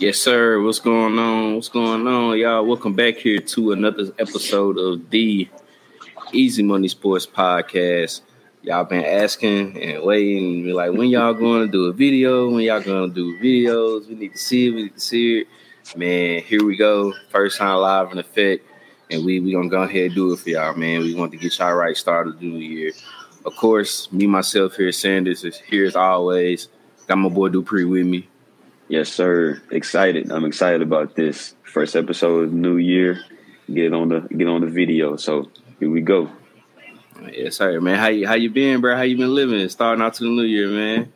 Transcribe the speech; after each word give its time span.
Yes, 0.00 0.18
sir. 0.18 0.60
What's 0.60 0.80
going 0.80 1.16
on? 1.20 1.54
What's 1.54 1.68
going 1.68 2.04
on, 2.08 2.36
y'all? 2.36 2.66
Welcome 2.66 2.94
back 2.94 3.16
here 3.16 3.38
to 3.38 3.70
another 3.70 4.12
episode 4.18 4.76
of 4.76 5.08
the 5.08 5.48
Easy 6.32 6.64
Money 6.64 6.88
Sports 6.88 7.26
Podcast. 7.26 8.22
Y'all 8.62 8.82
been 8.82 9.04
asking 9.04 9.80
and 9.80 10.02
waiting, 10.02 10.66
like 10.70 10.90
when 10.90 11.10
y'all 11.10 11.32
going 11.32 11.66
to 11.66 11.70
do 11.70 11.86
a 11.86 11.92
video? 11.92 12.50
When 12.50 12.64
y'all 12.64 12.80
going 12.80 13.08
to 13.08 13.14
do 13.14 13.38
videos? 13.38 14.08
We 14.08 14.16
need 14.16 14.32
to 14.32 14.38
see 14.38 14.66
it. 14.66 14.70
We 14.72 14.82
need 14.82 14.94
to 14.94 15.00
see 15.00 15.38
it. 15.38 15.46
Man, 15.96 16.42
here 16.42 16.64
we 16.64 16.76
go. 16.76 17.14
First 17.30 17.58
time 17.58 17.78
live 17.78 18.10
in 18.10 18.18
effect, 18.18 18.66
and 19.12 19.24
we 19.24 19.38
we 19.38 19.52
gonna 19.52 19.68
go 19.68 19.82
ahead 19.82 20.06
and 20.06 20.14
do 20.14 20.32
it 20.32 20.40
for 20.40 20.50
y'all, 20.50 20.74
man. 20.74 21.02
We 21.02 21.14
want 21.14 21.30
to 21.32 21.38
get 21.38 21.56
y'all 21.58 21.74
right 21.74 21.96
started 21.96 22.40
the 22.40 22.46
new 22.46 22.58
year. 22.58 22.92
Of 23.44 23.54
course, 23.54 24.10
me 24.10 24.26
myself 24.26 24.74
here, 24.74 24.90
Sanders 24.90 25.44
is 25.44 25.58
here 25.60 25.86
as 25.86 25.94
always. 25.94 26.68
Got 27.06 27.18
my 27.18 27.28
boy 27.28 27.50
Dupree 27.50 27.84
with 27.84 28.06
me. 28.06 28.28
Yes, 28.88 29.08
sir. 29.08 29.62
Excited. 29.70 30.30
I'm 30.30 30.44
excited 30.44 30.82
about 30.82 31.16
this 31.16 31.54
first 31.62 31.96
episode 31.96 32.44
of 32.44 32.52
New 32.52 32.76
Year. 32.76 33.20
Get 33.72 33.94
on 33.94 34.08
the 34.10 34.20
get 34.20 34.46
on 34.46 34.60
the 34.60 34.66
video. 34.66 35.16
So 35.16 35.50
here 35.80 35.90
we 35.90 36.02
go. 36.02 36.30
Yes, 37.32 37.56
sir, 37.56 37.80
man. 37.80 37.98
How 37.98 38.08
you 38.08 38.26
how 38.26 38.34
you 38.34 38.50
been, 38.50 38.82
bro? 38.82 38.94
How 38.94 39.02
you 39.02 39.16
been 39.16 39.34
living? 39.34 39.66
Starting 39.70 40.02
out 40.02 40.14
to 40.14 40.24
the 40.24 40.30
new 40.30 40.42
year, 40.42 40.68
man. 40.68 41.12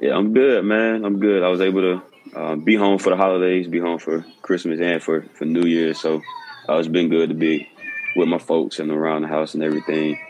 Yeah, 0.00 0.16
I'm 0.16 0.32
good, 0.32 0.64
man. 0.64 1.04
I'm 1.04 1.18
good. 1.18 1.42
I 1.42 1.48
was 1.48 1.60
able 1.60 1.80
to 1.80 2.02
uh, 2.36 2.54
be 2.54 2.76
home 2.76 2.98
for 2.98 3.10
the 3.10 3.16
holidays, 3.16 3.66
be 3.66 3.80
home 3.80 3.98
for 3.98 4.24
Christmas 4.42 4.78
and 4.80 5.02
for 5.02 5.22
for 5.34 5.44
New 5.44 5.66
Year. 5.66 5.94
So 5.94 6.22
uh, 6.68 6.76
it's 6.76 6.86
been 6.86 7.08
good 7.08 7.30
to 7.30 7.34
be 7.34 7.68
with 8.14 8.28
my 8.28 8.38
folks 8.38 8.78
and 8.78 8.92
around 8.92 9.22
the 9.22 9.28
house 9.28 9.54
and 9.54 9.64
everything. 9.64 10.20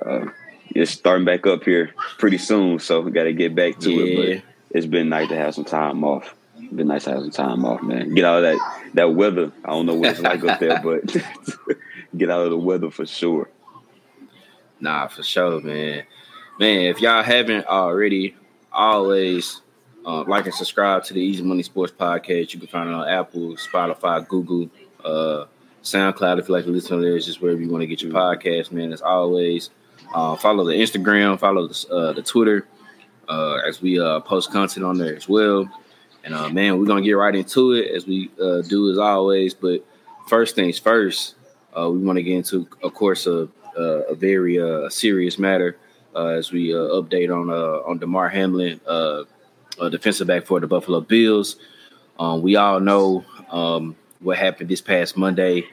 Uh, 0.00 0.26
it's 0.70 0.92
starting 0.92 1.24
back 1.24 1.44
up 1.44 1.64
here 1.64 1.92
pretty 2.18 2.38
soon, 2.38 2.78
so 2.78 3.00
we 3.00 3.10
got 3.10 3.24
to 3.24 3.32
get 3.32 3.56
back 3.56 3.80
to 3.80 3.90
yeah. 3.90 4.04
it. 4.04 4.44
But 4.44 4.76
it's 4.76 4.86
been 4.86 5.08
nice 5.08 5.28
to 5.30 5.36
have 5.36 5.54
some 5.54 5.64
time 5.64 6.04
off. 6.04 6.35
It's 6.66 6.74
been 6.74 6.88
nice 6.88 7.04
have 7.04 7.20
some 7.20 7.30
time 7.30 7.64
off, 7.64 7.80
man. 7.82 8.12
Get 8.12 8.24
out 8.24 8.42
of 8.42 8.42
that 8.42 8.82
that 8.94 9.14
weather. 9.14 9.52
I 9.64 9.70
don't 9.70 9.86
know 9.86 9.94
what 9.94 10.10
it's 10.10 10.20
like 10.20 10.44
up 10.44 10.58
there, 10.58 10.80
but 10.82 11.06
get 12.16 12.28
out 12.28 12.42
of 12.42 12.50
the 12.50 12.58
weather 12.58 12.90
for 12.90 13.06
sure. 13.06 13.48
Nah, 14.80 15.06
for 15.06 15.22
sure, 15.22 15.60
man. 15.60 16.02
Man, 16.58 16.80
if 16.86 17.00
y'all 17.00 17.22
haven't 17.22 17.66
already, 17.66 18.34
always 18.72 19.62
uh, 20.04 20.24
like 20.24 20.46
and 20.46 20.54
subscribe 20.54 21.04
to 21.04 21.14
the 21.14 21.20
Easy 21.20 21.42
Money 21.44 21.62
Sports 21.62 21.92
Podcast. 21.96 22.52
You 22.52 22.58
can 22.58 22.68
find 22.68 22.88
it 22.88 22.94
on 22.94 23.08
Apple, 23.08 23.56
Spotify, 23.56 24.26
Google, 24.26 24.68
uh, 25.04 25.46
SoundCloud. 25.84 26.40
If 26.40 26.48
you 26.48 26.54
like 26.54 26.64
to 26.64 26.70
listen 26.70 27.00
to 27.00 27.04
this, 27.04 27.26
just 27.26 27.40
wherever 27.40 27.60
you 27.60 27.70
want 27.70 27.82
to 27.82 27.86
get 27.86 28.02
your 28.02 28.12
podcast, 28.12 28.72
man. 28.72 28.92
As 28.92 29.02
always, 29.02 29.70
uh, 30.12 30.34
follow 30.34 30.64
the 30.64 30.72
Instagram, 30.72 31.38
follow 31.38 31.68
the, 31.68 31.88
uh, 31.90 32.12
the 32.12 32.22
Twitter 32.22 32.66
uh, 33.28 33.58
as 33.66 33.80
we 33.80 34.00
uh, 34.00 34.20
post 34.20 34.50
content 34.50 34.84
on 34.84 34.98
there 34.98 35.14
as 35.14 35.28
well. 35.28 35.68
And 36.26 36.34
uh, 36.34 36.48
man, 36.50 36.76
we're 36.76 36.86
gonna 36.86 37.02
get 37.02 37.12
right 37.12 37.34
into 37.34 37.72
it 37.72 37.94
as 37.94 38.04
we 38.04 38.30
uh, 38.42 38.60
do 38.62 38.90
as 38.90 38.98
always. 38.98 39.54
But 39.54 39.86
first 40.26 40.56
things 40.56 40.76
first, 40.76 41.36
uh, 41.78 41.88
we 41.88 41.98
want 41.98 42.16
to 42.16 42.22
get 42.24 42.34
into, 42.34 42.68
of 42.82 42.94
course, 42.94 43.28
a, 43.28 43.48
a 43.76 44.14
very 44.16 44.60
uh, 44.60 44.88
serious 44.90 45.38
matter 45.38 45.78
uh, 46.16 46.26
as 46.26 46.50
we 46.50 46.74
uh, 46.74 46.78
update 46.78 47.32
on 47.32 47.48
on 47.48 47.98
Damar 47.98 48.28
Hamlin, 48.28 48.80
a 48.88 49.24
defensive 49.88 50.26
back 50.26 50.46
for 50.46 50.58
the 50.58 50.66
Buffalo 50.66 51.00
Bills. 51.00 51.56
Um, 52.18 52.42
we 52.42 52.56
all 52.56 52.80
know 52.80 53.24
um, 53.50 53.94
what 54.18 54.36
happened 54.36 54.68
this 54.68 54.80
past 54.80 55.16
Monday. 55.16 55.64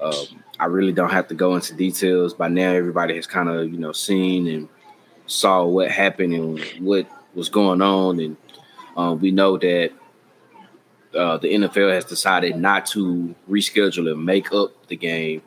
Um, 0.00 0.42
I 0.58 0.64
really 0.64 0.92
don't 0.92 1.10
have 1.10 1.28
to 1.28 1.34
go 1.34 1.56
into 1.56 1.74
details. 1.74 2.32
By 2.32 2.48
now, 2.48 2.72
everybody 2.72 3.16
has 3.16 3.26
kind 3.26 3.50
of 3.50 3.70
you 3.70 3.78
know 3.78 3.92
seen 3.92 4.46
and 4.46 4.66
saw 5.26 5.66
what 5.66 5.90
happened 5.90 6.32
and 6.32 6.58
what 6.80 7.06
was 7.34 7.50
going 7.50 7.82
on, 7.82 8.18
and 8.18 8.38
um, 8.96 9.20
we 9.20 9.30
know 9.30 9.56
that 9.58 9.92
uh, 11.14 11.36
the 11.38 11.48
NFL 11.48 11.92
has 11.92 12.04
decided 12.04 12.56
not 12.56 12.86
to 12.86 13.34
reschedule 13.48 14.10
and 14.10 14.24
make 14.24 14.52
up 14.52 14.86
the 14.86 14.96
game 14.96 15.42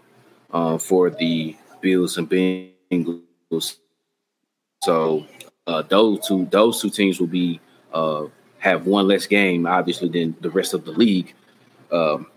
uh, 0.51 0.77
for 0.77 1.09
the 1.09 1.55
Bills 1.81 2.17
and 2.17 2.29
Bengals. 2.29 3.77
So 4.83 5.25
uh, 5.67 5.81
those 5.83 6.27
two 6.27 6.45
those 6.51 6.81
two 6.81 6.89
teams 6.89 7.19
will 7.19 7.27
be 7.27 7.59
uh, 7.93 8.25
have 8.59 8.85
one 8.85 9.07
less 9.07 9.27
game, 9.27 9.65
obviously, 9.65 10.09
than 10.09 10.35
the 10.41 10.49
rest 10.49 10.73
of 10.73 10.85
the 10.85 10.91
league. 10.91 11.33
Um, 11.91 12.27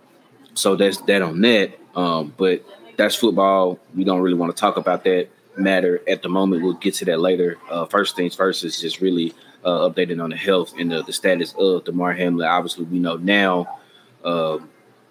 so 0.55 0.77
that's 0.77 0.99
that 1.03 1.23
on 1.23 1.41
that. 1.43 1.79
Um, 1.95 2.35
but 2.37 2.65
that's 2.97 3.15
football. 3.15 3.79
We 3.95 4.05
don't 4.05 4.21
really 4.21 4.37
want 4.37 4.55
to 4.55 4.61
talk 4.61 4.77
about 4.77 5.05
that 5.05 5.29
matter 5.57 6.03
at 6.09 6.23
the 6.23 6.29
moment. 6.29 6.63
We'll 6.63 6.75
get 6.75 6.95
to 6.95 7.05
that 7.07 7.21
later. 7.21 7.59
Uh, 7.71 7.87
first 7.87 8.17
things 8.17 8.35
first 8.35 8.65
is 8.65 8.81
just 8.81 9.01
really 9.01 9.35
uh, 9.65 9.89
updating 9.89 10.23
on 10.23 10.31
the 10.31 10.37
health 10.37 10.75
and 10.79 10.91
the, 10.91 11.03
the 11.03 11.13
status 11.13 11.55
of 11.59 11.85
Damar 11.85 12.13
Hamlin. 12.13 12.49
Obviously, 12.49 12.85
we 12.85 12.99
know 12.99 13.17
now 13.17 13.79
uh, 14.25 14.59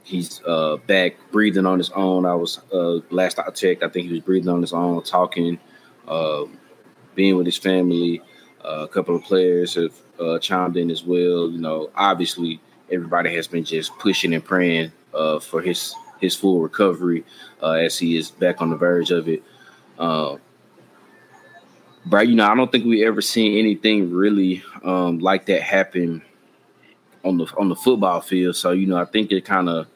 he's 0.03 0.41
uh, 0.45 0.77
back 0.87 1.15
breathing 1.31 1.65
on 1.65 1.77
his 1.77 1.89
own. 1.91 2.25
I 2.25 2.35
was 2.35 2.59
uh, 2.73 2.99
last 3.09 3.39
I 3.39 3.49
checked, 3.49 3.83
I 3.83 3.89
think 3.89 4.07
he 4.07 4.13
was 4.13 4.21
breathing 4.21 4.49
on 4.49 4.61
his 4.61 4.73
own, 4.73 5.03
talking, 5.03 5.59
uh, 6.07 6.45
being 7.15 7.37
with 7.37 7.45
his 7.45 7.57
family. 7.57 8.21
a 8.63 8.87
couple 8.87 9.15
of 9.15 9.23
players 9.23 9.75
have 9.75 10.41
chimed 10.41 10.77
in 10.77 10.89
as 10.89 11.03
well. 11.03 11.49
You 11.49 11.59
know, 11.59 11.89
obviously, 11.95 12.59
everybody 12.91 13.35
has 13.35 13.47
been 13.47 13.63
just 13.63 13.97
pushing 13.99 14.33
and 14.33 14.43
praying 14.43 14.91
for 15.41 15.61
his 15.61 15.93
his 16.21 16.35
full 16.35 16.61
recovery 16.61 17.25
as 17.61 17.97
he 17.97 18.17
is 18.17 18.31
back 18.31 18.61
on 18.61 18.69
the 18.69 18.75
verge 18.75 19.11
of 19.11 19.27
it. 19.27 19.43
Uh, 19.97 20.37
bro, 22.05 22.21
you 22.21 22.35
know, 22.35 22.47
I 22.49 22.55
don't 22.55 22.71
think 22.71 22.85
we 22.85 23.05
ever 23.05 23.21
seen 23.21 23.57
anything 23.57 24.11
really 24.11 24.63
um, 24.83 25.19
like 25.19 25.45
that 25.47 25.61
happen 25.61 26.21
on 27.23 27.37
the 27.37 27.45
on 27.57 27.69
the 27.69 27.75
football 27.75 28.21
field. 28.21 28.55
So, 28.55 28.71
you 28.71 28.85
know, 28.85 28.97
I 28.97 29.05
think 29.05 29.31
it 29.31 29.45
kind 29.45 29.69
of 29.69 29.87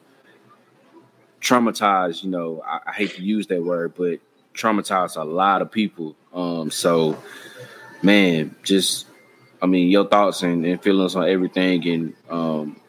traumatized, 1.40 2.22
you 2.22 2.30
know, 2.30 2.62
I, 2.66 2.80
I, 2.86 2.92
hate 2.92 3.14
to 3.14 3.22
use 3.22 3.46
that 3.46 3.62
word, 3.62 3.94
but 3.96 4.20
traumatized 4.52 5.16
a 5.16 5.24
lot 5.24 5.62
of 5.62 5.70
people. 5.70 6.14
Um, 6.34 6.70
so 6.70 7.16
man, 8.02 8.54
just 8.62 9.06
I 9.62 9.66
mean, 9.66 9.88
your 9.88 10.06
thoughts 10.06 10.42
and, 10.42 10.64
and 10.66 10.82
feelings 10.82 11.16
on 11.16 11.28
everything 11.28 11.86
and 11.88 12.14
um, 12.28 12.80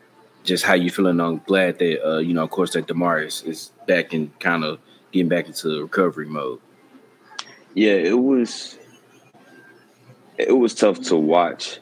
just 0.43 0.63
how 0.63 0.73
you 0.73 0.89
feeling. 0.89 1.19
I'm 1.19 1.41
glad 1.45 1.79
that 1.79 2.07
uh, 2.07 2.19
you 2.19 2.33
know, 2.33 2.43
of 2.43 2.49
course, 2.49 2.73
that 2.73 2.87
Damar's 2.87 3.43
is 3.43 3.71
back 3.87 4.13
and 4.13 4.37
kind 4.39 4.63
of 4.63 4.79
getting 5.11 5.29
back 5.29 5.47
into 5.47 5.81
recovery 5.81 6.27
mode. 6.27 6.59
Yeah, 7.73 7.93
it 7.93 8.19
was 8.19 8.77
it 10.47 10.57
was 10.57 10.73
tough 10.73 10.99
to 11.03 11.15
watch. 11.15 11.79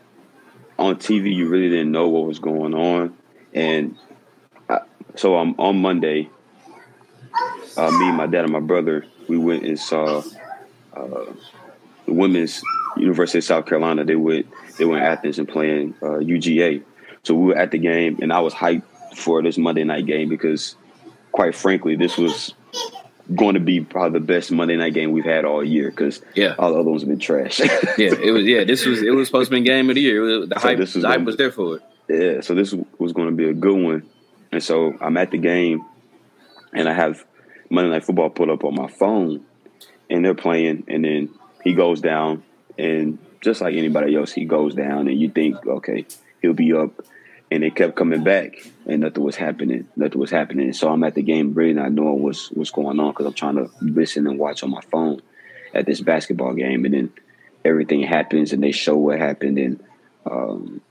On 0.78 0.96
TV, 0.96 1.34
you 1.34 1.48
really 1.48 1.70
didn't 1.70 1.92
know 1.92 2.08
what 2.08 2.26
was 2.26 2.40
going 2.40 2.74
on, 2.74 3.16
and 3.54 3.98
I, 4.70 4.80
so 5.16 5.38
um, 5.38 5.56
on 5.58 5.82
Monday, 5.82 6.30
uh, 7.76 7.92
me, 7.92 8.12
my 8.12 8.28
dad, 8.28 8.46
and 8.46 8.54
my 8.54 8.62
brother, 8.62 9.06
we 9.28 9.38
went 9.38 9.66
and 9.66 9.78
saw 9.78 10.24
uh, 10.94 11.26
the 12.06 12.14
women's 12.14 12.62
University 12.96 13.40
of 13.40 13.44
South 13.44 13.66
Carolina. 13.66 14.06
They 14.06 14.16
went 14.16 14.48
they 14.78 14.86
went 14.86 15.04
Athens 15.04 15.38
and 15.38 15.48
playing 15.48 15.96
uh, 16.02 16.20
UGA. 16.20 16.84
So 17.24 17.34
we 17.36 17.48
were 17.48 17.58
at 17.58 17.72
the 17.72 17.78
game, 17.78 18.20
and 18.22 18.32
I 18.32 18.40
was 18.40 18.54
hyped 18.54 18.84
for 19.18 19.42
this 19.42 19.58
Monday 19.58 19.84
night 19.84 20.06
game 20.06 20.30
because, 20.30 20.78
quite 21.34 21.56
frankly, 21.56 21.98
this 21.98 22.18
was 22.18 22.54
going 23.36 23.54
to 23.54 23.60
be 23.60 23.82
probably 23.82 24.20
the 24.20 24.26
best 24.26 24.52
Monday 24.52 24.76
night 24.76 24.94
game 24.94 25.12
we've 25.12 25.26
had 25.26 25.46
all 25.46 25.64
year 25.64 25.90
because 25.90 26.22
yeah, 26.36 26.56
all 26.58 26.74
the 26.74 26.80
other 26.80 26.90
ones 26.90 27.02
have 27.02 27.10
been 27.10 27.20
trash. 27.20 27.60
yeah, 27.60 27.70
it 27.98 28.32
was. 28.34 28.46
Yeah, 28.46 28.64
this 28.64 28.86
was 28.86 29.02
it 29.02 29.12
was 29.12 29.28
supposed 29.28 29.52
to 29.52 29.58
be 29.58 29.62
game 29.62 29.90
of 29.90 29.96
the 29.96 30.02
year. 30.02 30.22
Was, 30.22 30.50
the 30.50 30.60
so 30.60 30.68
hype, 30.68 30.80
was 30.80 30.94
the 30.94 31.08
hype 31.08 31.22
was 31.22 31.38
there 31.38 31.52
for 31.52 31.78
it. 31.78 31.84
Yeah, 32.08 32.42
so 32.42 32.56
this 32.56 32.74
was 32.98 33.14
going 33.14 33.30
to 33.30 33.36
be 33.36 33.48
a 33.48 33.54
good 33.54 33.80
one, 33.80 34.10
and 34.52 34.64
so 34.64 34.98
I'm 35.00 35.18
at 35.18 35.32
the 35.32 35.38
game, 35.38 35.86
and 36.74 36.90
I 36.90 36.94
have 36.94 37.24
Monday 37.70 37.92
Night 37.92 38.04
Football 38.04 38.32
put 38.32 38.50
up 38.50 38.64
on 38.64 38.76
my 38.76 38.88
phone, 38.88 39.46
and 40.10 40.26
they're 40.26 40.34
playing, 40.34 40.86
and 40.88 41.04
then 41.04 41.30
he 41.64 41.74
goes 41.74 42.02
down, 42.02 42.44
and 42.78 43.20
just 43.42 43.62
like 43.62 43.76
anybody 43.76 44.16
else, 44.16 44.32
he 44.32 44.46
goes 44.46 44.74
down, 44.74 45.08
and 45.08 45.20
you 45.20 45.30
think, 45.30 45.66
okay, 45.68 46.06
he'll 46.42 46.54
be 46.54 46.74
up 46.74 46.92
and 47.52 47.64
they 47.64 47.72
kept 47.72 47.96
coming 47.96 48.24
back, 48.24 48.64
and 48.86 49.02
nothing 49.02 49.24
was 49.24 49.36
happening. 49.36 49.88
Nothing 49.96 50.20
was 50.20 50.30
happening. 50.32 50.72
So 50.74 50.90
I'm 50.90 51.04
at 51.04 51.16
the 51.16 51.24
game, 51.24 51.54
really 51.54 51.74
not 51.74 51.92
knowing 51.92 52.22
what's 52.22 52.52
what's 52.52 52.72
going 52.72 53.00
on 53.00 53.12
because 53.12 53.26
I'm 53.26 53.34
trying 53.34 53.56
to 53.56 53.70
listen 53.82 54.28
and 54.28 54.38
watch 54.38 54.64
on 54.64 54.70
my 54.70 54.82
phone 54.92 55.22
at 55.74 55.86
this 55.86 56.02
basketball 56.02 56.54
game, 56.54 56.86
and 56.86 56.94
then 56.94 57.14
everything 57.66 58.04
happens, 58.04 58.54
and 58.54 58.64
they 58.64 58.72
show 58.72 58.98
what 58.98 59.20
happened, 59.20 59.58
and 59.58 59.84
um, 60.30 60.82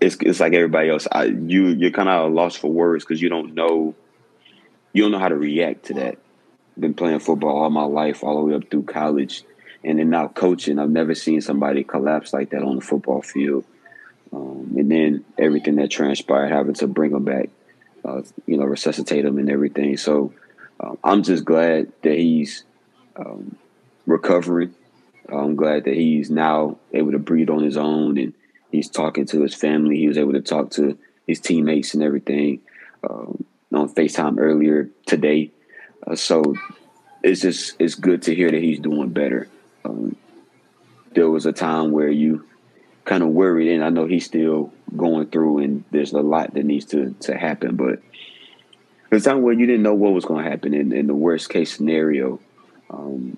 it's 0.00 0.16
it's 0.20 0.40
like 0.40 0.54
everybody 0.54 0.88
else. 0.88 1.06
I, 1.12 1.24
you 1.24 1.68
you're 1.68 1.90
kind 1.90 2.08
of 2.08 2.32
lost 2.32 2.58
for 2.58 2.70
words 2.70 3.04
because 3.04 3.20
you 3.20 3.28
don't 3.28 3.54
know 3.54 3.94
you 4.92 5.02
don't 5.02 5.12
know 5.12 5.18
how 5.18 5.28
to 5.28 5.36
react 5.36 5.86
to 5.86 5.94
that. 5.94 6.18
Been 6.78 6.94
playing 6.94 7.18
football 7.18 7.58
all 7.62 7.68
my 7.68 7.84
life, 7.84 8.24
all 8.24 8.36
the 8.36 8.46
way 8.46 8.54
up 8.54 8.70
through 8.70 8.84
college 8.84 9.44
and 9.82 9.98
then 9.98 10.10
now 10.10 10.28
coaching, 10.28 10.78
I've 10.78 10.90
never 10.90 11.14
seen 11.14 11.40
somebody 11.40 11.84
collapse 11.84 12.32
like 12.32 12.50
that 12.50 12.62
on 12.62 12.76
the 12.76 12.82
football 12.82 13.22
field. 13.22 13.64
Um, 14.32 14.74
and 14.76 14.90
then 14.90 15.24
everything 15.38 15.76
that 15.76 15.90
transpired, 15.90 16.50
having 16.50 16.74
to 16.74 16.86
bring 16.86 17.12
him 17.12 17.24
back, 17.24 17.48
uh, 18.04 18.22
you 18.46 18.56
know, 18.56 18.64
resuscitate 18.64 19.24
him 19.24 19.38
and 19.38 19.50
everything. 19.50 19.96
So 19.96 20.32
um, 20.78 20.98
I'm 21.02 21.22
just 21.22 21.44
glad 21.44 21.92
that 22.02 22.16
he's 22.16 22.64
um, 23.16 23.56
recovering. 24.06 24.74
I'm 25.28 25.56
glad 25.56 25.84
that 25.84 25.94
he's 25.94 26.30
now 26.30 26.78
able 26.92 27.12
to 27.12 27.18
breathe 27.18 27.50
on 27.50 27.62
his 27.62 27.76
own 27.76 28.18
and 28.18 28.34
he's 28.70 28.88
talking 28.88 29.26
to 29.26 29.42
his 29.42 29.54
family. 29.54 29.96
He 29.96 30.08
was 30.08 30.18
able 30.18 30.32
to 30.32 30.42
talk 30.42 30.70
to 30.72 30.98
his 31.26 31.40
teammates 31.40 31.94
and 31.94 32.02
everything 32.02 32.60
um, 33.08 33.44
on 33.72 33.88
Facetime 33.88 34.38
earlier 34.38 34.90
today. 35.06 35.50
Uh, 36.06 36.16
so 36.16 36.54
it's 37.22 37.40
just 37.40 37.76
it's 37.78 37.94
good 37.94 38.22
to 38.22 38.34
hear 38.34 38.50
that 38.50 38.62
he's 38.62 38.80
doing 38.80 39.10
better. 39.10 39.48
Um, 39.84 40.16
there 41.12 41.30
was 41.30 41.46
a 41.46 41.52
time 41.52 41.90
where 41.90 42.08
you 42.08 42.46
kind 43.04 43.22
of 43.22 43.30
worried, 43.30 43.72
and 43.72 43.84
I 43.84 43.90
know 43.90 44.06
he's 44.06 44.26
still 44.26 44.72
going 44.96 45.26
through, 45.28 45.58
and 45.58 45.84
there's 45.90 46.12
a 46.12 46.20
lot 46.20 46.54
that 46.54 46.64
needs 46.64 46.86
to 46.86 47.14
to 47.20 47.36
happen. 47.36 47.76
But 47.76 48.00
there's 49.08 49.24
time 49.24 49.42
where 49.42 49.54
you 49.54 49.66
didn't 49.66 49.82
know 49.82 49.94
what 49.94 50.12
was 50.12 50.24
going 50.24 50.44
to 50.44 50.50
happen, 50.50 50.74
and 50.74 50.92
in 50.92 51.06
the 51.06 51.14
worst 51.14 51.50
case 51.50 51.74
scenario 51.74 52.40
um, 52.90 53.36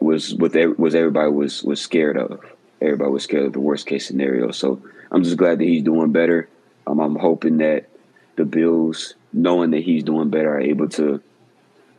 was 0.00 0.34
what 0.34 0.54
was 0.78 0.94
everybody 0.94 1.30
was 1.30 1.62
was 1.62 1.80
scared 1.80 2.16
of. 2.16 2.44
Everybody 2.80 3.10
was 3.10 3.24
scared 3.24 3.46
of 3.46 3.52
the 3.52 3.60
worst 3.60 3.86
case 3.86 4.06
scenario. 4.06 4.50
So 4.50 4.82
I'm 5.10 5.22
just 5.22 5.36
glad 5.36 5.58
that 5.58 5.64
he's 5.64 5.82
doing 5.82 6.12
better. 6.12 6.48
Um, 6.86 7.00
I'm 7.00 7.16
hoping 7.16 7.58
that 7.58 7.88
the 8.36 8.44
Bills, 8.44 9.14
knowing 9.32 9.70
that 9.70 9.82
he's 9.82 10.02
doing 10.02 10.28
better, 10.28 10.54
are 10.54 10.60
able 10.60 10.88
to 10.90 11.22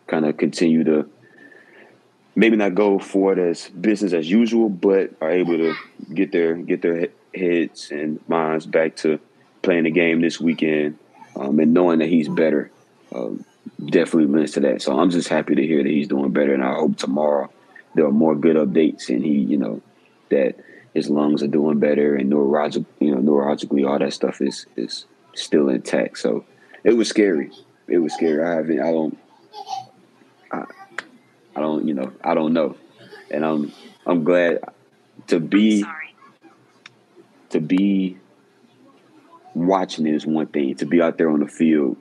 kind 0.08 0.26
of 0.26 0.38
continue 0.38 0.84
to 0.84 1.10
maybe 2.36 2.58
not 2.58 2.76
go 2.76 3.00
for 3.00 3.34
it 3.34 3.40
as 3.40 3.70
business 3.70 4.14
as 4.14 4.30
usual, 4.30 4.70
but 4.70 5.12
are 5.22 5.32
able 5.32 5.58
to 5.58 5.76
get 6.14 6.32
their 6.32 6.56
get 6.56 6.82
their 6.82 7.08
heads 7.34 7.92
and 7.92 8.20
minds 8.28 8.66
back 8.66 8.96
to 8.98 9.20
playing 9.62 9.84
the 9.84 9.92
game 9.92 10.22
this 10.22 10.40
weekend, 10.40 10.98
um, 11.36 11.60
and 11.60 11.74
knowing 11.74 12.00
that 12.00 12.10
he's 12.10 12.30
better. 12.30 12.72
Um, 13.14 13.46
definitely 13.84 14.34
lends 14.34 14.54
to 14.54 14.60
that. 14.62 14.82
So 14.82 15.00
I'm 15.00 15.10
just 15.10 15.28
happy 15.28 15.56
to 15.56 15.66
hear 15.66 15.84
that 15.84 15.90
he's 15.90 16.08
doing 16.08 16.32
better, 16.32 16.54
and 16.54 16.64
I 16.64 16.76
hope 16.76 16.98
tomorrow 16.98 17.50
there 17.96 18.06
are 18.06 18.12
more 18.12 18.36
good 18.36 18.56
updates, 18.56 19.10
and 19.10 19.24
he, 19.24 19.34
you 19.34 19.58
know, 19.58 19.82
that 20.30 20.56
his 20.94 21.10
lungs 21.10 21.42
are 21.44 21.48
doing 21.48 21.80
better, 21.80 22.16
and 22.16 22.32
neurologic, 22.32 22.86
you 23.00 23.14
know, 23.14 23.22
neurologically, 23.22 23.88
all 23.88 24.00
that 24.00 24.14
stuff 24.14 24.42
is 24.42 24.66
is 24.76 25.06
still 25.34 25.70
intact. 25.70 26.18
So 26.18 26.46
it 26.84 26.94
was 26.94 27.10
scary. 27.10 27.52
It 27.88 28.00
was 28.00 28.14
scary. 28.14 28.44
I 28.44 28.56
haven't. 28.56 28.80
I 28.80 28.92
don't. 28.92 29.18
I, 31.56 31.60
I 31.60 31.62
don't. 31.62 31.88
You 31.88 31.94
know. 31.94 32.14
I 32.24 32.34
don't 32.34 32.54
know, 32.54 32.76
and 33.32 33.46
I'm. 33.46 33.74
I'm 34.06 34.24
glad 34.24 34.60
to 35.28 35.40
be. 35.40 35.86
To 37.52 37.62
be 37.62 38.18
watching 39.54 40.06
it 40.08 40.16
is 40.16 40.26
one 40.26 40.48
thing. 40.48 40.76
To 40.76 40.86
be 40.86 41.02
out 41.02 41.18
there 41.18 41.30
on 41.30 41.40
the 41.40 41.48
field 41.48 41.98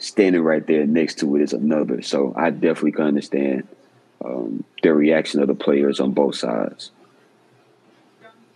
standing 0.00 0.40
right 0.42 0.66
there 0.66 0.86
next 0.86 1.18
to 1.18 1.36
it 1.36 1.42
is 1.42 1.52
another. 1.52 2.02
So 2.02 2.32
I 2.36 2.50
definitely 2.50 2.92
can 2.92 3.04
understand 3.04 3.68
um, 4.24 4.64
the 4.82 4.92
reaction 4.92 5.40
of 5.40 5.48
the 5.48 5.54
players 5.54 6.00
on 6.00 6.12
both 6.12 6.36
sides. 6.36 6.90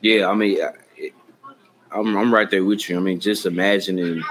Yeah, 0.01 0.29
I 0.29 0.35
mean, 0.35 0.59
I'm 1.91 2.17
I'm 2.17 2.35
right 2.35 2.51
there 2.51 2.65
with 2.65 2.89
you. 2.89 2.97
I 2.97 3.01
mean, 3.01 3.21
just 3.21 3.47
imagining 3.47 4.23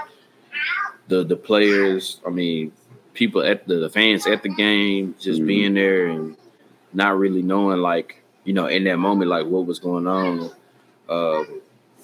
the 1.08 1.24
the 1.24 1.36
players. 1.36 2.20
I 2.26 2.30
mean, 2.30 2.72
people 3.14 3.44
at 3.44 3.68
the, 3.68 3.76
the 3.76 3.90
fans 3.90 4.28
at 4.28 4.44
the 4.44 4.50
game, 4.50 5.16
just 5.20 5.40
mm-hmm. 5.40 5.48
being 5.48 5.74
there 5.74 6.08
and 6.08 6.38
not 6.94 7.18
really 7.18 7.42
knowing, 7.42 7.80
like 7.80 8.22
you 8.44 8.54
know, 8.54 8.68
in 8.68 8.84
that 8.86 8.98
moment, 8.98 9.30
like 9.30 9.46
what 9.46 9.66
was 9.66 9.80
going 9.80 10.08
on. 10.08 10.52
Uh, 11.08 11.44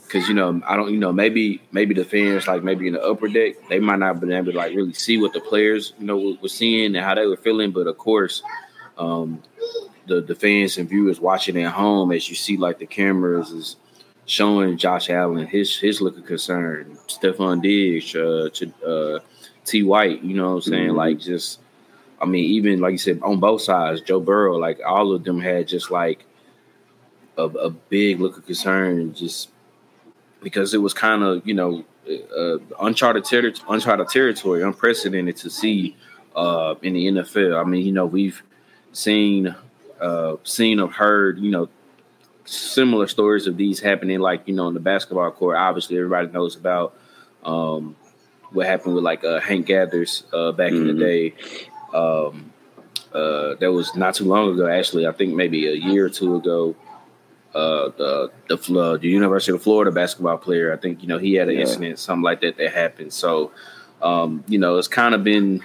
because 0.09 0.27
you 0.27 0.33
know 0.33 0.59
I 0.67 0.75
don't 0.75 0.91
you 0.91 0.97
know 0.97 1.13
maybe 1.13 1.61
maybe 1.71 1.93
the 1.93 2.03
fans 2.03 2.47
like 2.47 2.63
maybe 2.63 2.87
in 2.87 2.93
the 2.93 3.03
upper 3.03 3.27
deck 3.27 3.55
they 3.69 3.79
might 3.79 3.99
not 3.99 4.07
have 4.07 4.19
been 4.19 4.31
able 4.31 4.51
to 4.51 4.57
like 4.57 4.75
really 4.75 4.93
see 4.93 5.21
what 5.21 5.33
the 5.33 5.39
players 5.39 5.93
you 5.99 6.07
know 6.07 6.17
were, 6.17 6.33
were 6.41 6.49
seeing 6.49 6.95
and 6.95 7.05
how 7.05 7.13
they 7.13 7.27
were 7.27 7.37
feeling, 7.37 7.71
but 7.71 7.85
of 7.85 7.97
course, 7.97 8.41
um, 8.97 9.43
the 10.07 10.21
the 10.21 10.35
fans 10.35 10.77
and 10.77 10.89
viewers 10.89 11.19
watching 11.19 11.61
at 11.61 11.71
home 11.71 12.11
as 12.11 12.27
you 12.27 12.35
see 12.35 12.57
like 12.57 12.79
the 12.79 12.87
cameras 12.87 13.51
is 13.51 13.75
showing 14.25 14.77
Josh 14.77 15.09
Allen 15.09 15.45
his 15.45 15.77
his 15.77 16.01
look 16.01 16.17
of 16.17 16.25
concern, 16.25 16.97
Stefon 17.07 17.61
Diggs, 17.61 18.15
uh, 18.15 18.49
uh, 18.85 19.19
Tre 19.69 19.83
White, 19.83 20.23
you 20.23 20.35
know 20.35 20.49
what 20.49 20.55
I'm 20.55 20.61
saying 20.61 20.87
mm-hmm. 20.89 20.97
like 20.97 21.19
just. 21.19 21.59
I 22.21 22.25
mean, 22.25 22.43
even 22.43 22.81
like 22.81 22.91
you 22.91 22.97
said, 22.97 23.21
on 23.21 23.39
both 23.39 23.61
sides, 23.61 24.01
Joe 24.01 24.19
Burrow, 24.19 24.57
like 24.57 24.81
all 24.85 25.13
of 25.13 25.23
them 25.23 25.39
had 25.39 25.69
just 25.69 25.89
like 25.89 26.25
a, 27.37 27.43
a 27.43 27.69
big 27.69 28.19
look 28.19 28.37
of 28.37 28.45
concern, 28.45 29.13
just 29.13 29.49
because 30.43 30.73
it 30.73 30.79
was 30.79 30.93
kind 30.93 31.23
of 31.23 31.47
you 31.47 31.53
know 31.53 31.85
uh, 32.37 32.57
uncharted 32.81 33.23
territory, 33.23 33.65
uncharted 33.69 34.09
territory, 34.09 34.63
unprecedented 34.63 35.37
to 35.37 35.49
see 35.49 35.95
uh, 36.35 36.75
in 36.81 36.93
the 36.93 37.07
NFL. 37.07 37.59
I 37.59 37.63
mean, 37.63 37.85
you 37.85 37.91
know, 37.91 38.05
we've 38.05 38.41
seen 38.91 39.55
uh, 39.99 40.35
seen 40.43 40.79
or 40.79 40.89
heard, 40.89 41.39
you 41.39 41.51
know, 41.51 41.69
similar 42.45 43.07
stories 43.07 43.47
of 43.47 43.57
these 43.57 43.79
happening, 43.79 44.19
like 44.19 44.47
you 44.47 44.53
know, 44.53 44.67
in 44.67 44.73
the 44.73 44.79
basketball 44.79 45.31
court. 45.31 45.57
Obviously, 45.57 45.97
everybody 45.97 46.27
knows 46.29 46.55
about 46.55 46.95
um, 47.43 47.95
what 48.51 48.65
happened 48.65 48.95
with 48.95 49.03
like 49.03 49.23
uh, 49.23 49.39
Hank 49.39 49.65
Gathers 49.67 50.23
uh, 50.33 50.51
back 50.51 50.71
mm-hmm. 50.71 50.89
in 50.89 50.97
the 50.97 51.03
mm-hmm. 51.03 51.93
day. 51.93 51.97
Um, 51.97 52.53
uh, 53.11 53.55
that 53.55 53.71
was 53.71 53.95
not 53.95 54.15
too 54.15 54.25
long 54.25 54.53
ago, 54.53 54.67
actually. 54.67 55.07
I 55.07 55.11
think 55.11 55.33
maybe 55.33 55.67
a 55.67 55.73
year 55.73 56.05
or 56.05 56.09
two 56.09 56.35
ago 56.35 56.75
uh, 57.53 57.89
the 57.97 58.31
the 58.47 58.97
the 58.97 59.07
University 59.07 59.51
of 59.51 59.61
Florida 59.61 59.91
basketball 59.91 60.37
player. 60.37 60.71
I 60.71 60.77
think 60.77 61.01
you 61.01 61.07
know 61.07 61.17
he 61.17 61.33
had 61.33 61.49
an 61.49 61.55
yeah. 61.55 61.61
incident, 61.61 61.99
something 61.99 62.23
like 62.23 62.41
that 62.41 62.57
that 62.57 62.73
happened. 62.73 63.11
So, 63.11 63.51
um, 64.01 64.43
you 64.47 64.59
know, 64.59 64.77
it's 64.77 64.87
kind 64.87 65.15
of 65.15 65.23
been 65.23 65.61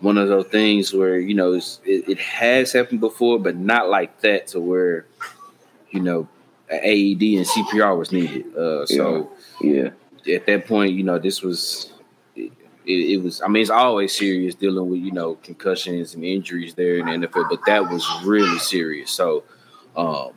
one 0.00 0.16
of 0.16 0.28
those 0.28 0.46
things 0.46 0.94
where 0.94 1.18
you 1.18 1.34
know 1.34 1.52
it, 1.54 1.78
it, 1.84 2.18
has 2.18 2.72
happened 2.72 3.00
before, 3.00 3.38
but 3.38 3.56
not 3.56 3.88
like 3.88 4.20
that 4.22 4.48
to 4.48 4.60
where 4.60 5.04
you 5.90 6.00
know 6.00 6.26
AED 6.70 7.22
and 7.22 7.46
CPR 7.46 7.98
was 7.98 8.10
needed. 8.10 8.56
Uh, 8.56 8.86
so 8.86 9.30
yeah. 9.60 9.82
yeah, 9.82 9.90
at 10.28 10.46
that 10.46 10.66
point, 10.66 10.92
you 10.92 11.02
know, 11.02 11.18
this 11.18 11.42
was. 11.42 11.92
It, 12.36 12.52
it, 12.86 13.22
was. 13.22 13.42
I 13.42 13.48
mean, 13.48 13.60
it's 13.60 13.70
always 13.70 14.16
serious 14.16 14.54
dealing 14.54 14.88
with 14.88 15.00
you 15.00 15.12
know 15.12 15.34
concussions 15.36 16.14
and 16.14 16.24
injuries 16.24 16.74
there 16.74 16.96
in 16.96 17.06
the 17.06 17.26
NFL, 17.26 17.48
but 17.50 17.60
that 17.66 17.82
was 17.82 18.06
really 18.24 18.58
serious. 18.58 19.10
So, 19.10 19.44
um, 19.94 20.30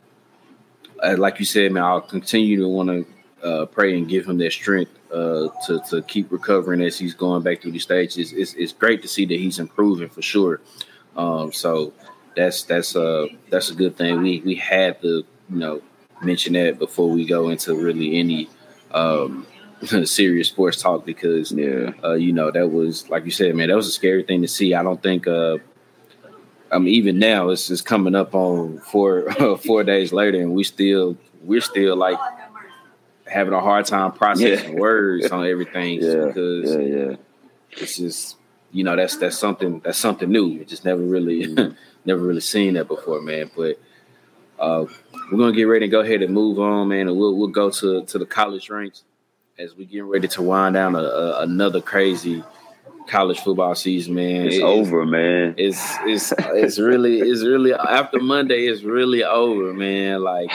uh, 1.02 1.16
like 1.18 1.40
you 1.40 1.46
said, 1.46 1.72
man, 1.72 1.84
I'll 1.84 2.02
continue 2.02 2.58
to 2.58 2.68
want 2.68 2.90
to 2.90 3.06
uh, 3.48 3.66
pray 3.66 3.98
and 3.98 4.08
give 4.08 4.26
him 4.26 4.38
that 4.38 4.52
strength 4.52 4.92
uh, 5.12 5.50
to 5.68 5.82
to 5.90 6.02
keep 6.04 6.32
recovering 6.32 6.82
as 6.82 6.98
he's 6.98 7.14
going 7.14 7.44
back 7.44 7.62
through 7.62 7.72
the 7.72 7.80
stages. 7.80 8.34
It's, 8.34 8.54
it's, 8.54 8.74
great 8.74 9.02
to 9.02 9.08
see 9.08 9.26
that 9.26 9.40
he's 9.40 9.60
improving 9.60 10.10
for 10.10 10.22
sure. 10.22 10.62
Um, 11.16 11.52
so 11.52 11.94
that's 12.36 12.64
that's 12.64 12.96
a 12.96 13.28
that's 13.50 13.70
a 13.70 13.76
good 13.76 13.96
thing. 13.96 14.22
We 14.22 14.42
we 14.42 14.56
had 14.56 15.02
to 15.02 15.26
you 15.50 15.58
know 15.58 15.82
mention 16.22 16.54
that 16.54 16.80
before 16.80 17.10
we 17.10 17.26
go 17.26 17.50
into 17.50 17.76
really 17.76 18.18
any 18.18 18.50
um, 18.92 19.46
serious 20.06 20.48
sports 20.48 20.82
talk 20.82 21.06
because 21.06 21.52
yeah, 21.52 21.92
uh, 22.04 22.14
you 22.14 22.34
know 22.34 22.52
that 22.52 22.72
was 22.72 23.10
like 23.10 23.26
you 23.26 23.32
said, 23.32 23.56
man, 23.56 23.70
that 23.70 23.76
was 23.76 23.88
a 23.88 23.92
scary 23.92 24.24
thing 24.24 24.42
to 24.42 24.48
see. 24.48 24.74
I 24.74 24.84
don't 24.84 25.02
think 25.02 25.28
uh, 25.28 25.58
I 26.72 26.80
mean, 26.80 26.94
even 26.94 27.20
now 27.20 27.50
it's 27.50 27.68
just 27.68 27.86
coming 27.86 28.16
up 28.16 28.34
on 28.34 28.80
four 28.80 29.32
four 29.66 29.84
days 29.84 30.12
later, 30.12 30.40
and 30.40 30.54
we 30.54 30.64
still 30.64 31.18
we're 31.44 31.62
still 31.62 31.96
like 31.96 32.18
having 33.26 33.54
a 33.54 33.60
hard 33.60 33.86
time 33.86 34.12
processing 34.12 34.74
yeah. 34.74 34.80
words 34.80 35.32
on 35.32 35.46
everything 35.48 36.02
yeah. 36.02 36.26
because 36.26 36.76
yeah, 36.76 36.80
yeah. 36.80 37.16
it's 37.72 37.98
just 37.98 38.38
you 38.72 38.84
know 38.84 38.96
that's 38.96 39.18
that's 39.18 39.38
something 39.38 39.80
that's 39.80 39.98
something 39.98 40.32
new. 40.32 40.48
We 40.48 40.66
just 40.66 40.86
never 40.86 41.02
really 41.02 41.56
never 42.06 42.22
really 42.22 42.42
seen 42.42 42.74
that 42.74 42.88
before, 42.88 43.22
man. 43.22 43.52
But 43.56 43.80
uh, 44.60 44.86
we're 45.32 45.38
gonna 45.38 45.52
get 45.52 45.66
ready 45.66 45.88
to 45.88 45.92
go 45.92 46.02
ahead 46.02 46.22
and 46.22 46.34
move 46.34 46.60
on, 46.60 46.88
man, 46.88 47.08
and 47.08 47.18
we'll 47.18 47.36
we'll 47.36 47.48
go 47.48 47.70
to 47.70 48.06
to 48.06 48.18
the 48.18 48.26
college 48.26 48.70
ranks 48.70 49.04
as 49.58 49.76
we 49.76 49.86
get 49.86 50.04
ready 50.04 50.28
to 50.28 50.42
wind 50.42 50.74
down 50.74 50.96
a, 50.96 51.00
a, 51.00 51.44
another 51.44 51.82
crazy 51.82 52.44
college 53.08 53.40
football 53.40 53.76
season, 53.76 54.16
man. 54.16 54.48
It's 54.48 54.58
it, 54.58 54.64
over, 54.64 55.06
man. 55.06 55.56
It's 55.58 55.80
it's 56.02 56.34
it's 56.40 56.80
really 56.80 57.20
it's 57.20 57.44
really 57.44 57.74
after 57.74 58.20
Monday. 58.20 58.66
It's 58.66 58.84
really 58.84 59.24
over, 59.24 59.74
man. 59.74 60.24
Like 60.24 60.50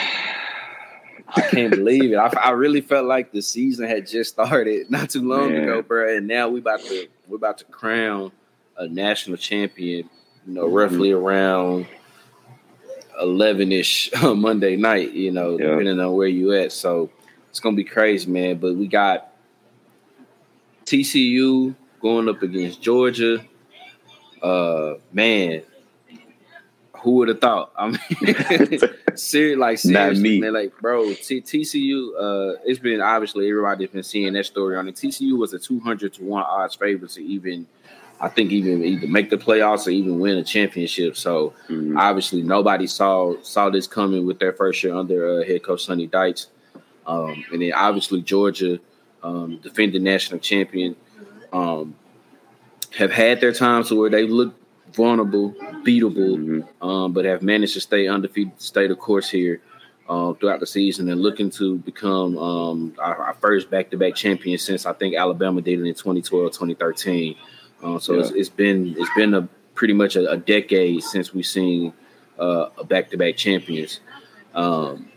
I 1.29 1.41
can't 1.41 1.71
believe 1.71 2.11
it. 2.11 2.17
I, 2.17 2.27
I 2.27 2.49
really 2.51 2.81
felt 2.81 3.05
like 3.05 3.31
the 3.31 3.41
season 3.41 3.87
had 3.87 4.07
just 4.07 4.33
started 4.33 4.89
not 4.91 5.09
too 5.11 5.27
long 5.27 5.53
man. 5.53 5.63
ago, 5.63 5.81
bro. 5.81 6.17
And 6.17 6.27
now 6.27 6.49
we 6.49 6.59
about 6.59 6.81
to 6.81 7.07
we're 7.27 7.37
about 7.37 7.59
to 7.59 7.65
crown 7.65 8.31
a 8.77 8.87
national 8.87 9.37
champion. 9.37 10.09
You 10.45 10.53
know, 10.53 10.65
mm-hmm. 10.65 10.73
roughly 10.73 11.11
around 11.11 11.87
eleven 13.21 13.71
ish 13.71 14.09
Monday 14.21 14.75
night. 14.75 15.13
You 15.13 15.31
know, 15.31 15.57
yeah. 15.57 15.67
depending 15.67 15.99
on 15.99 16.13
where 16.13 16.27
you 16.27 16.53
at. 16.53 16.71
So 16.73 17.11
it's 17.49 17.59
gonna 17.59 17.75
be 17.75 17.83
crazy, 17.83 18.29
man. 18.29 18.57
But 18.57 18.75
we 18.75 18.87
got 18.87 19.33
TCU 20.85 21.75
going 22.01 22.29
up 22.29 22.41
against 22.41 22.81
Georgia. 22.81 23.43
Uh, 24.41 24.95
man, 25.11 25.61
who 27.01 27.11
would 27.11 27.27
have 27.29 27.41
thought? 27.41 27.71
I 27.77 27.87
mean, 27.87 28.79
ser- 29.15 29.57
like 29.57 29.79
seriously, 29.79 30.39
man, 30.39 30.53
like 30.53 30.77
bro, 30.79 31.13
T- 31.13 31.41
TCU. 31.41 32.09
Uh, 32.17 32.59
it's 32.65 32.79
been 32.79 33.01
obviously 33.01 33.49
everybody's 33.49 33.89
been 33.89 34.03
seeing 34.03 34.33
that 34.33 34.45
story 34.45 34.75
on 34.75 34.87
it. 34.87 34.95
TCU 34.95 35.37
was 35.37 35.53
a 35.53 35.59
two 35.59 35.79
hundred 35.79 36.13
to 36.15 36.23
one 36.23 36.43
odds 36.43 36.75
favorite 36.75 37.11
to 37.11 37.23
even, 37.23 37.67
I 38.19 38.29
think, 38.29 38.51
even 38.51 38.83
either 38.83 39.07
make 39.07 39.29
the 39.29 39.37
playoffs 39.37 39.87
or 39.87 39.91
even 39.91 40.19
win 40.19 40.37
a 40.37 40.43
championship. 40.43 41.15
So 41.15 41.53
mm-hmm. 41.67 41.97
obviously, 41.97 42.41
nobody 42.41 42.87
saw 42.87 43.35
saw 43.41 43.69
this 43.69 43.87
coming 43.87 44.25
with 44.25 44.39
their 44.39 44.53
first 44.53 44.83
year 44.83 44.93
under 44.93 45.39
uh, 45.39 45.45
head 45.45 45.63
coach 45.63 45.85
Sonny 45.85 46.07
Dykes. 46.07 46.47
Um, 47.05 47.45
and 47.51 47.61
then 47.61 47.73
obviously 47.73 48.21
Georgia, 48.21 48.79
um, 49.23 49.59
defending 49.61 50.03
national 50.03 50.39
champion, 50.39 50.95
um, 51.51 51.95
have 52.95 53.11
had 53.11 53.41
their 53.41 53.53
times 53.53 53.91
where 53.91 54.09
they 54.09 54.27
look 54.27 54.55
vulnerable, 54.93 55.51
beatable, 55.83 56.37
mm-hmm. 56.37 56.87
um, 56.87 57.13
but 57.13 57.25
have 57.25 57.41
managed 57.41 57.73
to 57.73 57.81
stay 57.81 58.07
undefeated, 58.07 58.53
stay 58.57 58.87
the 58.87 58.95
course 58.95 59.29
here 59.29 59.61
uh, 60.07 60.33
throughout 60.33 60.59
the 60.59 60.65
season, 60.65 61.09
and 61.09 61.21
looking 61.21 61.49
to 61.51 61.77
become 61.77 62.37
um, 62.37 62.93
our, 62.99 63.15
our, 63.17 63.33
first 63.35 63.69
back-to-back 63.69 64.15
champion 64.15 64.57
since 64.57 64.85
I 64.85 64.93
think 64.93 65.15
Alabama 65.15 65.61
did 65.61 65.79
it 65.79 65.85
in 65.85 65.93
2012, 65.93 66.51
2013. 66.51 67.35
Uh, 67.83 67.99
so 67.99 68.13
yeah. 68.13 68.21
it's, 68.21 68.31
it's 68.31 68.49
been 68.49 68.95
it's 68.97 69.09
been 69.15 69.33
a 69.33 69.47
pretty 69.75 69.93
much 69.93 70.15
a, 70.15 70.31
a 70.31 70.37
decade 70.37 71.03
since 71.03 71.33
we've 71.33 71.45
seen 71.45 71.93
uh, 72.39 72.69
a 72.77 72.83
back-to-back 72.83 73.37
champions. 73.37 73.99
Um, 74.55 75.11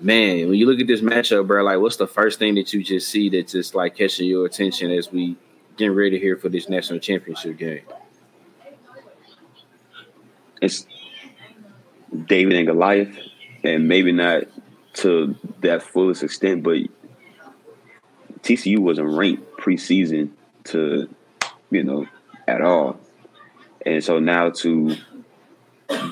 man, 0.00 0.48
when 0.48 0.58
you 0.58 0.66
look 0.66 0.80
at 0.80 0.86
this 0.86 1.00
matchup, 1.00 1.46
bro, 1.46 1.62
like 1.62 1.78
what's 1.78 1.96
the 1.96 2.06
first 2.06 2.38
thing 2.38 2.54
that 2.56 2.72
you 2.72 2.82
just 2.82 3.08
see 3.08 3.28
that 3.30 3.48
just 3.48 3.74
like 3.74 3.96
catching 3.96 4.28
your 4.28 4.46
attention 4.46 4.90
as 4.90 5.10
we 5.10 5.36
getting 5.76 5.94
ready 5.94 6.18
here 6.18 6.36
for 6.36 6.48
this 6.48 6.68
national 6.68 6.98
championship 6.98 7.56
game? 7.56 7.82
It's 10.60 10.86
David 12.26 12.54
and 12.54 12.66
Goliath, 12.66 13.16
and 13.62 13.88
maybe 13.88 14.12
not 14.12 14.44
to 14.94 15.36
that 15.60 15.82
fullest 15.82 16.22
extent, 16.22 16.62
but 16.62 16.78
TCU 18.40 18.78
wasn't 18.78 19.08
ranked 19.08 19.58
preseason 19.58 20.30
to, 20.64 21.08
you 21.70 21.82
know, 21.82 22.06
at 22.48 22.62
all. 22.62 22.98
And 23.84 24.02
so 24.02 24.18
now 24.18 24.50
to 24.50 24.96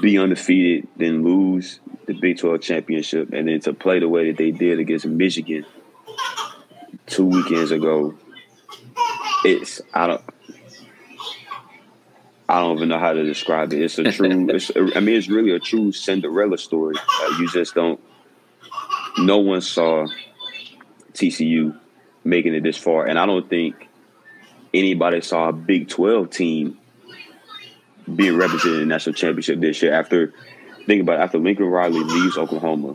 be 0.01 0.19
undefeated, 0.19 0.89
then 0.97 1.25
lose 1.25 1.81
the 2.07 2.15
Big 2.15 2.39
12 2.39 2.61
championship, 2.61 3.33
and 3.33 3.49
then 3.49 3.61
to 3.61 3.73
play 3.73 3.99
the 3.99 4.09
way 4.09 4.31
that 4.31 4.37
they 4.37 4.51
did 4.51 4.79
against 4.79 5.07
Michigan 5.07 5.65
two 7.07 7.27
weekends 7.27 7.71
ago, 7.71 8.15
it's 9.45 9.81
I 9.93 10.07
don't 10.07 10.23
I 12.49 12.61
don't 12.61 12.77
even 12.77 12.89
know 12.89 12.99
how 12.99 13.13
to 13.13 13.25
describe 13.25 13.73
it. 13.73 13.83
It's 13.83 13.99
a 13.99 14.05
true. 14.11 14.49
it's 14.51 14.71
I 14.77 15.01
mean, 15.01 15.17
it's 15.17 15.29
really 15.29 15.53
a 15.53 15.59
true 15.59 15.93
Cinderella 15.93 16.59
story. 16.59 16.95
Uh, 16.97 17.37
you 17.39 17.49
just 17.49 17.75
don't. 17.75 18.01
No 19.19 19.39
one 19.39 19.61
saw 19.61 20.07
TCU 21.15 21.79
making 22.25 22.55
it 22.55 22.63
this 22.63 22.77
far, 22.77 23.07
and 23.07 23.19
I 23.19 23.27
don't 23.27 23.49
think 23.49 23.89
anybody 24.73 25.21
saw 25.21 25.49
a 25.49 25.53
Big 25.53 25.89
Twelve 25.89 26.31
team 26.31 26.79
being 28.13 28.37
represented 28.37 28.81
in 28.81 28.89
the 28.89 28.95
national 28.95 29.15
championship 29.15 29.61
this 29.61 29.83
year. 29.83 29.93
After 29.93 30.33
think 30.87 31.03
about 31.03 31.21
it, 31.21 31.23
after 31.23 31.39
Lincoln 31.39 31.67
Riley 31.67 32.01
leaves 32.01 32.37
Oklahoma, 32.37 32.95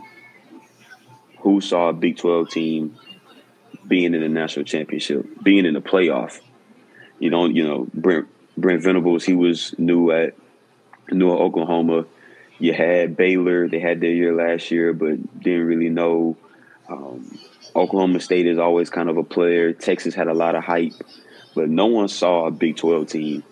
who 1.38 1.60
saw 1.60 1.88
a 1.88 1.92
Big 1.92 2.18
Twelve 2.18 2.50
team 2.50 2.96
being 3.86 4.14
in 4.14 4.20
the 4.20 4.28
national 4.28 4.64
championship, 4.64 5.26
being 5.42 5.66
in 5.66 5.74
the 5.74 5.80
playoff? 5.80 6.40
You 7.18 7.30
don't, 7.30 7.54
you 7.54 7.66
know, 7.66 7.86
Brent 7.92 8.28
Brent 8.56 8.82
Venables, 8.82 9.24
he 9.24 9.34
was 9.34 9.74
new 9.78 10.10
at 10.10 10.34
new 11.10 11.32
at 11.32 11.38
Oklahoma. 11.38 12.06
You 12.58 12.74
had 12.74 13.16
Baylor; 13.16 13.68
they 13.68 13.80
had 13.80 14.00
their 14.00 14.12
year 14.12 14.34
last 14.34 14.70
year, 14.70 14.92
but 14.92 15.40
didn't 15.42 15.66
really 15.66 15.88
know. 15.88 16.36
Um, 16.88 17.38
Oklahoma 17.74 18.20
State 18.20 18.46
is 18.46 18.58
always 18.58 18.90
kind 18.90 19.08
of 19.08 19.16
a 19.16 19.22
player. 19.22 19.72
Texas 19.72 20.14
had 20.14 20.26
a 20.26 20.34
lot 20.34 20.56
of 20.56 20.64
hype, 20.64 20.92
but 21.54 21.68
no 21.68 21.86
one 21.86 22.08
saw 22.08 22.46
a 22.46 22.50
Big 22.50 22.76
Twelve 22.76 23.08
team 23.08 23.44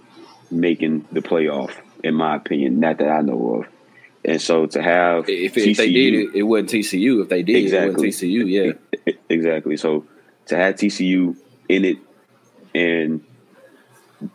making 0.51 1.07
the 1.13 1.21
playoff, 1.21 1.73
in 2.03 2.15
my 2.15 2.37
opinion. 2.37 2.81
Not 2.81 2.99
that 2.99 3.09
I 3.09 3.21
know 3.21 3.57
of. 3.57 3.69
And 4.25 4.43
so 4.43 4.67
to 4.67 4.83
have 4.83 5.29
if, 5.29 5.55
TCU, 5.55 5.71
if 5.71 5.77
they 5.77 5.93
did 5.93 6.15
it, 6.15 6.35
it 6.35 6.43
wasn't 6.43 6.71
TCU. 6.71 7.23
If 7.23 7.29
they 7.29 7.43
did, 7.43 7.57
exactly. 7.57 7.89
it 7.89 8.07
wasn't 8.07 8.33
TCU. 8.33 8.77
Yeah, 9.07 9.13
exactly. 9.29 9.77
So 9.77 10.05
to 10.47 10.57
have 10.57 10.75
TCU 10.75 11.37
in 11.69 11.85
it 11.85 11.99
and 12.75 13.25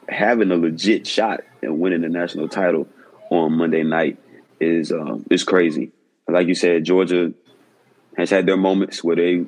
having 0.08 0.52
a 0.52 0.56
legit 0.56 1.06
shot 1.06 1.42
and 1.62 1.80
winning 1.80 2.02
the 2.02 2.10
national 2.10 2.48
title 2.48 2.88
on 3.30 3.54
Monday 3.54 3.84
night 3.84 4.18
is 4.60 4.92
um, 4.92 5.26
is 5.30 5.44
crazy. 5.44 5.92
Like 6.28 6.48
you 6.48 6.56
said, 6.56 6.86
Georgia 6.86 7.34
has 8.18 8.30
had 8.30 8.46
their 8.46 8.58
moments 8.58 9.04
where 9.04 9.16
they 9.16 9.46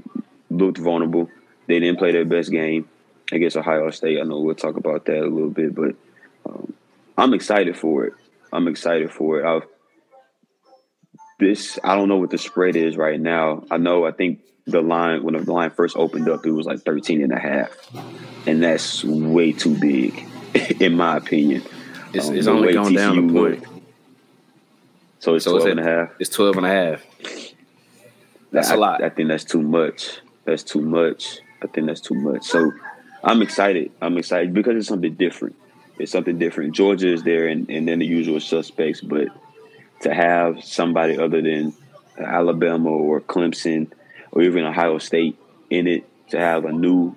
looked 0.50 0.78
vulnerable. 0.78 1.30
They 1.68 1.80
didn't 1.80 2.00
play 2.00 2.12
their 2.12 2.26
best 2.26 2.52
game 2.52 2.90
against 3.32 3.58
Ohio 3.58 3.90
State. 3.92 4.20
I 4.20 4.24
know 4.24 4.40
we'll 4.40 4.56
talk 4.56 4.78
about 4.78 5.06
that 5.06 5.20
a 5.20 5.28
little 5.28 5.50
bit, 5.50 5.74
but 5.74 5.96
um, 6.46 6.74
I'm 7.18 7.34
excited 7.34 7.78
for 7.78 8.06
it. 8.06 8.14
I'm 8.52 8.68
excited 8.68 9.12
for 9.12 9.40
it. 9.40 9.46
I've, 9.46 9.68
this 11.40 11.78
I 11.84 11.96
don't 11.96 12.08
know 12.08 12.18
what 12.18 12.30
the 12.30 12.38
spread 12.38 12.76
is 12.76 12.96
right 12.96 13.20
now. 13.20 13.64
I 13.70 13.78
know 13.78 14.06
I 14.06 14.12
think 14.12 14.40
the 14.66 14.82
line 14.82 15.24
when 15.24 15.36
the 15.36 15.52
line 15.52 15.72
first 15.72 15.96
opened 15.98 16.30
up, 16.30 16.46
it 16.46 16.52
was 16.52 16.66
like 16.66 16.80
13 16.80 17.22
and 17.22 17.32
a 17.32 17.40
half. 17.40 17.72
And 18.48 18.64
that's 18.64 19.04
way 19.04 19.52
too 19.52 19.78
big, 19.78 20.26
in 20.80 20.96
my 20.96 21.18
opinion. 21.18 21.64
It's, 22.14 22.30
um, 22.30 22.36
it's 22.36 22.48
only 22.48 22.74
going 22.74 22.94
TCU 22.94 22.98
down 22.98 23.30
a 23.30 23.34
point. 23.34 23.66
So 25.20 25.36
it's 25.36 25.46
so 25.46 25.58
12 25.58 25.72
and 25.72 25.80
a 25.80 25.84
half. 25.84 26.10
It's 26.20 26.30
12 26.30 26.58
and 26.58 26.66
a 26.66 26.70
half. 26.70 27.06
That's 28.52 28.70
I, 28.70 28.76
a 28.76 28.78
lot. 28.78 29.04
I 29.04 29.10
think 29.10 29.30
that's 29.30 29.44
too 29.44 29.62
much. 29.62 30.20
That's 30.46 30.64
too 30.64 30.82
much. 30.82 31.40
I 31.62 31.68
think 31.68 31.88
that's 31.88 32.02
too 32.02 32.14
much. 32.16 32.44
So 32.44 32.72
I'm 33.24 33.42
excited. 33.42 33.92
I'm 34.02 34.18
excited 34.18 34.54
because 34.54 34.76
it's 34.78 34.88
something 34.88 35.16
different. 35.16 35.56
It's 35.98 36.12
something 36.12 36.38
different. 36.38 36.76
Georgia 36.76 37.12
is 37.12 37.24
there 37.24 37.48
and, 37.48 37.70
and 37.70 37.88
then 37.88 38.00
the 38.00 38.06
usual 38.06 38.40
suspects, 38.40 39.02
but 39.02 39.28
to 40.02 40.14
have 40.14 40.64
somebody 40.64 41.18
other 41.18 41.42
than 41.42 41.74
Alabama 42.18 42.90
or 42.90 43.22
Clemson– 43.22 43.92
or 44.36 44.44
even 44.44 44.66
Ohio 44.66 45.00
State 45.00 45.38
in 45.70 45.88
it 45.88 46.06
to 46.30 46.38
have 46.38 46.66
a 46.66 46.72
new 46.72 47.16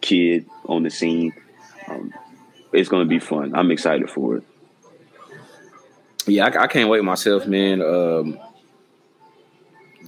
kid 0.00 0.46
on 0.64 0.84
the 0.84 0.90
scene. 0.90 1.34
Um, 1.88 2.14
it's 2.72 2.88
going 2.88 3.04
to 3.04 3.08
be 3.08 3.18
fun. 3.18 3.54
I'm 3.54 3.70
excited 3.70 4.08
for 4.08 4.36
it. 4.36 4.44
Yeah, 6.26 6.46
I, 6.46 6.62
I 6.62 6.66
can't 6.68 6.88
wait 6.88 7.02
myself, 7.02 7.46
man. 7.46 7.82
Um, 7.82 8.38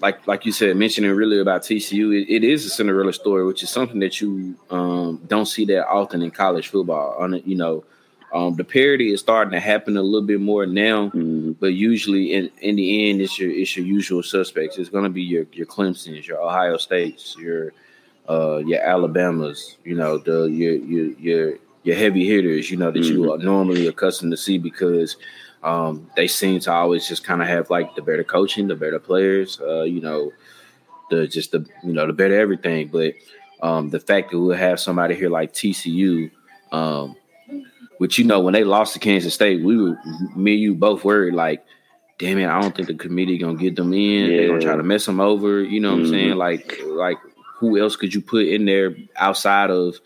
like 0.00 0.26
like 0.26 0.46
you 0.46 0.52
said, 0.52 0.76
mentioning 0.76 1.10
really 1.10 1.40
about 1.40 1.62
TCU, 1.62 2.22
it, 2.22 2.32
it 2.32 2.44
is 2.44 2.64
a 2.64 2.70
Cinderella 2.70 3.12
story, 3.12 3.44
which 3.44 3.62
is 3.62 3.70
something 3.70 3.98
that 4.00 4.20
you 4.20 4.56
um, 4.70 5.20
don't 5.26 5.46
see 5.46 5.64
that 5.66 5.88
often 5.88 6.22
in 6.22 6.30
college 6.30 6.68
football. 6.68 7.16
On 7.18 7.40
you 7.44 7.56
know, 7.56 7.84
um, 8.32 8.56
the 8.56 8.64
parity 8.64 9.12
is 9.12 9.20
starting 9.20 9.52
to 9.52 9.60
happen 9.60 9.96
a 9.96 10.02
little 10.02 10.26
bit 10.26 10.40
more 10.40 10.64
now, 10.64 11.08
mm-hmm. 11.08 11.52
but 11.52 11.74
usually 11.74 12.32
in, 12.32 12.50
in 12.62 12.76
the 12.76 13.10
end, 13.10 13.20
it's 13.20 13.38
your 13.38 13.50
it's 13.50 13.76
your 13.76 13.84
usual 13.84 14.22
suspects. 14.22 14.78
It's 14.78 14.88
going 14.88 15.04
to 15.04 15.10
be 15.10 15.22
your 15.22 15.46
your 15.52 15.66
Clemson's, 15.66 16.26
your 16.26 16.40
Ohio 16.40 16.78
States, 16.78 17.36
your 17.38 17.74
uh, 18.28 18.58
your 18.64 18.80
Alabamas. 18.80 19.76
You 19.84 19.96
know 19.96 20.16
the 20.16 20.44
your 20.44 20.74
your 20.76 21.06
your 21.18 21.58
your 21.82 21.96
heavy 21.96 22.26
hitters. 22.26 22.70
You 22.70 22.78
know 22.78 22.90
that 22.90 23.00
mm-hmm. 23.00 23.12
you 23.12 23.32
are 23.32 23.38
normally 23.38 23.86
accustomed 23.86 24.32
to 24.32 24.38
see 24.38 24.56
because 24.56 25.16
um, 25.62 26.10
they 26.16 26.26
seem 26.26 26.58
to 26.60 26.72
always 26.72 27.06
just 27.06 27.24
kind 27.24 27.42
of 27.42 27.48
have 27.48 27.68
like 27.68 27.94
the 27.96 28.02
better 28.02 28.24
coaching, 28.24 28.66
the 28.66 28.76
better 28.76 28.98
players. 28.98 29.60
Uh, 29.60 29.82
you 29.82 30.00
know, 30.00 30.32
the 31.10 31.26
just 31.26 31.52
the 31.52 31.66
you 31.84 31.92
know 31.92 32.06
the 32.06 32.14
better 32.14 32.40
everything. 32.40 32.88
But 32.88 33.12
um, 33.60 33.90
the 33.90 34.00
fact 34.00 34.30
that 34.30 34.40
we'll 34.40 34.56
have 34.56 34.80
somebody 34.80 35.16
here 35.16 35.28
like 35.28 35.52
TCU. 35.52 36.30
Um, 36.72 37.16
but 38.02 38.18
you 38.18 38.24
know, 38.24 38.40
when 38.40 38.52
they 38.52 38.64
lost 38.64 38.94
to 38.94 38.98
Kansas 38.98 39.32
State, 39.32 39.62
we 39.62 39.80
were 39.80 39.96
me 40.34 40.54
and 40.54 40.60
you 40.60 40.74
both 40.74 41.04
worried 41.04 41.34
like, 41.34 41.64
damn 42.18 42.36
it, 42.36 42.48
I 42.48 42.60
don't 42.60 42.74
think 42.74 42.88
the 42.88 42.94
committee 42.94 43.38
gonna 43.38 43.56
get 43.56 43.76
them 43.76 43.92
in. 43.92 44.28
Yeah. 44.28 44.36
They're 44.38 44.48
gonna 44.48 44.60
try 44.60 44.74
to 44.74 44.82
mess 44.82 45.06
them 45.06 45.20
over. 45.20 45.62
You 45.62 45.78
know 45.78 45.92
what 45.92 45.98
mm-hmm. 45.98 46.06
I'm 46.06 46.10
saying? 46.10 46.28
Mm-hmm. 46.30 46.38
Like, 46.38 46.80
like 46.84 47.18
who 47.58 47.78
else 47.78 47.94
could 47.94 48.12
you 48.12 48.20
put 48.20 48.48
in 48.48 48.64
there 48.64 48.96
outside 49.14 49.70
of 49.70 50.00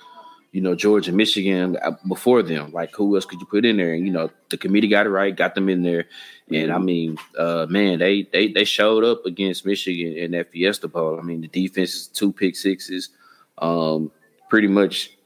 you 0.53 0.61
know 0.61 0.75
Georgia, 0.75 1.11
Michigan 1.11 1.79
uh, 1.83 1.93
before 2.07 2.43
them? 2.43 2.71
Like, 2.71 2.95
who 2.95 3.15
else 3.15 3.25
could 3.25 3.41
you 3.41 3.47
put 3.47 3.65
in 3.65 3.79
there? 3.79 3.95
And 3.95 4.05
you 4.05 4.13
know, 4.13 4.29
the 4.51 4.59
committee 4.59 4.89
got 4.89 5.07
it 5.07 5.09
right, 5.09 5.35
got 5.35 5.55
them 5.55 5.71
in 5.71 5.83
there. 5.83 6.05
And 6.53 6.71
I 6.71 6.75
mm-hmm. 6.75 6.85
mean, 6.85 7.19
uh, 7.39 7.65
man, 7.71 7.99
they 7.99 8.25
they 8.31 8.53
they 8.53 8.65
showed 8.65 9.05
up 9.05 9.25
against 9.25 9.65
Michigan 9.65 10.19
in 10.19 10.33
that 10.33 10.53
Fiesta 10.53 10.87
Bowl. 10.87 11.19
I 11.19 11.23
mean, 11.23 11.41
the 11.41 11.49
defense 11.49 11.95
is 11.95 12.07
two 12.09 12.31
pick 12.31 12.57
sixes, 12.57 13.09
um, 13.57 14.13
pretty 14.51 14.69
much 14.69 15.17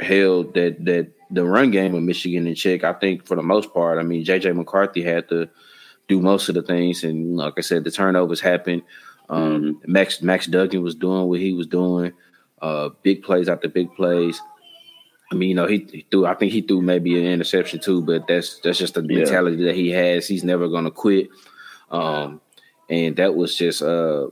held 0.00 0.54
that 0.54 0.82
that 0.86 1.10
the 1.30 1.44
run 1.44 1.70
game 1.70 1.94
of 1.94 2.02
Michigan 2.02 2.46
in 2.46 2.54
check. 2.54 2.84
I 2.84 2.92
think 2.92 3.26
for 3.26 3.36
the 3.36 3.42
most 3.42 3.72
part, 3.72 3.98
I 3.98 4.02
mean, 4.02 4.24
JJ 4.24 4.54
McCarthy 4.54 5.02
had 5.02 5.28
to 5.28 5.48
do 6.08 6.20
most 6.20 6.48
of 6.48 6.54
the 6.54 6.62
things, 6.62 7.04
and 7.04 7.36
like 7.36 7.54
I 7.56 7.62
said, 7.62 7.84
the 7.84 7.90
turnovers 7.90 8.40
happened. 8.40 8.82
Um, 9.28 9.62
mm-hmm. 9.62 9.92
Max 9.92 10.22
Max 10.22 10.46
Duggan 10.46 10.82
was 10.82 10.94
doing 10.94 11.28
what 11.28 11.40
he 11.40 11.52
was 11.52 11.66
doing, 11.66 12.12
uh, 12.60 12.90
big 13.02 13.22
plays 13.22 13.48
after 13.48 13.68
big 13.68 13.94
plays. 13.94 14.40
I 15.32 15.36
mean, 15.36 15.48
you 15.48 15.54
know, 15.54 15.66
he, 15.66 15.86
he, 15.90 16.06
threw. 16.10 16.26
I 16.26 16.34
think 16.34 16.52
he 16.52 16.60
threw 16.60 16.82
maybe 16.82 17.18
an 17.18 17.26
interception 17.26 17.80
too, 17.80 18.02
but 18.02 18.26
that's 18.28 18.60
that's 18.60 18.78
just 18.78 18.94
the 18.94 19.02
yeah. 19.02 19.18
mentality 19.18 19.64
that 19.64 19.74
he 19.74 19.90
has. 19.90 20.28
He's 20.28 20.44
never 20.44 20.68
going 20.68 20.84
to 20.84 20.90
quit, 20.90 21.28
um, 21.90 22.40
and 22.88 23.16
that 23.16 23.34
was 23.34 23.56
just. 23.56 23.82
Uh, 23.82 24.28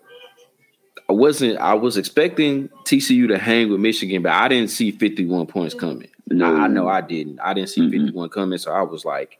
I 1.08 1.14
wasn't. 1.14 1.58
I 1.58 1.74
was 1.74 1.96
expecting 1.96 2.68
TCU 2.84 3.28
to 3.28 3.38
hang 3.38 3.70
with 3.70 3.80
Michigan, 3.80 4.22
but 4.22 4.32
I 4.32 4.48
didn't 4.48 4.70
see 4.70 4.92
fifty-one 4.92 5.46
points 5.46 5.74
coming. 5.74 6.08
No. 6.32 6.56
I, 6.56 6.64
I 6.64 6.68
know 6.68 6.88
I 6.88 7.00
didn't. 7.00 7.40
I 7.40 7.54
didn't 7.54 7.68
see 7.68 7.82
mm-hmm. 7.82 8.06
51 8.06 8.28
coming, 8.30 8.58
so 8.58 8.72
I 8.72 8.82
was 8.82 9.04
like, 9.04 9.38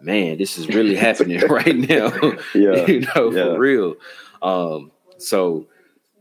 man, 0.00 0.38
this 0.38 0.58
is 0.58 0.68
really 0.68 0.94
happening 0.94 1.40
right 1.48 1.76
now. 1.76 2.12
yeah. 2.54 2.86
you 2.86 3.00
know, 3.14 3.30
yeah. 3.30 3.44
for 3.44 3.58
real. 3.58 3.96
Um, 4.42 4.92
so 5.18 5.66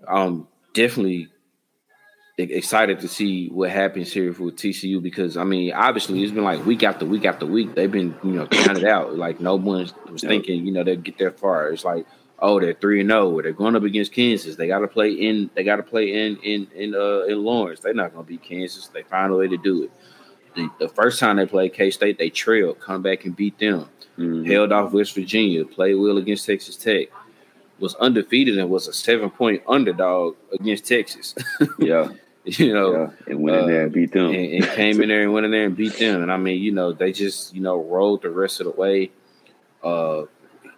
I'm 0.07 0.48
definitely 0.74 1.29
excited 2.38 3.00
to 3.01 3.07
see 3.07 3.48
what 3.50 3.69
happens 3.69 4.12
here 4.12 4.33
for 4.33 4.50
TCU 4.51 5.01
because 5.01 5.38
I 5.38 5.43
mean, 5.43 5.74
obviously, 5.74 6.24
it's 6.24 6.31
been 6.31 6.43
like 6.43 6.65
week 6.65 6.83
after 6.83 7.05
week 7.05 7.25
after 7.25 7.45
week. 7.45 7.75
They've 7.75 7.91
been 7.91 8.15
you 8.24 8.31
know 8.31 8.48
counted 8.48 8.86
out. 8.86 9.17
Like 9.17 9.39
no 9.39 9.55
one 9.55 9.89
was 10.10 10.22
thinking 10.22 10.65
you 10.65 10.72
know 10.72 10.83
they'd 10.83 11.03
get 11.03 11.17
that 11.19 11.39
far. 11.39 11.69
It's 11.69 11.83
like 11.83 12.05
oh 12.43 12.59
they're 12.59 12.75
three 12.75 13.01
and 13.01 13.09
zero. 13.09 13.38
Oh, 13.38 13.41
they're 13.41 13.53
going 13.53 13.75
up 13.75 13.83
against 13.83 14.12
Kansas. 14.12 14.55
They 14.55 14.67
got 14.67 14.79
to 14.79 14.88
play 14.88 15.12
in. 15.12 15.50
They 15.55 15.63
got 15.63 15.77
to 15.77 15.83
play 15.83 16.13
in 16.13 16.38
in 16.43 16.67
in 16.75 16.93
uh 16.93 17.21
in 17.23 17.43
Lawrence. 17.43 17.79
They're 17.79 17.95
not 17.95 18.13
going 18.13 18.25
to 18.25 18.29
beat 18.29 18.43
Kansas. 18.43 18.88
They 18.88 19.03
find 19.03 19.33
a 19.33 19.35
way 19.35 19.47
to 19.47 19.57
do 19.57 19.83
it. 19.83 19.91
The, 20.55 20.69
the 20.79 20.89
first 20.89 21.19
time 21.19 21.38
they 21.38 21.47
played 21.47 21.73
K 21.73 21.89
State, 21.89 22.19
they 22.19 22.29
trailed, 22.29 22.79
come 22.79 23.01
back 23.01 23.25
and 23.25 23.35
beat 23.35 23.57
them. 23.57 23.89
Mm-hmm. 24.19 24.45
Held 24.45 24.71
off 24.71 24.93
West 24.93 25.15
Virginia, 25.15 25.65
played 25.65 25.95
well 25.95 26.17
against 26.17 26.45
Texas 26.45 26.77
Tech 26.77 27.07
was 27.79 27.95
undefeated 27.95 28.57
and 28.57 28.69
was 28.69 28.88
a 28.88 28.93
seven 28.93 29.29
point 29.29 29.62
underdog 29.67 30.35
against 30.53 30.88
Texas. 30.88 31.35
yeah. 31.79 32.09
You 32.45 32.73
know, 32.73 32.91
yeah. 32.91 33.09
and 33.27 33.39
went 33.39 33.57
in 33.57 33.67
there 33.67 33.83
and 33.83 33.91
beat 33.93 34.12
them. 34.12 34.25
And, 34.25 34.35
and 34.35 34.65
came 34.71 35.01
in 35.01 35.07
there 35.07 35.23
and 35.23 35.31
went 35.31 35.45
in 35.45 35.51
there 35.51 35.65
and 35.65 35.77
beat 35.77 35.97
them. 35.97 36.23
And 36.23 36.31
I 36.31 36.35
mean, 36.35 36.62
you 36.62 36.73
know, 36.73 36.91
they 36.91 37.13
just, 37.13 37.55
you 37.55 37.62
know, 37.62 37.81
rolled 37.81 38.23
the 38.23 38.31
rest 38.31 38.59
of 38.59 38.65
the 38.65 38.71
way. 38.71 39.12
Uh, 39.81 40.23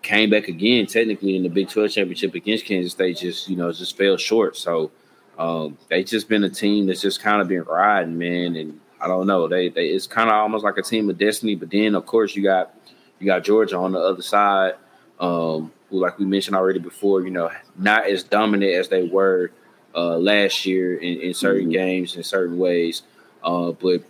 came 0.05 0.29
back 0.29 0.47
again 0.47 0.85
technically 0.85 1.35
in 1.35 1.43
the 1.43 1.49
Big 1.49 1.67
12 1.67 1.91
championship 1.91 2.35
against 2.35 2.65
Kansas 2.65 2.93
State, 2.93 3.17
just, 3.17 3.49
you 3.49 3.55
know, 3.55 3.71
just 3.71 3.97
fell 3.97 4.15
short. 4.17 4.55
So 4.55 4.91
um, 5.37 5.77
they 5.89 6.03
just 6.03 6.29
been 6.29 6.43
a 6.43 6.49
team 6.49 6.85
that's 6.85 7.01
just 7.01 7.21
kind 7.21 7.41
of 7.41 7.47
been 7.47 7.63
riding, 7.63 8.17
man. 8.17 8.55
And 8.55 8.79
I 9.01 9.07
don't 9.07 9.27
know. 9.27 9.47
They 9.47 9.69
they 9.69 9.87
it's 9.87 10.07
kind 10.07 10.29
of 10.29 10.35
almost 10.35 10.63
like 10.63 10.77
a 10.77 10.83
team 10.83 11.09
of 11.09 11.17
destiny. 11.17 11.55
But 11.55 11.71
then 11.71 11.95
of 11.95 12.05
course 12.05 12.35
you 12.35 12.43
got 12.43 12.73
you 13.19 13.25
got 13.25 13.43
Georgia 13.43 13.77
on 13.77 13.91
the 13.91 13.99
other 13.99 14.21
side. 14.21 14.75
Um, 15.19 15.71
who, 15.89 15.99
like 15.99 16.19
we 16.19 16.25
mentioned 16.25 16.55
already 16.55 16.79
before, 16.79 17.21
you 17.21 17.31
know, 17.31 17.49
not 17.77 18.07
as 18.07 18.23
dominant 18.23 18.73
as 18.73 18.89
they 18.89 19.03
were 19.03 19.51
uh, 19.95 20.17
last 20.17 20.65
year 20.65 20.97
in, 20.97 21.21
in 21.21 21.33
certain 21.33 21.63
mm-hmm. 21.63 21.71
games 21.71 22.15
in 22.15 22.23
certain 22.23 22.57
ways, 22.57 23.03
uh, 23.43 23.71
but 23.71 24.03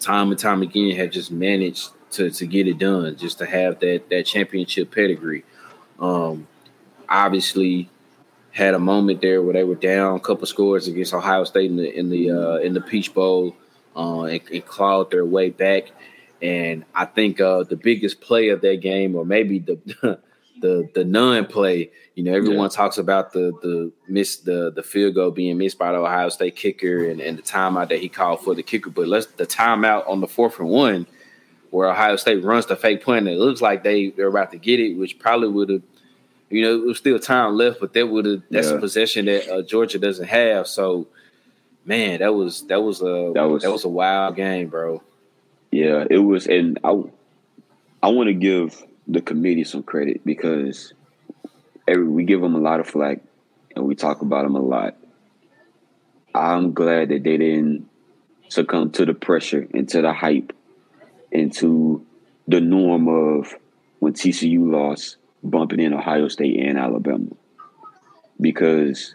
time 0.00 0.30
and 0.30 0.38
time 0.38 0.60
again 0.62 0.96
have 0.96 1.10
just 1.10 1.30
managed 1.30 1.90
to 2.14 2.30
to 2.30 2.46
get 2.46 2.66
it 2.66 2.78
done, 2.78 3.16
just 3.16 3.38
to 3.38 3.46
have 3.46 3.80
that 3.80 4.08
that 4.10 4.26
championship 4.26 4.90
pedigree. 4.90 5.44
Um, 5.98 6.46
obviously, 7.08 7.88
had 8.54 8.74
a 8.74 8.78
moment 8.78 9.20
there 9.20 9.42
where 9.42 9.54
they 9.54 9.64
were 9.64 9.74
down 9.74 10.16
a 10.16 10.20
couple 10.20 10.46
scores 10.46 10.88
against 10.88 11.12
Ohio 11.12 11.44
State 11.44 11.70
in 11.70 11.76
the 11.76 11.98
in 11.98 12.10
the 12.10 12.30
uh, 12.30 12.56
in 12.56 12.74
the 12.74 12.80
Peach 12.80 13.12
Bowl 13.12 13.56
uh, 13.96 14.22
and, 14.22 14.40
and 14.52 14.64
clawed 14.64 15.10
their 15.10 15.24
way 15.24 15.50
back. 15.50 15.90
And 16.40 16.84
I 16.94 17.04
think 17.04 17.40
uh, 17.40 17.64
the 17.64 17.76
biggest 17.76 18.20
play 18.20 18.50
of 18.50 18.60
that 18.60 18.80
game, 18.80 19.16
or 19.16 19.24
maybe 19.24 19.58
the 19.58 19.78
the 20.60 20.88
the 20.94 21.04
non 21.04 21.46
play. 21.46 21.90
You 22.14 22.22
know, 22.22 22.32
everyone 22.32 22.70
yeah. 22.70 22.76
talks 22.76 22.98
about 22.98 23.32
the 23.32 23.52
the 23.62 23.92
miss 24.08 24.36
the 24.36 24.70
the 24.70 24.82
field 24.82 25.16
goal 25.16 25.30
being 25.30 25.58
missed 25.58 25.78
by 25.78 25.92
the 25.92 25.98
Ohio 25.98 26.28
State 26.28 26.54
kicker 26.54 27.08
and, 27.08 27.20
and 27.20 27.36
the 27.36 27.42
timeout 27.42 27.88
that 27.88 27.98
he 27.98 28.08
called 28.08 28.40
for 28.40 28.54
the 28.54 28.62
kicker. 28.62 28.90
But 28.90 29.08
let's 29.08 29.26
the 29.26 29.46
timeout 29.46 30.08
on 30.08 30.20
the 30.20 30.28
fourth 30.28 30.60
and 30.60 30.68
one 30.68 31.06
where 31.74 31.90
Ohio 31.90 32.14
State 32.14 32.44
runs 32.44 32.66
the 32.66 32.76
fake 32.76 33.04
punt 33.04 33.26
and 33.26 33.30
it 33.30 33.38
looks 33.38 33.60
like 33.60 33.82
they 33.82 34.10
they're 34.10 34.28
about 34.28 34.52
to 34.52 34.58
get 34.58 34.78
it, 34.78 34.96
which 34.96 35.18
probably 35.18 35.48
would 35.48 35.70
have 35.70 35.82
you 36.48 36.62
know, 36.62 36.74
it 36.74 36.86
was 36.86 36.98
still 36.98 37.18
time 37.18 37.56
left, 37.56 37.80
but 37.80 37.94
that 37.94 38.06
would 38.06 38.26
have 38.26 38.42
that's 38.48 38.68
yeah. 38.68 38.74
a 38.74 38.78
possession 38.78 39.24
that 39.24 39.48
uh, 39.48 39.62
Georgia 39.62 39.98
doesn't 39.98 40.28
have. 40.28 40.68
So 40.68 41.08
man, 41.84 42.20
that 42.20 42.32
was 42.32 42.64
that 42.68 42.80
was 42.80 43.02
a 43.02 43.32
that 43.34 43.42
was, 43.48 43.64
that 43.64 43.72
was 43.72 43.84
a 43.84 43.88
wild 43.88 44.36
game, 44.36 44.68
bro. 44.68 45.02
Yeah, 45.72 46.04
it 46.08 46.18
was 46.18 46.46
and 46.46 46.78
I 46.84 46.90
I 48.04 48.08
want 48.10 48.28
to 48.28 48.34
give 48.34 48.80
the 49.08 49.20
committee 49.20 49.64
some 49.64 49.82
credit 49.82 50.24
because 50.24 50.92
every, 51.88 52.06
we 52.06 52.22
give 52.22 52.40
them 52.40 52.54
a 52.54 52.60
lot 52.60 52.78
of 52.78 52.86
flack 52.86 53.18
and 53.74 53.84
we 53.84 53.96
talk 53.96 54.22
about 54.22 54.44
them 54.44 54.54
a 54.54 54.62
lot. 54.62 54.96
I'm 56.36 56.72
glad 56.72 57.08
that 57.08 57.24
they 57.24 57.36
didn't 57.36 57.88
succumb 58.48 58.92
to 58.92 59.04
the 59.04 59.14
pressure 59.14 59.66
and 59.74 59.88
to 59.88 60.02
the 60.02 60.12
hype 60.12 60.52
and 61.34 61.52
to 61.54 62.06
the 62.46 62.60
norm 62.60 63.08
of 63.08 63.54
when 63.98 64.12
TCU 64.12 64.70
lost, 64.70 65.16
bumping 65.42 65.80
in 65.80 65.92
Ohio 65.92 66.28
State 66.28 66.60
and 66.60 66.78
Alabama. 66.78 67.30
Because 68.40 69.14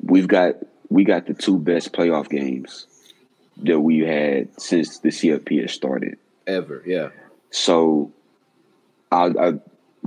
we've 0.00 0.28
got 0.28 0.54
we 0.88 1.04
got 1.04 1.26
the 1.26 1.34
two 1.34 1.58
best 1.58 1.92
playoff 1.92 2.28
games 2.28 2.86
that 3.58 3.80
we 3.80 4.00
had 4.00 4.60
since 4.60 4.98
the 5.00 5.08
CFP 5.08 5.62
has 5.62 5.72
started. 5.72 6.18
Ever, 6.46 6.82
yeah. 6.86 7.08
So 7.50 8.12
I, 9.10 9.26
I 9.38 9.52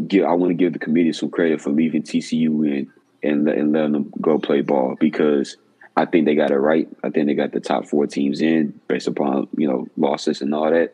give 0.08 0.26
I 0.26 0.34
want 0.34 0.52
to 0.52 0.56
give 0.56 0.74
the 0.74 0.80
committee 0.80 1.14
some 1.14 1.30
credit 1.30 1.62
for 1.62 1.70
leaving 1.70 2.04
TCU 2.04 2.68
in 2.68 2.92
and 3.24 3.48
and 3.48 3.72
letting 3.72 3.92
them 3.92 4.14
go 4.22 4.40
play 4.40 4.62
ball 4.62 4.96
because 5.00 5.58
I 5.96 6.06
think 6.06 6.26
they 6.26 6.36
got 6.36 6.52
it 6.52 6.58
right. 6.58 6.88
I 7.04 7.10
think 7.10 7.28
they 7.28 7.34
got 7.34 7.52
the 7.52 7.60
top 7.60 7.86
four 7.86 8.08
teams 8.08 8.42
in 8.42 8.80
based 8.88 9.08
upon 9.08 9.48
you 9.58 9.68
know 9.68 9.88
losses 9.98 10.42
and 10.42 10.54
all 10.54 10.70
that, 10.72 10.94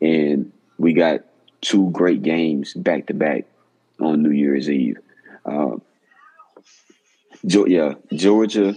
and 0.00 0.52
we 0.78 0.92
got 0.92 1.20
two 1.60 1.90
great 1.90 2.22
games 2.22 2.74
back 2.74 3.06
to 3.06 3.14
back 3.14 3.44
on 4.00 4.22
New 4.22 4.30
Year's 4.30 4.70
Eve. 4.70 4.98
Uh, 5.44 5.76
yeah, 7.42 7.94
Georgia. 8.12 8.74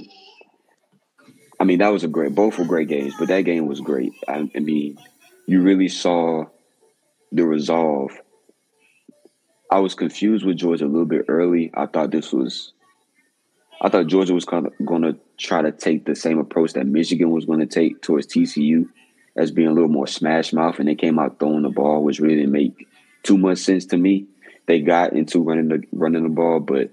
I 1.59 1.65
mean, 1.65 1.79
that 1.79 1.89
was 1.89 2.03
a 2.03 2.07
great. 2.07 2.33
Both 2.33 2.57
were 2.57 2.65
great 2.65 2.87
games, 2.87 3.13
but 3.19 3.27
that 3.27 3.41
game 3.41 3.65
was 3.67 3.81
great. 3.81 4.13
I, 4.27 4.49
I 4.55 4.59
mean, 4.59 4.97
you 5.45 5.61
really 5.61 5.89
saw 5.89 6.45
the 7.31 7.45
resolve 7.45 8.11
I 9.71 9.79
was 9.79 9.93
confused 9.93 10.45
with 10.45 10.57
Georgia 10.57 10.85
a 10.85 10.87
little 10.87 11.05
bit 11.05 11.25
early. 11.27 11.69
I 11.75 11.85
thought 11.85 12.09
this 12.09 12.33
was, 12.33 12.73
I 13.81 13.89
thought 13.89 14.07
Georgia 14.07 14.33
was 14.33 14.45
going 14.45 15.01
to 15.03 15.17
try 15.37 15.61
to 15.61 15.71
take 15.71 16.05
the 16.05 16.15
same 16.15 16.37
approach 16.37 16.73
that 16.73 16.85
Michigan 16.85 17.31
was 17.31 17.45
going 17.45 17.59
to 17.59 17.65
take 17.65 18.01
towards 18.01 18.27
TCU, 18.27 18.89
as 19.35 19.51
being 19.51 19.69
a 19.69 19.73
little 19.73 19.89
more 19.89 20.07
smash 20.07 20.51
mouth, 20.51 20.79
and 20.79 20.87
they 20.87 20.95
came 20.95 21.17
out 21.17 21.39
throwing 21.39 21.61
the 21.61 21.69
ball, 21.69 22.03
which 22.03 22.19
really 22.19 22.35
didn't 22.35 22.51
make 22.51 22.87
too 23.23 23.37
much 23.37 23.59
sense 23.59 23.85
to 23.87 23.97
me. 23.97 24.25
They 24.65 24.81
got 24.81 25.13
into 25.13 25.41
running 25.41 25.69
the 25.69 25.83
running 25.91 26.23
the 26.23 26.29
ball, 26.29 26.59
but 26.59 26.91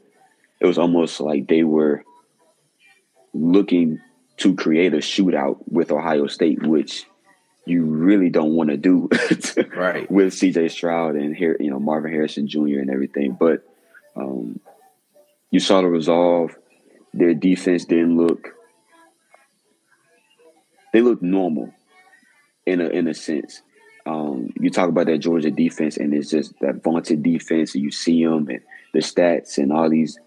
it 0.61 0.67
was 0.67 0.79
almost 0.79 1.21
like 1.21 1.49
they 1.49 1.65
were 1.65 2.05
looking 3.35 4.01
to 4.39 4.55
create 4.55 4.95
a 4.95 4.99
shootout 4.99 5.59
with 5.69 5.91
Ohio 5.91 6.27
State, 6.27 6.63
which 6.63 7.05
you 7.67 7.85
really 7.85 8.31
don't 8.31 8.55
want 8.55 8.71
to 8.71 8.77
do 8.77 9.09
right 9.77 10.09
with 10.11 10.33
CJ 10.33 10.71
Stroud 10.71 11.17
and 11.17 11.37
here 11.37 11.57
you 11.59 11.71
know 11.71 11.81
Marvin 11.81 12.13
Harrison 12.13 12.47
Jr. 12.47 12.79
and 12.79 12.91
everything. 12.91 13.37
But 13.39 13.65
um, 14.15 14.61
you 15.51 15.61
saw 15.61 15.81
the 15.81 15.89
resolve. 15.89 16.57
Their 17.17 17.35
defense 17.35 17.85
didn't 17.85 18.17
look 18.17 18.57
they 20.93 21.03
look 21.03 21.21
normal 21.21 21.73
in 22.65 22.81
a 22.81 22.89
in 22.89 23.07
a 23.07 23.13
sense. 23.13 23.61
Um, 24.07 24.51
you 24.59 24.71
talk 24.71 24.89
about 24.89 25.07
that 25.07 25.19
Georgia 25.19 25.51
defense, 25.51 25.97
and 25.97 26.15
it's 26.15 26.31
just 26.31 26.59
that 26.61 26.83
vaunted 26.83 27.23
defense. 27.23 27.75
And 27.75 27.85
you 27.85 27.91
see 27.91 28.25
them 28.25 28.49
and 28.49 28.61
the 28.95 29.01
stats 29.01 29.59
and 29.59 29.73
all 29.73 29.91
these 29.91 30.19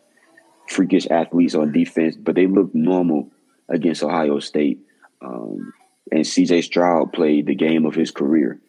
freakish 0.67 1.07
athletes 1.09 1.55
on 1.55 1.71
defense, 1.71 2.15
but 2.15 2.35
they 2.35 2.45
look 2.45 2.75
normal 2.75 3.29
against 3.67 4.03
Ohio 4.03 4.39
State. 4.39 4.79
Um, 5.21 5.73
and 6.11 6.21
CJ 6.21 6.63
Stroud 6.63 7.13
played 7.13 7.47
the 7.47 7.55
game 7.55 7.85
of 7.85 7.95
his 7.95 8.11
career, 8.11 8.59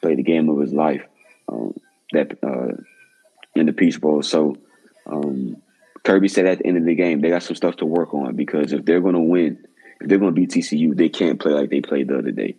played 0.00 0.18
the 0.18 0.22
game 0.22 0.48
of 0.48 0.60
his 0.60 0.72
life. 0.72 1.02
Um, 1.48 1.74
that 2.12 2.38
uh, 2.42 2.76
in 3.54 3.66
the 3.66 3.72
Peach 3.72 4.00
Bowl. 4.00 4.22
So 4.22 4.56
um, 5.06 5.56
Kirby 6.08 6.28
said 6.28 6.46
at 6.46 6.56
the 6.56 6.66
end 6.66 6.78
of 6.78 6.86
the 6.86 6.94
game, 6.94 7.20
they 7.20 7.28
got 7.28 7.42
some 7.42 7.54
stuff 7.54 7.76
to 7.76 7.84
work 7.84 8.14
on 8.14 8.34
because 8.34 8.72
if 8.72 8.86
they're 8.86 9.02
going 9.02 9.12
to 9.12 9.20
win, 9.20 9.66
if 10.00 10.08
they're 10.08 10.16
going 10.16 10.34
to 10.34 10.40
beat 10.40 10.48
TCU, 10.48 10.96
they 10.96 11.10
can't 11.10 11.38
play 11.38 11.52
like 11.52 11.68
they 11.68 11.82
played 11.82 12.08
the 12.08 12.16
other 12.16 12.30
day. 12.30 12.56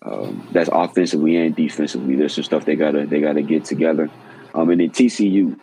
Um, 0.00 0.46
that's 0.52 0.70
offensively 0.72 1.34
and 1.34 1.56
defensively. 1.56 2.14
There's 2.14 2.36
some 2.36 2.44
stuff 2.44 2.64
they 2.66 2.76
gotta 2.76 3.04
they 3.04 3.20
gotta 3.20 3.42
get 3.42 3.64
together. 3.64 4.10
Um, 4.54 4.70
and 4.70 4.80
then 4.80 4.90
TCU, 4.90 5.58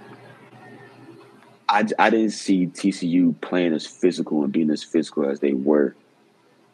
I, 1.70 1.88
I 1.98 2.10
didn't 2.10 2.32
see 2.32 2.68
TCU 2.68 3.40
playing 3.40 3.72
as 3.72 3.88
physical 3.88 4.44
and 4.44 4.52
being 4.52 4.70
as 4.70 4.84
physical 4.84 5.30
as 5.30 5.40
they 5.40 5.54
were 5.54 5.96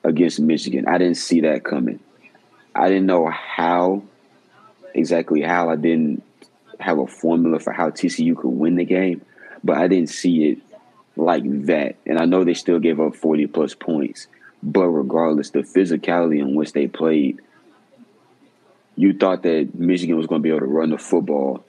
against 0.04 0.40
Michigan. 0.40 0.88
I 0.88 0.98
didn't 0.98 1.18
see 1.18 1.42
that 1.42 1.66
coming. 1.66 2.00
I 2.74 2.88
didn't 2.88 3.06
know 3.06 3.30
how 3.30 4.02
exactly 4.96 5.44
how 5.44 5.70
I 5.70 5.76
didn't 5.76 6.24
have 6.80 6.98
a 6.98 7.06
formula 7.06 7.60
for 7.60 7.74
how 7.74 7.92
TCU 7.92 8.36
could 8.36 8.50
win 8.50 8.76
the 8.76 8.86
game, 8.86 9.22
but 9.64 9.78
I 9.78 9.88
didn't 9.88 10.10
see 10.10 10.50
it 10.50 10.60
like 11.16 11.44
that. 11.66 11.96
And 12.06 12.20
I 12.20 12.26
know 12.26 12.44
they 12.44 12.54
still 12.54 12.80
gave 12.80 13.00
up 13.00 13.16
40 13.16 13.48
plus 13.48 13.74
points, 13.74 14.28
but 14.64 14.88
regardless, 14.88 15.52
the 15.52 15.60
physicality 15.60 16.40
in 16.40 16.56
which 16.56 16.74
they 16.74 16.88
played, 16.88 17.42
you 18.96 19.14
thought 19.14 19.44
that 19.44 19.76
Michigan 19.76 20.18
was 20.18 20.28
going 20.28 20.42
to 20.42 20.44
be 20.44 20.50
able 20.50 20.62
to 20.62 20.66
run 20.66 20.90
the 20.90 20.98
football 20.98 21.64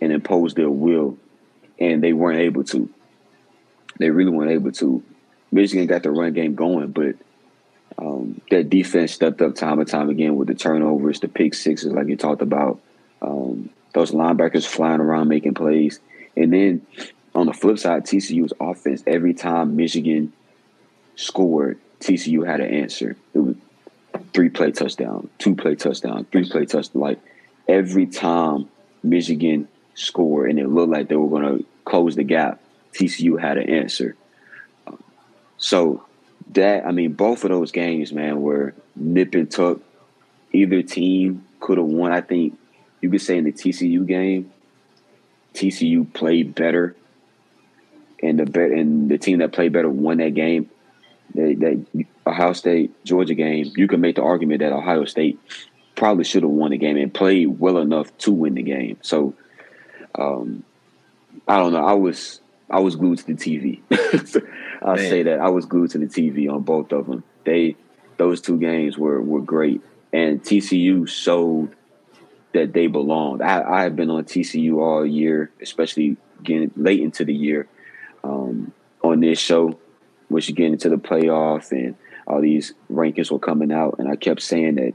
and 0.00 0.12
impose 0.12 0.54
their 0.54 0.70
will, 0.70 1.16
and 1.78 2.02
they 2.02 2.12
weren't 2.12 2.40
able 2.40 2.64
to. 2.64 2.88
They 3.98 4.10
really 4.10 4.30
weren't 4.30 4.50
able 4.50 4.72
to. 4.72 5.02
Michigan 5.50 5.86
got 5.86 6.02
the 6.02 6.10
run 6.10 6.32
game 6.32 6.54
going, 6.54 6.90
but 6.92 7.16
um, 7.96 8.40
that 8.50 8.70
defense 8.70 9.12
stepped 9.12 9.40
up 9.40 9.54
time 9.54 9.80
and 9.80 9.88
time 9.88 10.10
again 10.10 10.36
with 10.36 10.48
the 10.48 10.54
turnovers, 10.54 11.20
the 11.20 11.28
pick 11.28 11.54
sixes, 11.54 11.92
like 11.92 12.08
you 12.08 12.16
talked 12.16 12.42
about. 12.42 12.80
Um, 13.22 13.70
those 13.94 14.12
linebackers 14.12 14.66
flying 14.66 15.00
around 15.00 15.28
making 15.28 15.54
plays, 15.54 15.98
and 16.38 16.52
then 16.52 16.86
on 17.34 17.46
the 17.46 17.52
flip 17.52 17.78
side, 17.78 18.04
TCU's 18.04 18.52
offense, 18.60 19.02
every 19.06 19.34
time 19.34 19.76
Michigan 19.76 20.32
scored, 21.16 21.78
TCU 22.00 22.46
had 22.46 22.60
an 22.60 22.72
answer. 22.72 23.16
It 23.34 23.38
was 23.38 23.56
three 24.32 24.48
play 24.48 24.70
touchdown, 24.70 25.28
two 25.38 25.54
play 25.54 25.74
touchdown, 25.74 26.26
three 26.30 26.48
play 26.48 26.64
touchdown. 26.64 27.02
Like 27.02 27.20
every 27.66 28.06
time 28.06 28.68
Michigan 29.02 29.68
scored 29.94 30.50
and 30.50 30.58
it 30.58 30.68
looked 30.68 30.92
like 30.92 31.08
they 31.08 31.16
were 31.16 31.28
going 31.28 31.58
to 31.58 31.64
close 31.84 32.16
the 32.16 32.24
gap, 32.24 32.60
TCU 32.92 33.40
had 33.40 33.58
an 33.58 33.68
answer. 33.68 34.16
So 35.58 36.04
that 36.52 36.86
I 36.86 36.92
mean, 36.92 37.12
both 37.12 37.44
of 37.44 37.50
those 37.50 37.72
games, 37.72 38.12
man, 38.12 38.40
were 38.40 38.74
nip 38.96 39.34
and 39.34 39.50
tuck. 39.50 39.80
Either 40.52 40.82
team 40.82 41.44
could 41.60 41.78
have 41.78 41.86
won. 41.86 42.12
I 42.12 42.20
think 42.20 42.58
you 43.00 43.10
could 43.10 43.20
say 43.20 43.38
in 43.38 43.44
the 43.44 43.52
TCU 43.52 44.06
game, 44.06 44.50
TCU 45.54 46.12
played 46.12 46.54
better, 46.54 46.96
and 48.22 48.38
the 48.38 48.46
bet 48.46 48.70
and 48.70 49.10
the 49.10 49.18
team 49.18 49.38
that 49.38 49.52
played 49.52 49.72
better 49.72 49.88
won 49.88 50.18
that 50.18 50.34
game. 50.34 50.70
That, 51.34 51.60
that 51.60 52.06
Ohio 52.26 52.52
State 52.54 53.04
Georgia 53.04 53.34
game, 53.34 53.70
you 53.76 53.86
can 53.86 54.00
make 54.00 54.16
the 54.16 54.22
argument 54.22 54.60
that 54.60 54.72
Ohio 54.72 55.04
State 55.04 55.38
probably 55.94 56.24
should 56.24 56.42
have 56.42 56.50
won 56.50 56.70
the 56.70 56.78
game 56.78 56.96
and 56.96 57.12
played 57.12 57.58
well 57.58 57.78
enough 57.78 58.16
to 58.18 58.32
win 58.32 58.54
the 58.54 58.62
game. 58.62 58.98
So, 59.02 59.34
um, 60.14 60.64
I 61.46 61.58
don't 61.58 61.72
know. 61.72 61.84
I 61.84 61.92
was 61.94 62.40
I 62.70 62.80
was 62.80 62.96
glued 62.96 63.18
to 63.18 63.26
the 63.26 63.34
TV. 63.34 63.80
I'll 64.82 64.96
Man. 64.96 65.10
say 65.10 65.22
that 65.24 65.40
I 65.40 65.48
was 65.48 65.66
glued 65.66 65.90
to 65.90 65.98
the 65.98 66.06
TV 66.06 66.50
on 66.52 66.62
both 66.62 66.92
of 66.92 67.06
them. 67.06 67.24
They 67.44 67.76
those 68.16 68.40
two 68.40 68.58
games 68.58 68.96
were 68.98 69.20
were 69.20 69.40
great, 69.40 69.80
and 70.12 70.42
TCU 70.42 71.08
showed 71.08 71.74
that 72.52 72.72
they 72.72 72.86
belonged. 72.86 73.42
I, 73.42 73.62
I 73.62 73.82
have 73.82 73.96
been 73.96 74.10
on 74.10 74.24
TCU 74.24 74.78
all 74.78 75.04
year, 75.04 75.50
especially 75.60 76.16
getting 76.42 76.70
late 76.76 77.00
into 77.00 77.24
the 77.24 77.34
year 77.34 77.68
um, 78.24 78.72
on 79.02 79.20
this 79.20 79.38
show, 79.38 79.78
which 80.28 80.54
getting 80.54 80.72
into 80.74 80.88
the 80.88 80.96
playoff 80.96 81.72
and 81.72 81.94
all 82.26 82.40
these 82.42 82.74
rankings 82.90 83.30
were 83.30 83.38
coming 83.38 83.72
out, 83.72 83.96
and 83.98 84.08
I 84.08 84.16
kept 84.16 84.42
saying 84.42 84.74
that, 84.76 84.92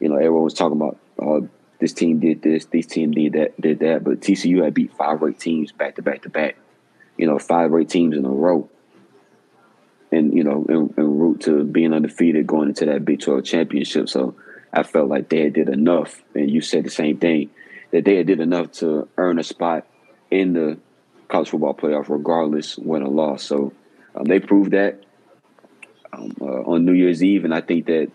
you 0.00 0.08
know, 0.08 0.16
everyone 0.16 0.44
was 0.44 0.54
talking 0.54 0.76
about, 0.76 0.98
oh, 1.20 1.48
this 1.78 1.92
team 1.92 2.18
did 2.18 2.42
this, 2.42 2.64
this 2.66 2.86
team 2.86 3.12
did 3.12 3.34
that, 3.34 3.60
did 3.60 3.80
that, 3.80 4.02
but 4.04 4.20
TCU 4.20 4.64
had 4.64 4.74
beat 4.74 4.92
five 4.94 5.20
ranked 5.20 5.40
teams 5.40 5.70
back 5.70 5.96
to 5.96 6.02
back 6.02 6.22
to 6.22 6.30
back, 6.30 6.56
you 7.18 7.26
know, 7.26 7.38
five 7.38 7.70
ranked 7.70 7.92
teams 7.92 8.16
in 8.16 8.24
a 8.24 8.30
row, 8.30 8.68
and 10.10 10.34
you 10.34 10.42
know, 10.42 10.64
en, 10.68 10.94
en 10.96 11.18
route 11.18 11.42
to 11.42 11.62
being 11.64 11.92
undefeated 11.92 12.46
going 12.46 12.68
into 12.70 12.86
that 12.86 13.04
Big 13.04 13.20
Twelve 13.20 13.44
championship. 13.44 14.08
So 14.08 14.34
I 14.72 14.82
felt 14.82 15.08
like 15.08 15.28
they 15.28 15.50
did 15.50 15.68
enough, 15.68 16.22
and 16.34 16.50
you 16.50 16.60
said 16.60 16.84
the 16.84 16.90
same 16.90 17.18
thing 17.18 17.50
that 17.90 18.04
they 18.04 18.22
did 18.22 18.40
enough 18.40 18.72
to 18.72 19.08
earn 19.16 19.38
a 19.38 19.42
spot 19.42 19.86
in 20.30 20.52
the 20.52 20.78
college 21.28 21.50
football 21.50 21.74
playoff, 21.74 22.08
regardless 22.08 22.76
win 22.78 23.02
or 23.02 23.08
loss. 23.08 23.42
So 23.42 23.72
um, 24.14 24.24
they 24.24 24.40
proved 24.40 24.72
that 24.72 25.02
um, 26.12 26.36
uh, 26.40 26.44
on 26.44 26.84
New 26.84 26.92
Year's 26.92 27.22
Eve, 27.22 27.44
and 27.44 27.54
I 27.54 27.60
think 27.60 27.86
that 27.86 28.10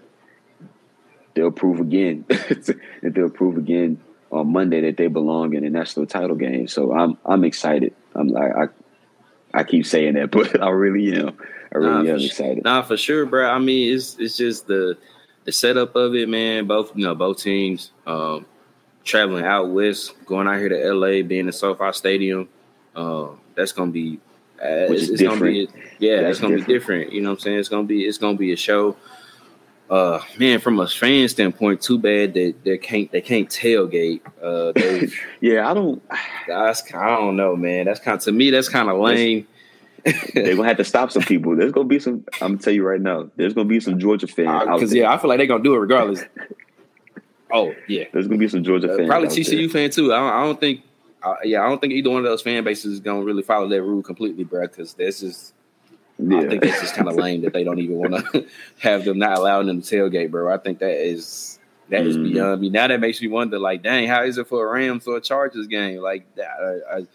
they'll 1.34 1.52
prove 1.52 1.80
again 1.80 2.26
that 2.30 2.80
they'll 3.02 3.30
prove 3.30 3.58
again 3.58 4.02
on 4.32 4.52
Monday 4.52 4.82
that 4.82 4.98
they 4.98 5.08
belong 5.08 5.54
in 5.54 5.64
the 5.64 5.70
national 5.70 6.06
title 6.06 6.36
game. 6.36 6.68
So 6.68 6.94
I'm 6.94 7.18
I'm 7.26 7.44
excited. 7.44 7.94
I'm 8.14 8.28
like 8.30 8.52
I 8.56 8.68
I 9.54 9.64
keep 9.64 9.86
saying 9.86 10.16
that, 10.16 10.32
but 10.32 10.62
I 10.62 10.70
really 10.70 11.18
am. 11.18 11.38
I 11.74 11.78
really 11.78 12.08
nah, 12.08 12.14
am 12.14 12.20
excited. 12.20 12.64
Nah, 12.64 12.82
for 12.84 12.98
sure, 12.98 13.26
bro. 13.26 13.50
I 13.50 13.60
mean, 13.60 13.94
it's 13.94 14.18
it's 14.20 14.38
just 14.38 14.68
the 14.68 14.98
the 15.46 15.52
setup 15.52 15.96
of 15.96 16.14
it, 16.16 16.28
man. 16.28 16.68
Both 16.68 16.96
you 16.96 17.06
know, 17.06 17.16
both 17.16 17.42
teams 17.42 17.92
um, 18.06 18.46
traveling 19.04 19.46
out 19.46 19.70
west, 19.70 20.14
going 20.26 20.48
out 20.48 20.60
here 20.60 20.70
to 20.70 20.94
LA, 20.94 21.22
being 21.26 21.46
in 21.48 21.52
SoFi 21.52 21.94
Stadium. 21.94 22.50
Um, 22.96 23.40
that's 23.56 23.72
gonna 23.72 23.92
be, 23.92 24.20
uh, 24.62 24.88
Which 24.88 25.04
it's, 25.04 25.10
it's 25.12 25.22
gonna 25.22 25.40
be, 25.40 25.70
yeah, 26.00 26.22
that's 26.22 26.32
it's 26.32 26.40
gonna 26.40 26.58
different. 26.58 26.68
be 26.68 26.74
different. 26.74 27.14
You 27.14 27.22
know 27.22 27.30
what 27.30 27.36
I'm 27.36 27.40
saying? 27.42 27.60
It's 27.60 27.70
gonna 27.70 27.84
be, 27.84 28.04
it's 28.04 28.18
gonna 28.18 28.38
be 28.38 28.52
a 28.52 28.58
show. 28.58 28.98
Uh, 29.88 30.20
man, 30.40 30.60
from 30.60 30.80
a 30.80 30.88
fan 30.88 31.30
standpoint, 31.30 31.80
too 31.80 32.00
bad 32.00 32.34
that 32.34 32.56
they 32.64 32.78
can't 32.78 33.12
they 33.12 33.22
can't 33.22 33.48
tailgate. 33.48 34.22
Uh, 34.42 34.74
yeah, 35.42 35.70
I 35.70 35.74
don't. 35.76 36.02
That's 36.48 36.92
I 36.94 37.16
don't 37.16 37.36
know, 37.36 37.56
man. 37.56 37.86
That's 37.86 38.00
kind 38.00 38.18
of, 38.18 38.24
to 38.24 38.32
me 38.32 38.50
that's 38.50 38.68
kind 38.68 38.90
of 38.90 38.98
lame. 39.00 39.48
They're 40.34 40.56
gonna 40.56 40.68
have 40.68 40.78
to 40.78 40.84
stop 40.84 41.12
some 41.12 41.24
people. 41.24 41.56
There's 41.56 41.72
gonna 41.72 41.88
be 41.88 42.00
some. 42.00 42.26
I'm 42.42 42.54
gonna 42.54 42.58
tell 42.60 42.74
you 42.74 42.84
right 42.84 43.02
now. 43.02 43.30
There's 43.36 43.54
gonna 43.54 43.68
be 43.68 43.80
some 43.80 44.00
Georgia 44.00 44.28
fans 44.28 44.66
because 44.66 44.92
uh, 44.92 44.98
yeah, 44.98 45.12
I 45.12 45.18
feel 45.18 45.30
like 45.30 45.40
they're 45.40 45.48
gonna 45.48 45.64
do 45.64 45.74
it 45.74 45.80
regardless. 45.80 46.24
oh 47.52 47.74
yeah, 47.88 48.04
there's 48.14 48.28
gonna 48.28 48.38
be 48.38 48.48
some 48.48 48.64
Georgia 48.64 48.94
uh, 48.94 48.98
fans. 48.98 49.10
Probably 49.10 49.30
TCU 49.30 49.62
there. 49.62 49.70
fan 49.70 49.90
too. 49.90 50.14
I 50.14 50.18
don't, 50.18 50.34
I 50.34 50.44
don't 50.44 50.60
think. 50.60 50.82
Uh, 51.24 51.36
yeah, 51.44 51.64
I 51.64 51.70
don't 51.70 51.82
think 51.82 51.94
either 51.94 52.12
one 52.12 52.20
of 52.20 52.26
those 52.26 52.44
fan 52.44 52.64
bases 52.64 52.94
is 52.94 53.00
gonna 53.00 53.24
really 53.24 53.42
follow 53.42 53.68
that 53.68 53.82
rule 53.82 54.04
completely, 54.04 54.44
bro. 54.44 54.62
Because 54.62 54.94
this 54.94 55.24
is. 55.24 55.54
Yeah. 56.18 56.38
I 56.38 56.48
think 56.48 56.64
it's 56.64 56.80
just 56.80 56.96
kind 56.96 57.10
of 57.10 57.16
lame 57.16 57.42
that 57.42 57.52
they 57.52 57.66
don't 57.66 57.80
even 57.80 57.98
want 57.98 58.14
to 58.32 58.48
have 58.80 59.04
them 59.04 59.20
not 59.20 59.38
allowing 59.38 59.68
them 59.68 59.82
to 59.82 59.96
tailgate, 59.96 60.32
bro. 60.32 60.54
I 60.54 60.58
think 60.58 60.80
that 60.80 60.96
is 60.96 61.60
that 61.90 62.02
mm-hmm. 62.02 62.10
is 62.10 62.18
beyond 62.18 62.62
me. 62.62 62.70
Now 62.70 62.88
that 62.88 63.00
makes 63.00 63.22
me 63.22 63.28
wonder, 63.28 63.60
like, 63.60 63.84
dang, 63.84 64.08
how 64.08 64.24
is 64.24 64.38
it 64.38 64.48
for 64.48 64.68
a 64.68 64.72
Rams 64.72 65.08
or 65.08 65.18
a 65.18 65.22
Chargers 65.22 65.68
game? 65.68 66.00
Like, 66.00 66.26
I, 66.38 66.98
I, 66.98 67.08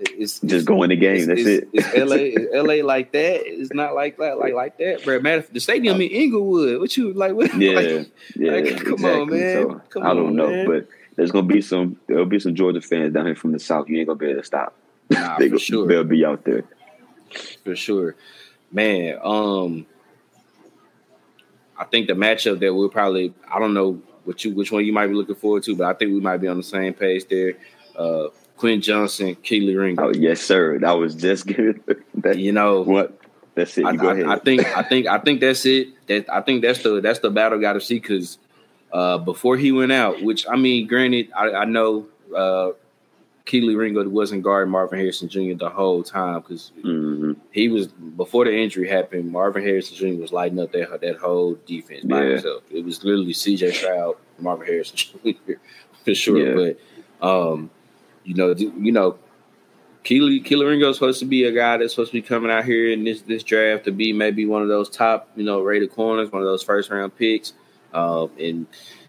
it's 0.00 0.40
just 0.40 0.66
going 0.66 0.88
the 0.88 0.96
game. 0.96 1.26
That's 1.26 1.40
it's, 1.40 1.48
it. 1.48 1.68
It's 1.72 1.94
LA. 1.94 2.16
It's 2.16 2.54
LA 2.54 2.86
like 2.86 3.12
that. 3.12 3.46
It's 3.46 3.72
not 3.72 3.94
like 3.94 4.16
that. 4.18 4.38
Like 4.38 4.54
like 4.54 4.78
that, 4.78 5.04
bro. 5.04 5.20
Matter 5.20 5.44
the 5.52 5.60
stadium 5.60 6.00
in 6.00 6.10
Inglewood. 6.10 6.80
What 6.80 6.96
you 6.96 7.12
like? 7.12 7.34
What, 7.34 7.54
yeah, 7.56 7.72
like, 7.80 8.10
yeah. 8.34 8.52
Like, 8.52 8.64
come 8.82 8.92
exactly. 8.94 9.10
on, 9.10 9.30
man. 9.30 9.62
So, 9.62 9.82
come 9.90 10.02
I 10.02 10.14
don't 10.14 10.28
on, 10.28 10.36
know, 10.36 10.48
man. 10.48 10.66
but 10.66 10.88
there's 11.16 11.30
gonna 11.30 11.46
be 11.46 11.60
some. 11.60 11.98
There'll 12.06 12.24
be 12.24 12.40
some 12.40 12.54
Georgia 12.54 12.80
fans 12.80 13.12
down 13.12 13.26
here 13.26 13.34
from 13.34 13.52
the 13.52 13.58
south. 13.58 13.88
You 13.88 13.98
ain't 13.98 14.06
gonna 14.06 14.18
be 14.18 14.26
able 14.26 14.40
to 14.40 14.46
stop. 14.46 14.74
Nah, 15.10 15.36
they 15.38 15.48
for 15.48 15.56
go, 15.56 15.58
sure. 15.58 15.86
They'll 15.86 16.04
be 16.04 16.24
out 16.24 16.44
there 16.44 16.64
for 17.64 17.76
sure, 17.76 18.16
man. 18.72 19.18
Um, 19.22 19.86
I 21.76 21.84
think 21.84 22.06
the 22.06 22.14
matchup 22.14 22.60
that 22.60 22.74
we'll 22.74 22.88
probably. 22.88 23.34
I 23.50 23.58
don't 23.58 23.74
know 23.74 24.00
what 24.24 24.44
you 24.44 24.54
which 24.54 24.72
one 24.72 24.84
you 24.84 24.92
might 24.92 25.08
be 25.08 25.14
looking 25.14 25.34
forward 25.34 25.62
to, 25.64 25.76
but 25.76 25.86
I 25.88 25.92
think 25.92 26.12
we 26.12 26.20
might 26.20 26.38
be 26.38 26.48
on 26.48 26.56
the 26.56 26.62
same 26.62 26.94
page 26.94 27.26
there. 27.28 27.54
Uh, 27.96 28.28
Quinn 28.60 28.82
Johnson, 28.82 29.34
Kelee 29.36 29.74
Ringo. 29.74 30.08
Oh 30.08 30.12
yes, 30.12 30.42
sir. 30.42 30.78
That 30.80 30.92
was 30.92 31.14
just 31.14 31.46
good. 31.46 31.82
that, 32.16 32.36
you 32.38 32.52
know 32.52 32.82
what? 32.82 33.18
That's 33.54 33.78
it. 33.78 33.82
You 33.82 33.88
I, 33.88 33.96
go 33.96 34.10
I, 34.10 34.12
ahead. 34.12 34.26
I 34.26 34.38
think 34.38 34.76
I 34.76 34.82
think 34.82 35.06
I 35.06 35.18
think 35.18 35.40
that's 35.40 35.64
it. 35.64 35.88
That 36.08 36.30
I 36.30 36.42
think 36.42 36.60
that's 36.60 36.82
the 36.82 37.00
that's 37.00 37.20
the 37.20 37.30
battle 37.30 37.58
got 37.58 37.72
to 37.72 37.80
see 37.80 37.98
because 37.98 38.36
uh, 38.92 39.16
before 39.16 39.56
he 39.56 39.72
went 39.72 39.92
out, 39.92 40.22
which 40.22 40.46
I 40.46 40.56
mean, 40.56 40.86
granted, 40.86 41.32
I, 41.34 41.52
I 41.52 41.64
know 41.64 42.06
uh, 42.36 42.72
Kelee 43.46 43.78
Ringo 43.78 44.06
wasn't 44.06 44.42
guarding 44.42 44.70
Marvin 44.70 44.98
Harrison 44.98 45.30
Jr. 45.30 45.54
the 45.54 45.70
whole 45.70 46.02
time 46.02 46.42
because 46.42 46.72
mm-hmm. 46.84 47.32
he 47.52 47.68
was 47.68 47.86
before 47.86 48.44
the 48.44 48.54
injury 48.54 48.86
happened. 48.86 49.32
Marvin 49.32 49.62
Harrison 49.62 49.96
Jr. 49.96 50.20
was 50.20 50.32
lighting 50.32 50.60
up 50.60 50.70
that 50.72 51.00
that 51.00 51.16
whole 51.16 51.58
defense 51.64 52.04
by 52.04 52.24
yeah. 52.24 52.30
himself. 52.32 52.62
It 52.70 52.84
was 52.84 53.02
literally 53.04 53.32
C.J. 53.32 53.72
Stroud, 53.72 54.16
Marvin 54.38 54.66
Harrison 54.66 54.96
Jr. 55.24 55.52
for 56.04 56.14
sure. 56.14 56.66
Yeah. 56.66 56.74
But 57.20 57.26
um, 57.26 57.70
you 58.24 58.34
know, 58.34 58.54
you 58.56 58.92
know, 58.92 59.18
Kelee 60.04 60.42
Ringo 60.66 60.90
is 60.90 60.96
supposed 60.96 61.20
to 61.20 61.26
be 61.26 61.44
a 61.44 61.52
guy 61.52 61.76
that's 61.76 61.92
supposed 61.92 62.10
to 62.12 62.20
be 62.20 62.26
coming 62.26 62.50
out 62.50 62.64
here 62.64 62.90
in 62.90 63.04
this 63.04 63.22
this 63.22 63.42
draft 63.42 63.84
to 63.84 63.92
be 63.92 64.12
maybe 64.12 64.46
one 64.46 64.62
of 64.62 64.68
those 64.68 64.88
top, 64.88 65.28
you 65.36 65.44
know, 65.44 65.60
rated 65.60 65.92
corners, 65.92 66.32
one 66.32 66.42
of 66.42 66.48
those 66.48 66.62
first 66.62 66.90
round 66.90 67.16
picks. 67.16 67.52
Um, 67.92 68.30
and 68.38 68.66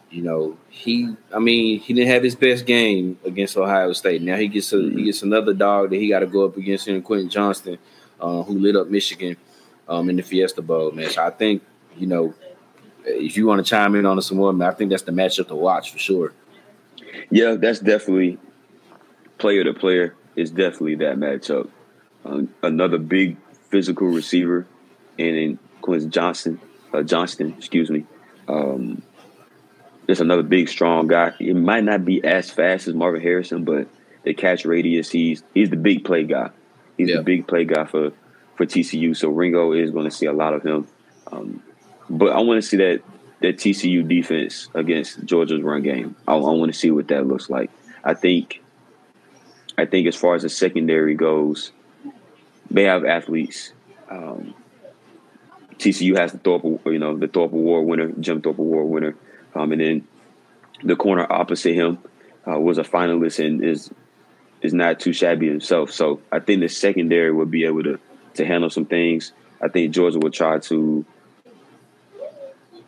you 0.09 0.21
know, 0.21 0.57
he 0.69 1.15
I 1.33 1.39
mean, 1.39 1.79
he 1.79 1.93
didn't 1.93 2.09
have 2.09 2.23
his 2.23 2.35
best 2.35 2.65
game 2.65 3.17
against 3.23 3.55
Ohio 3.55 3.93
State. 3.93 4.21
Now 4.21 4.35
he 4.35 4.47
gets 4.47 4.73
a 4.73 4.77
he 4.77 4.83
mm-hmm. 4.83 5.05
gets 5.05 5.21
another 5.23 5.53
dog 5.53 5.91
that 5.91 5.97
he 5.97 6.09
got 6.09 6.19
to 6.19 6.27
go 6.27 6.45
up 6.45 6.57
against 6.57 6.87
him, 6.87 7.01
Quentin 7.01 7.29
Johnston, 7.29 7.77
uh, 8.19 8.43
who 8.43 8.59
lit 8.59 8.75
up 8.75 8.87
Michigan 8.87 9.37
um, 9.87 10.09
in 10.09 10.17
the 10.17 10.23
Fiesta 10.23 10.61
Bowl, 10.61 10.91
man. 10.91 11.09
So 11.09 11.23
I 11.23 11.29
think, 11.29 11.63
you 11.97 12.07
know, 12.07 12.33
if 13.05 13.37
you 13.37 13.47
want 13.47 13.65
to 13.65 13.69
chime 13.69 13.95
in 13.95 14.05
on 14.05 14.17
it 14.17 14.23
some 14.23 14.37
more, 14.37 14.51
man, 14.51 14.69
I 14.69 14.73
think 14.73 14.89
that's 14.89 15.03
the 15.03 15.11
matchup 15.11 15.47
to 15.47 15.55
watch 15.55 15.91
for 15.91 15.99
sure. 15.99 16.33
Yeah, 17.29 17.55
that's 17.55 17.79
definitely 17.79 18.37
player 19.41 19.63
to 19.63 19.73
player 19.73 20.15
is 20.35 20.51
definitely 20.51 20.95
that 20.95 21.17
matchup. 21.17 21.67
Um, 22.23 22.53
another 22.61 22.99
big 22.99 23.37
physical 23.69 24.07
receiver, 24.07 24.67
and 25.17 25.35
in 25.35 25.59
Quincy 25.81 26.07
Johnson, 26.07 26.61
uh, 26.93 27.01
Johnston, 27.01 27.55
excuse 27.57 27.89
me. 27.89 28.05
Um, 28.47 29.01
just 30.07 30.21
another 30.21 30.43
big, 30.43 30.69
strong 30.69 31.07
guy. 31.07 31.33
It 31.39 31.55
might 31.55 31.83
not 31.83 32.05
be 32.05 32.23
as 32.23 32.51
fast 32.51 32.87
as 32.87 32.93
Marvin 32.93 33.21
Harrison, 33.21 33.63
but 33.65 33.87
the 34.23 34.33
catch 34.33 34.63
radius, 34.63 35.09
he's 35.09 35.43
he's 35.53 35.71
the 35.71 35.77
big 35.77 36.05
play 36.05 36.23
guy. 36.23 36.51
He's 36.97 37.09
yeah. 37.09 37.17
the 37.17 37.23
big 37.23 37.47
play 37.47 37.65
guy 37.65 37.85
for 37.85 38.11
for 38.55 38.65
TCU. 38.65 39.17
So 39.17 39.29
Ringo 39.29 39.73
is 39.73 39.89
going 39.89 40.05
to 40.05 40.11
see 40.11 40.27
a 40.27 40.33
lot 40.33 40.53
of 40.53 40.63
him. 40.63 40.87
Um, 41.31 41.63
but 42.09 42.31
I 42.31 42.39
want 42.41 42.61
to 42.61 42.67
see 42.67 42.77
that 42.77 43.01
that 43.39 43.57
TCU 43.57 44.07
defense 44.07 44.69
against 44.75 45.25
Georgia's 45.25 45.63
run 45.63 45.81
game. 45.81 46.15
I, 46.27 46.33
I 46.33 46.37
want 46.37 46.71
to 46.71 46.77
see 46.77 46.91
what 46.91 47.07
that 47.07 47.25
looks 47.25 47.49
like. 47.49 47.71
I 48.03 48.13
think 48.13 48.61
I 49.77 49.85
think 49.85 50.07
as 50.07 50.15
far 50.15 50.35
as 50.35 50.43
the 50.43 50.49
secondary 50.49 51.15
goes, 51.15 51.71
they 52.69 52.83
have 52.83 53.05
athletes. 53.05 53.73
Um, 54.09 54.53
TCU 55.77 56.17
has 56.17 56.31
the 56.31 56.37
Thorpe, 56.37 56.63
you 56.85 56.99
know, 56.99 57.17
the 57.17 57.27
Thorpe 57.27 57.53
Award 57.53 57.87
winner, 57.87 58.11
Jim 58.19 58.41
Thorpe 58.41 58.59
Award 58.59 58.87
winner, 58.87 59.15
um, 59.55 59.71
and 59.71 59.81
then 59.81 60.07
the 60.83 60.95
corner 60.95 61.25
opposite 61.31 61.73
him 61.73 61.97
uh, 62.47 62.59
was 62.59 62.77
a 62.77 62.83
finalist 62.83 63.43
and 63.43 63.63
is 63.63 63.91
is 64.61 64.73
not 64.73 64.99
too 64.99 65.11
shabby 65.11 65.47
himself. 65.47 65.91
So 65.91 66.21
I 66.31 66.39
think 66.39 66.61
the 66.61 66.69
secondary 66.69 67.31
will 67.31 67.45
be 67.45 67.65
able 67.65 67.83
to 67.83 67.99
to 68.35 68.45
handle 68.45 68.69
some 68.69 68.85
things. 68.85 69.33
I 69.61 69.67
think 69.67 69.93
Georgia 69.93 70.19
will 70.19 70.31
try 70.31 70.59
to 70.59 71.05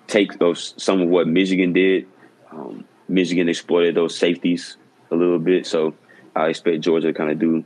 take 0.08 0.38
those 0.40 0.74
some 0.78 1.02
of 1.02 1.10
what 1.10 1.28
Michigan 1.28 1.74
did. 1.74 2.08
Um, 2.52 2.86
Michigan 3.08 3.50
exploited 3.50 3.96
those 3.96 4.16
safeties 4.16 4.78
a 5.12 5.16
little 5.16 5.40
bit, 5.40 5.66
so 5.66 5.94
I 6.36 6.50
expect 6.50 6.82
Georgia 6.82 7.08
to 7.08 7.14
kind 7.14 7.32
of 7.32 7.40
do 7.40 7.64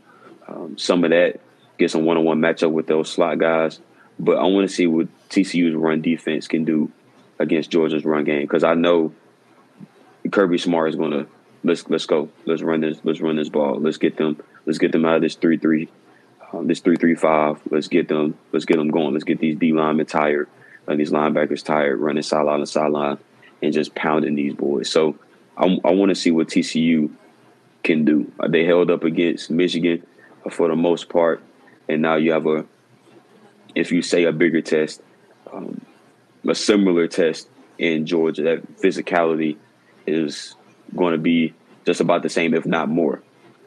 um, 0.48 0.78
some 0.78 1.04
of 1.04 1.12
that, 1.12 1.40
get 1.78 1.92
some 1.92 2.06
one 2.06 2.18
on 2.18 2.26
one 2.26 2.40
matchup 2.40 2.72
with 2.72 2.88
those 2.88 3.10
slot 3.10 3.40
guys. 3.40 3.80
But 4.20 4.38
I 4.38 4.44
want 4.44 4.68
to 4.68 4.74
see 4.74 4.88
what 4.88 5.08
TCU's 5.30 5.76
run 5.76 6.02
defense 6.02 6.48
can 6.48 6.66
do 6.66 6.92
against 7.40 7.70
Georgia's 7.70 8.06
run 8.06 8.24
game 8.24 8.42
because 8.42 8.64
I 8.64 8.74
know 8.74 9.14
Kirby 10.32 10.58
Smart 10.58 10.90
is 10.90 10.96
going 10.96 11.12
to 11.12 11.28
let's 11.64 11.88
let's 11.90 12.06
go 12.06 12.30
let's 12.46 12.62
run 12.62 12.82
this 12.82 13.00
let's 13.04 13.20
run 13.20 13.36
this 13.36 13.50
ball 13.50 13.80
let's 13.80 13.98
get 13.98 14.18
them 14.18 14.42
let's 14.66 14.78
get 14.78 14.92
them 14.92 15.06
out 15.06 15.18
of 15.18 15.22
this 15.22 15.36
three 15.36 15.58
three 15.58 15.90
um, 16.54 16.68
this 16.68 16.80
three 16.80 16.96
three 16.96 17.16
five 17.16 17.60
let's 17.70 17.88
get 17.88 18.08
them 18.08 18.38
let's 18.52 18.66
get 18.66 18.78
them 18.78 18.90
going 18.90 19.14
let's 19.14 19.24
get 19.24 19.40
these 19.40 19.58
D 19.58 19.74
linemen 19.74 20.06
tired 20.06 20.48
and 20.88 21.00
these 21.00 21.12
linebackers 21.12 21.64
tired 21.64 21.98
running 22.00 22.24
sideline 22.24 22.60
to 22.60 22.66
sideline 22.66 23.18
and 23.62 23.74
just 23.74 23.96
pounding 23.96 24.36
these 24.36 24.54
boys. 24.54 24.90
So 24.90 25.18
I, 25.58 25.66
I 25.84 25.92
want 25.92 26.10
to 26.10 26.16
see 26.16 26.32
what 26.32 26.48
TCU 26.48 27.12
can 27.84 28.06
do. 28.06 28.32
They 28.50 28.66
held 28.66 28.92
up 28.92 29.04
against 29.04 29.50
Michigan 29.50 30.06
for 30.50 30.68
the 30.68 30.76
most 30.76 31.10
part, 31.10 31.42
and 31.88 32.02
now 32.02 32.16
you 32.16 32.32
have 32.32 32.46
a 32.48 32.66
if 33.76 33.92
you 33.92 34.02
say 34.02 34.24
a 34.24 34.32
bigger 34.32 34.62
test, 34.62 35.02
um, 35.52 35.86
a 36.48 36.56
similar 36.56 37.08
test 37.08 37.48
in 37.78 38.06
Georgia. 38.06 38.44
That 38.44 38.78
physicality 38.82 39.58
is 40.06 40.56
going 40.96 41.12
to 41.12 41.20
be 41.20 41.54
just 41.86 42.02
about 42.02 42.24
the 42.24 42.30
same, 42.30 42.54
if 42.54 42.66
not 42.66 42.90
more. 42.90 43.22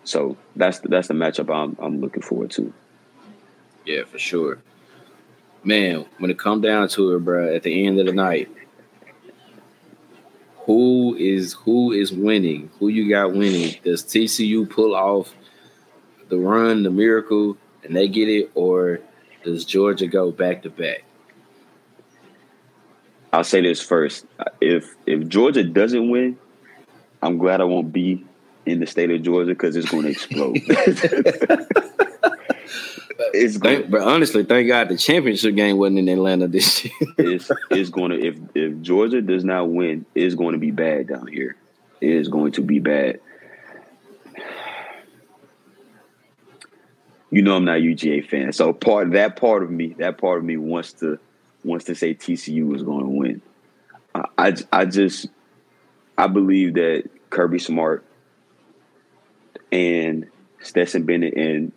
So 0.04 0.36
that's 0.56 0.80
the, 0.80 0.88
that's 0.88 1.08
the 1.08 1.14
matchup 1.14 1.54
I'm 1.54 1.76
I'm 1.80 2.00
looking 2.00 2.22
forward 2.22 2.50
to. 2.52 2.72
Yeah, 3.84 4.04
for 4.04 4.18
sure. 4.18 4.58
Man, 5.62 6.06
when 6.18 6.30
it 6.30 6.38
come 6.38 6.60
down 6.60 6.88
to 6.90 7.14
it, 7.14 7.18
bro, 7.20 7.54
at 7.54 7.62
the 7.62 7.86
end 7.86 8.00
of 8.00 8.06
the 8.06 8.12
night, 8.12 8.50
who 10.64 11.16
is 11.16 11.54
who 11.54 11.92
is 11.92 12.12
winning? 12.12 12.70
Who 12.78 12.88
you 12.88 13.08
got 13.08 13.32
winning? 13.32 13.76
Does 13.82 14.02
TCU 14.02 14.68
pull 14.68 14.94
off 14.94 15.34
the 16.28 16.38
run, 16.38 16.82
the 16.82 16.90
miracle, 16.90 17.56
and 17.82 17.96
they 17.96 18.08
get 18.08 18.28
it, 18.28 18.50
or 18.54 19.00
does 19.44 19.64
Georgia 19.64 20.06
go 20.06 20.30
back 20.30 20.62
to 20.62 20.70
back? 20.70 21.04
I'll 23.32 23.44
say 23.44 23.60
this 23.60 23.80
first: 23.82 24.26
if 24.60 24.94
if 25.06 25.26
Georgia 25.28 25.64
doesn't 25.64 26.10
win, 26.10 26.38
I'm 27.22 27.38
glad 27.38 27.60
I 27.60 27.64
won't 27.64 27.92
be 27.92 28.24
in 28.66 28.80
the 28.80 28.86
state 28.86 29.10
of 29.10 29.22
Georgia 29.22 29.50
because 29.50 29.76
it's 29.76 29.90
going 29.90 30.04
to 30.04 30.10
explode. 30.10 30.58
it's 33.32 33.56
thank, 33.58 33.90
but 33.90 34.02
honestly, 34.02 34.44
thank 34.44 34.68
God 34.68 34.88
the 34.88 34.96
championship 34.96 35.54
game 35.54 35.76
wasn't 35.76 36.00
in 36.00 36.08
Atlanta 36.08 36.48
this 36.48 36.84
year. 36.84 36.94
it's 37.18 37.50
it's 37.70 37.90
going 37.90 38.10
to 38.10 38.20
if 38.20 38.36
if 38.54 38.80
Georgia 38.80 39.20
does 39.22 39.44
not 39.44 39.70
win, 39.70 40.06
it's 40.14 40.34
going 40.34 40.52
to 40.52 40.58
be 40.58 40.70
bad 40.70 41.08
down 41.08 41.26
here. 41.26 41.56
It 42.00 42.10
is 42.10 42.28
going 42.28 42.52
to 42.52 42.62
be 42.62 42.78
bad. 42.78 43.20
You 47.30 47.42
know 47.42 47.56
I'm 47.56 47.64
not 47.64 47.76
a 47.76 47.80
UGA 47.80 48.28
fan, 48.28 48.52
so 48.52 48.72
part 48.72 49.12
that 49.12 49.36
part 49.36 49.62
of 49.62 49.70
me, 49.70 49.94
that 49.98 50.18
part 50.18 50.38
of 50.38 50.44
me 50.44 50.56
wants 50.56 50.94
to 50.94 51.18
wants 51.64 51.84
to 51.86 51.94
say 51.94 52.14
TCU 52.14 52.74
is 52.74 52.82
going 52.82 53.04
to 53.04 53.10
win. 53.10 53.42
I, 54.14 54.24
I, 54.38 54.54
I 54.72 54.84
just 54.84 55.28
I 56.18 56.26
believe 56.26 56.74
that 56.74 57.08
Kirby 57.30 57.60
Smart 57.60 58.04
and 59.70 60.26
Stetson 60.60 61.04
Bennett 61.04 61.34
and 61.36 61.72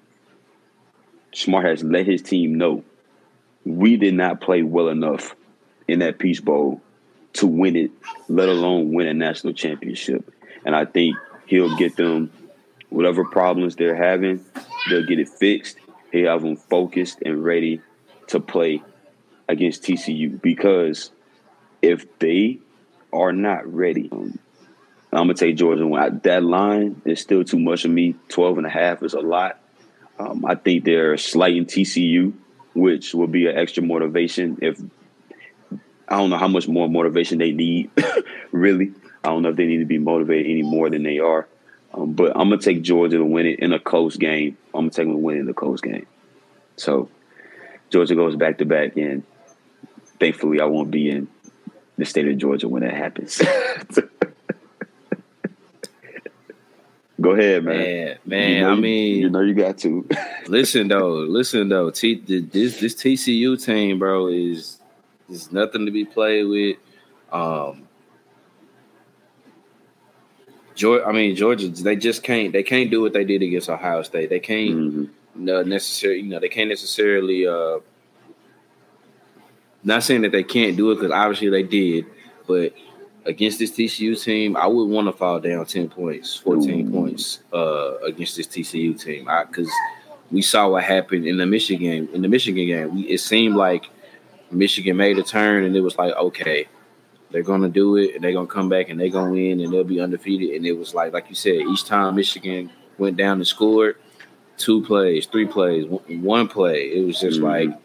Smart 1.34 1.66
has 1.66 1.84
let 1.84 2.06
his 2.06 2.22
team 2.22 2.56
know 2.56 2.84
we 3.66 3.98
did 3.98 4.14
not 4.14 4.42
play 4.42 4.62
well 4.62 4.90
enough 4.90 5.36
in 5.88 6.00
that 6.00 6.20
Peach 6.20 6.44
Bowl 6.44 6.82
to 7.34 7.48
win 7.48 7.76
it, 7.76 7.92
let 8.28 8.50
alone 8.50 8.94
win 8.94 9.08
a 9.08 9.14
national 9.14 9.54
championship. 9.54 10.32
And 10.66 10.76
I 10.76 10.86
think 10.86 11.16
he'll 11.46 11.76
get 11.76 11.96
them 11.96 12.32
whatever 12.90 13.26
problems 13.26 13.76
they're 13.76 13.96
having, 13.96 14.46
they'll 14.90 15.06
get 15.06 15.20
it 15.20 15.30
fixed. 15.30 15.78
He'll 16.12 16.30
have 16.30 16.44
them 16.44 16.56
focused 16.56 17.20
and 17.26 17.44
ready 17.44 17.82
to 18.28 18.40
play 18.40 18.84
against 19.50 19.84
TCU 19.84 20.40
because 20.42 21.12
if 21.82 22.20
they 22.20 22.60
are 23.12 23.34
not 23.34 23.72
ready, 23.72 24.10
um, 24.12 24.38
I'm 25.12 25.28
gonna 25.28 25.34
take 25.34 25.58
Georgia. 25.58 26.20
That 26.24 26.44
line 26.44 27.02
is 27.06 27.20
still 27.20 27.44
too 27.44 27.60
much 27.60 27.86
of 27.86 27.92
me. 27.92 28.16
12 28.30 28.60
and 28.60 28.68
a 28.68 28.70
half 28.70 29.04
is 29.04 29.14
a 29.14 29.20
lot. 29.20 29.60
Um, 30.24 30.46
I 30.46 30.56
think 30.56 30.86
they're 30.86 31.18
slighting 31.18 31.66
TCU, 31.66 32.34
which 32.74 33.14
will 33.14 33.28
be 33.28 33.48
an 33.48 33.58
extra 33.58 33.84
motivation. 33.84 34.58
If 34.62 34.80
I 36.08 36.18
don't 36.18 36.30
know 36.30 36.38
how 36.38 36.48
much 36.48 36.68
more 36.68 36.88
motivation 36.88 37.40
they 37.40 37.52
need, 37.52 37.90
really. 38.52 38.94
I 39.24 39.30
don't 39.30 39.42
know 39.42 39.50
if 39.50 39.56
they 39.56 39.66
need 39.66 39.80
to 39.80 39.86
be 39.86 39.98
motivated 39.98 40.50
any 40.50 40.64
more 40.64 40.90
than 40.90 41.04
they 41.04 41.20
are. 41.20 41.48
Um, 41.94 42.14
but 42.14 42.32
I'm 42.32 42.50
gonna 42.50 42.58
take 42.58 42.82
Georgia 42.82 43.18
to 43.18 43.26
win 43.26 43.46
it 43.46 43.60
in 43.60 43.74
a 43.74 43.80
close 43.80 44.18
game. 44.18 44.58
I'm 44.74 44.82
gonna 44.82 44.90
take 44.92 45.06
them 45.06 45.14
to 45.14 45.18
win 45.18 45.38
in 45.38 45.50
a 45.50 45.54
close 45.54 45.82
game. 45.82 46.08
So 46.76 47.10
Georgia 47.90 48.16
goes 48.16 48.36
back 48.36 48.58
to 48.58 48.66
back, 48.66 48.98
and 48.98 49.24
thankfully, 50.20 50.60
I 50.60 50.66
won't 50.66 50.92
be 50.92 51.10
in 51.10 51.28
the 51.98 52.06
state 52.06 52.28
of 52.28 52.38
Georgia 52.38 52.68
when 52.68 52.82
that 52.82 52.94
happens. 52.94 53.42
Go 57.24 57.32
ahead, 57.32 57.64
man. 57.64 57.78
Man, 57.78 58.20
man 58.26 58.50
you 58.52 58.62
know 58.62 58.72
I 58.72 58.76
mean, 58.76 59.18
you 59.20 59.30
know 59.30 59.40
you 59.40 59.54
got 59.54 59.78
to. 59.80 60.08
listen 60.48 60.90
though, 60.90 61.14
listen 61.14 61.70
though. 61.70 61.90
T, 61.90 62.16
this 62.16 62.80
this 62.80 62.96
TCU 62.96 63.64
team, 63.64 63.98
bro, 63.98 64.28
is 64.28 64.80
is 65.30 65.52
nothing 65.52 65.86
to 65.86 65.92
be 65.92 66.04
played 66.04 66.44
with. 66.44 66.78
Um, 67.32 67.88
Georgia, 70.76 71.06
I 71.06 71.14
mean 71.14 71.36
Georgia, 71.36 71.70
they 71.70 71.96
just 71.96 72.24
can't. 72.24 72.52
They 72.52 72.64
can't 72.64 72.92
do 72.92 73.02
what 73.02 73.14
they 73.14 73.24
did 73.24 73.42
against 73.42 73.70
Ohio 73.70 74.02
State. 74.02 74.30
They 74.30 74.42
can't 74.42 74.76
mm-hmm. 75.38 75.50
uh, 75.50 75.64
necessarily, 75.64 76.20
you 76.20 76.30
know, 76.30 76.40
they 76.40 76.50
can't 76.50 76.70
necessarily. 76.70 77.48
Uh, 77.48 77.80
not 79.86 80.04
saying 80.04 80.22
that 80.22 80.32
they 80.32 80.44
can't 80.44 80.76
do 80.76 80.92
it 80.92 80.96
because 80.96 81.12
obviously 81.12 81.50
they 81.50 81.64
did, 81.64 82.06
but 82.48 82.74
against 83.26 83.60
this 83.60 83.72
TCU 83.72 84.22
team, 84.22 84.58
I 84.58 84.68
would 84.68 84.86
want 84.86 85.08
to 85.08 85.14
fall 85.14 85.40
down 85.40 85.66
10 85.66 85.90
points, 85.90 86.36
14 86.36 86.88
Ooh. 86.88 86.92
points 86.92 87.40
uh, 87.54 87.98
against 88.00 88.36
this 88.36 88.48
TCU 88.48 89.00
team. 89.00 89.30
Because 89.48 89.70
we 90.32 90.42
saw 90.42 90.70
what 90.70 90.84
happened 90.84 91.26
in 91.26 91.38
the 91.38 91.46
Michigan 91.46 92.10
in 92.14 92.22
the 92.22 92.28
Michigan 92.28 92.66
game. 92.66 92.96
We, 92.96 93.02
it 93.04 93.20
seemed 93.20 93.56
like 93.56 93.86
Michigan 94.52 94.98
made 94.98 95.18
a 95.18 95.24
turn 95.24 95.64
and 95.64 95.76
it 95.76 95.82
was 95.82 95.98
like, 95.98 96.14
okay, 96.16 96.68
they're 97.32 97.44
gonna 97.44 97.70
do 97.70 97.98
it 97.98 98.16
and 98.16 98.24
they're 98.24 98.34
gonna 98.34 98.48
come 98.48 98.70
back 98.70 98.90
and 98.90 99.00
they're 99.00 99.10
gonna 99.10 99.32
win 99.32 99.60
and 99.60 99.74
they'll 99.74 99.84
be 99.84 100.00
undefeated. 100.00 100.56
And 100.56 100.66
it 100.66 100.74
was 100.74 100.94
like, 100.94 101.14
like 101.14 101.30
you 101.30 101.36
said, 101.36 101.56
each 101.56 101.86
time 101.86 102.16
Michigan 102.16 102.72
went 102.98 103.18
down 103.18 103.38
and 103.38 103.48
scored, 103.48 103.98
two 104.58 104.84
plays, 104.84 105.26
three 105.26 105.48
plays, 105.48 105.86
one 106.08 106.48
play, 106.48 106.92
it 106.92 107.06
was 107.06 107.20
just 107.20 107.40
mm-hmm. 107.40 107.72
like 107.72 107.84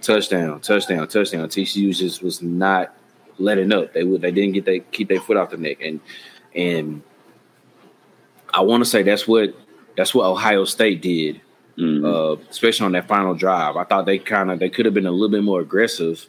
touchdown, 0.00 0.60
touchdown, 0.60 1.08
touchdown. 1.08 1.48
TCU 1.48 1.96
just 1.96 2.22
was 2.22 2.42
not 2.42 2.94
letting 3.38 3.72
up. 3.72 3.92
They 3.92 4.04
would 4.04 4.20
they 4.20 4.30
didn't 4.30 4.52
get 4.52 4.64
they 4.64 4.80
keep 4.80 5.08
their 5.08 5.20
foot 5.20 5.36
off 5.36 5.50
the 5.50 5.56
neck, 5.56 5.78
and 5.80 6.00
and 6.54 7.02
I 8.52 8.60
want 8.62 8.82
to 8.84 8.90
say 8.90 9.02
that's 9.02 9.26
what 9.26 9.54
that's 9.96 10.14
what 10.14 10.26
Ohio 10.26 10.64
State 10.64 11.02
did, 11.02 11.40
mm-hmm. 11.76 12.04
uh, 12.04 12.34
especially 12.50 12.86
on 12.86 12.92
that 12.92 13.08
final 13.08 13.34
drive. 13.34 13.76
I 13.76 13.84
thought 13.84 14.06
they 14.06 14.18
kind 14.18 14.50
of 14.50 14.58
they 14.58 14.70
could 14.70 14.84
have 14.84 14.94
been 14.94 15.06
a 15.06 15.10
little 15.12 15.30
bit 15.30 15.42
more 15.42 15.60
aggressive, 15.60 16.26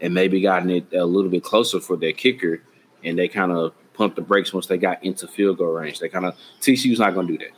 and 0.00 0.14
maybe 0.14 0.40
gotten 0.40 0.70
it 0.70 0.92
a 0.92 1.04
little 1.04 1.30
bit 1.30 1.42
closer 1.42 1.80
for 1.80 1.96
their 1.96 2.12
kicker, 2.12 2.62
and 3.04 3.18
they 3.18 3.28
kind 3.28 3.52
of 3.52 3.72
pumped 3.94 4.16
the 4.16 4.22
brakes 4.22 4.52
once 4.52 4.66
they 4.66 4.76
got 4.76 5.02
into 5.04 5.26
field 5.26 5.58
goal 5.58 5.72
range. 5.72 6.00
They 6.00 6.08
kind 6.08 6.26
of 6.26 6.36
TCU's 6.60 6.98
not 6.98 7.14
going 7.14 7.26
to 7.28 7.36
do 7.36 7.44
that. 7.44 7.52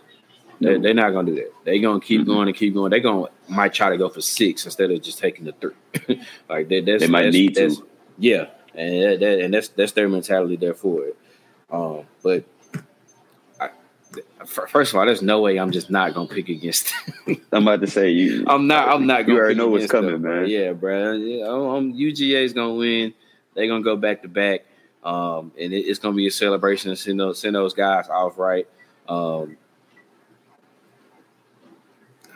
They, 0.61 0.91
are 0.91 0.95
not 0.95 1.11
gonna 1.11 1.31
do 1.31 1.37
that. 1.37 1.53
They're 1.65 1.79
gonna 1.79 2.01
keep 2.01 2.23
mm-hmm. 2.23 2.31
going 2.31 2.49
and 2.49 2.57
keep 2.57 2.75
going. 2.75 2.91
They're 2.91 3.01
gonna 3.01 3.27
might 3.49 3.73
try 3.73 3.91
to 3.91 3.97
go 3.97 4.09
for 4.09 4.21
six 4.21 4.65
instead 4.65 4.91
of 4.91 5.01
just 5.01 5.19
taking 5.19 5.45
the 5.45 5.53
three. 5.53 6.21
like 6.49 6.69
they, 6.69 6.81
that's, 6.81 7.03
they 7.03 7.09
might 7.09 7.25
that's, 7.25 7.33
need 7.33 7.55
to. 7.55 7.87
Yeah, 8.19 8.47
and 8.79 9.03
that, 9.03 9.21
that, 9.21 9.41
and 9.41 9.53
that's 9.53 9.69
that's 9.69 9.93
their 9.93 10.09
mentality 10.09 10.57
there 10.57 10.75
for 10.75 11.05
it. 11.05 11.17
Um, 11.71 12.05
but 12.23 12.45
I, 13.61 13.71
first 14.47 14.93
of 14.93 14.99
all, 14.99 15.05
there's 15.05 15.21
no 15.21 15.41
way 15.41 15.59
I'm 15.59 15.73
just 15.73 15.91
not 15.91 16.15
gonna 16.15 16.29
pick 16.29 16.49
against. 16.49 16.93
I'm 17.53 17.67
about 17.67 17.81
to 17.81 17.87
say 17.87 18.11
you. 18.11 18.45
I'm 18.47 18.67
not. 18.67 18.89
I'm 18.89 19.07
not. 19.07 19.23
Gonna 19.23 19.35
you 19.35 19.41
already 19.41 19.55
know 19.57 19.69
what's 19.69 19.91
coming, 19.91 20.13
them, 20.13 20.23
man. 20.23 20.49
Yeah, 20.49 20.73
bro. 20.73 21.13
Yeah, 21.13 21.47
I'm, 21.47 21.93
UGA 21.93 22.45
is 22.45 22.53
gonna 22.53 22.75
win. 22.75 23.15
They're 23.55 23.67
gonna 23.67 23.83
go 23.83 23.97
back 23.97 24.23
to 24.23 24.29
back, 24.29 24.65
um, 25.03 25.53
and 25.61 25.73
it, 25.73 25.81
it's 25.81 25.99
gonna 25.99 26.17
be 26.17 26.29
a 26.29 26.31
celebration 26.31 26.91
to 26.91 26.97
send 26.97 27.19
those 27.19 27.41
send 27.41 27.57
those 27.57 27.75
guys 27.75 28.09
off 28.09 28.39
right. 28.39 28.69
Um, 29.09 29.57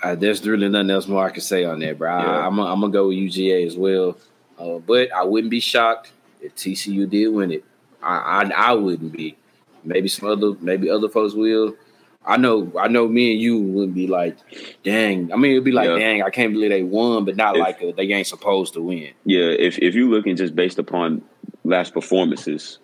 I, 0.02 0.16
there's 0.16 0.44
really 0.44 0.68
nothing 0.68 0.90
else 0.90 1.06
more 1.06 1.24
I 1.24 1.30
can 1.30 1.42
say 1.42 1.64
on 1.64 1.78
that, 1.78 1.98
bro. 1.98 2.10
I, 2.10 2.46
am 2.46 2.56
gonna 2.56 2.88
go 2.88 3.08
with 3.08 3.16
UGA 3.16 3.64
as 3.64 3.76
well, 3.76 4.18
uh, 4.58 4.78
but 4.78 5.12
I 5.12 5.22
wouldn't 5.22 5.50
be 5.50 5.60
shocked 5.60 6.10
if 6.42 6.54
TCU 6.54 7.08
did 7.08 7.28
win 7.28 7.52
it, 7.52 7.64
I, 8.02 8.42
I, 8.42 8.70
I 8.70 8.72
wouldn't 8.72 9.12
be. 9.12 9.36
Maybe 9.84 10.08
some 10.08 10.28
other 10.28 10.52
maybe 10.60 10.90
other 10.90 11.08
folks 11.08 11.34
will. 11.34 11.76
I 12.24 12.36
know, 12.36 12.72
I 12.78 12.86
know. 12.86 13.08
Me 13.08 13.32
and 13.32 13.40
you 13.40 13.58
wouldn't 13.58 13.94
be 13.94 14.06
like, 14.06 14.36
"Dang!" 14.84 15.32
I 15.32 15.36
mean, 15.36 15.52
it'd 15.52 15.64
be 15.64 15.72
like, 15.72 15.88
yeah. 15.88 15.98
"Dang!" 15.98 16.22
I 16.22 16.30
can't 16.30 16.52
believe 16.52 16.70
they 16.70 16.84
won, 16.84 17.24
but 17.24 17.34
not 17.34 17.56
if, 17.56 17.60
like 17.60 17.82
a, 17.82 17.92
they 17.92 18.04
ain't 18.04 18.28
supposed 18.28 18.74
to 18.74 18.80
win. 18.80 19.10
Yeah, 19.24 19.46
if 19.46 19.78
if 19.78 19.94
you're 19.94 20.08
looking 20.08 20.36
just 20.36 20.54
based 20.54 20.78
upon 20.78 21.22
last 21.64 21.92
performances, 21.92 22.78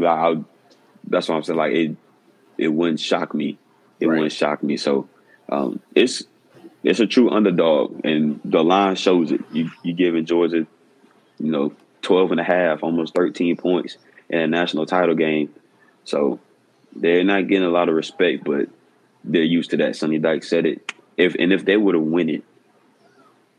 I, 0.00 0.36
that's 1.06 1.28
what 1.28 1.36
I'm 1.36 1.42
saying. 1.44 1.58
Like 1.58 1.74
it, 1.74 1.96
it 2.58 2.68
wouldn't 2.68 2.98
shock 2.98 3.34
me. 3.34 3.56
It 4.00 4.06
right. 4.08 4.16
wouldn't 4.16 4.32
shock 4.32 4.64
me. 4.64 4.78
So 4.78 5.08
um, 5.48 5.80
it's 5.94 6.24
it's 6.82 6.98
a 6.98 7.06
true 7.06 7.30
underdog, 7.30 8.00
and 8.04 8.40
the 8.44 8.64
line 8.64 8.96
shows 8.96 9.30
it. 9.30 9.42
You 9.52 9.70
you 9.84 9.92
giving 9.92 10.26
Georgia, 10.26 10.66
you 11.38 11.50
know, 11.52 11.72
12 12.04 12.32
and 12.32 12.40
a 12.40 12.44
half, 12.44 12.82
almost 12.82 13.14
13 13.14 13.56
points 13.56 13.96
in 14.28 14.38
a 14.38 14.46
national 14.46 14.86
title 14.86 15.14
game. 15.14 15.52
So 16.04 16.40
they're 16.94 17.24
not 17.24 17.48
getting 17.48 17.64
a 17.64 17.70
lot 17.70 17.88
of 17.88 17.94
respect, 17.94 18.44
but 18.44 18.68
they're 19.24 19.42
used 19.42 19.70
to 19.70 19.76
that. 19.78 19.96
Sonny 19.96 20.18
Dykes 20.18 20.48
said 20.48 20.66
it. 20.66 20.92
If 21.16 21.34
and 21.38 21.52
if 21.52 21.64
they 21.64 21.76
would 21.76 21.94
have 21.94 22.04
win 22.04 22.28
it, 22.28 22.44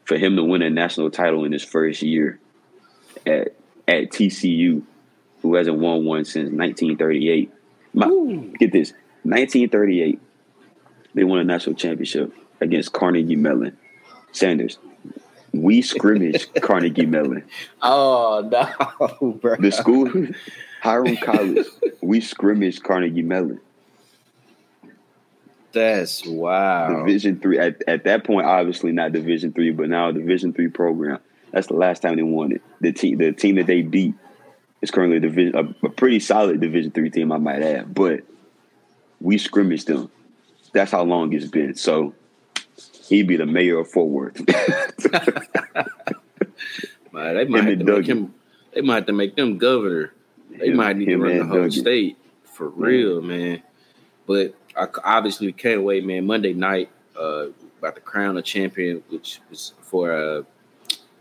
for 0.05 0.17
him 0.17 0.35
to 0.35 0.43
win 0.43 0.61
a 0.61 0.69
national 0.69 1.09
title 1.09 1.43
in 1.45 1.51
his 1.51 1.63
first 1.63 2.01
year 2.01 2.39
at 3.25 3.55
at 3.87 4.11
TCU, 4.11 4.83
who 5.41 5.55
hasn't 5.55 5.77
won 5.77 6.05
one 6.05 6.25
since 6.25 6.49
1938. 6.51 7.51
My, 7.93 8.07
get 8.59 8.71
this, 8.71 8.91
1938, 9.23 10.19
they 11.13 11.23
won 11.23 11.39
a 11.39 11.43
national 11.43 11.75
championship 11.75 12.33
against 12.59 12.93
Carnegie 12.93 13.35
Mellon. 13.35 13.77
Sanders, 14.31 14.79
we 15.61 15.81
scrimmage 15.81 16.51
Carnegie 16.61 17.05
Mellon. 17.05 17.43
Oh 17.81 18.47
no, 18.51 19.31
bro. 19.33 19.55
The 19.57 19.71
school 19.71 20.11
Hiram 20.81 21.17
College, 21.17 21.65
we 22.01 22.21
scrimmaged 22.21 22.83
Carnegie 22.83 23.21
Mellon. 23.21 23.59
That's 25.71 26.25
wow. 26.25 27.03
Division 27.03 27.39
three 27.39 27.59
at, 27.59 27.83
at 27.87 28.05
that 28.05 28.23
point, 28.23 28.47
obviously 28.47 28.91
not 28.91 29.11
Division 29.11 29.51
three, 29.51 29.71
but 29.71 29.89
now 29.89 30.11
Division 30.11 30.53
three 30.53 30.69
program. 30.69 31.19
That's 31.51 31.67
the 31.67 31.73
last 31.73 32.01
time 32.01 32.15
they 32.15 32.23
won 32.23 32.53
it. 32.53 32.61
The 32.81 32.91
team, 32.91 33.17
the 33.17 33.31
team 33.31 33.55
that 33.55 33.67
they 33.67 33.81
beat, 33.81 34.15
is 34.81 34.91
currently 34.91 35.17
a 35.17 35.21
division, 35.21 35.55
a, 35.55 35.85
a 35.85 35.89
pretty 35.89 36.19
solid 36.19 36.61
Division 36.61 36.91
three 36.91 37.09
team, 37.09 37.31
I 37.31 37.37
might 37.37 37.61
add. 37.61 37.93
But 37.93 38.23
we 39.19 39.37
scrimmaged 39.37 39.87
them. 39.87 40.09
That's 40.73 40.91
how 40.91 41.03
long 41.03 41.33
it's 41.33 41.45
been. 41.45 41.75
So 41.75 42.13
he'd 43.07 43.27
be 43.27 43.37
the 43.37 43.45
mayor 43.45 43.79
of 43.79 43.89
Fort 43.89 44.09
Worth. 44.09 44.41
Man, 47.11 47.35
they 47.35 47.45
might 47.45 47.63
have 47.63 47.79
to 47.79 47.85
make 47.85 48.05
him. 48.05 48.33
They 48.73 48.81
might 48.81 48.95
have 48.95 49.05
to 49.05 49.13
make 49.13 49.35
them 49.35 49.57
governor. 49.57 50.13
They 50.49 50.67
him, 50.67 50.75
might 50.77 50.97
need 50.97 51.05
to 51.05 51.17
run 51.17 51.37
the 51.37 51.45
whole 51.45 51.71
state 51.71 52.17
for 52.43 52.67
real, 52.69 53.21
man. 53.21 53.61
But 54.25 54.55
I 54.75 54.87
obviously 55.03 55.51
can't 55.53 55.83
wait, 55.83 56.05
man. 56.05 56.25
Monday 56.25 56.53
night, 56.53 56.89
uh, 57.17 57.47
about 57.79 57.95
to 57.95 58.01
crown 58.01 58.37
a 58.37 58.41
champion, 58.41 59.03
which 59.09 59.39
is 59.51 59.73
for 59.81 60.11
a, 60.11 60.45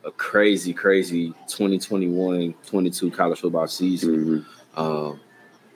a 0.04 0.10
crazy, 0.10 0.72
crazy 0.72 1.32
2021-22 1.48 3.12
college 3.12 3.40
football 3.40 3.66
season. 3.66 4.44
Mm-hmm. 4.76 4.80
Um, 4.80 5.20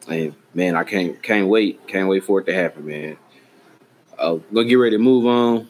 and 0.08 0.34
man, 0.54 0.74
I 0.74 0.84
can't 0.84 1.22
can't 1.22 1.48
wait, 1.48 1.86
can't 1.86 2.08
wait 2.08 2.24
for 2.24 2.40
it 2.40 2.46
to 2.46 2.54
happen, 2.54 2.86
man. 2.86 3.16
Uh, 4.18 4.38
gonna 4.52 4.66
get 4.66 4.74
ready 4.76 4.96
to 4.96 5.02
move 5.02 5.26
on, 5.26 5.68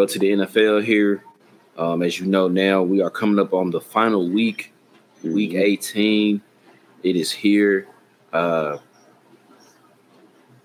go 0.00 0.06
to 0.06 0.18
the 0.18 0.30
NFL 0.30 0.82
here. 0.82 1.22
Um, 1.76 2.02
as 2.02 2.18
you 2.18 2.26
know 2.26 2.48
now, 2.48 2.82
we 2.82 3.02
are 3.02 3.10
coming 3.10 3.38
up 3.38 3.52
on 3.52 3.70
the 3.70 3.80
final 3.80 4.30
week, 4.30 4.72
week 5.22 5.50
mm-hmm. 5.50 5.58
18 5.58 6.42
it 7.02 7.16
is 7.16 7.30
here. 7.30 7.86
Uh, 8.32 8.78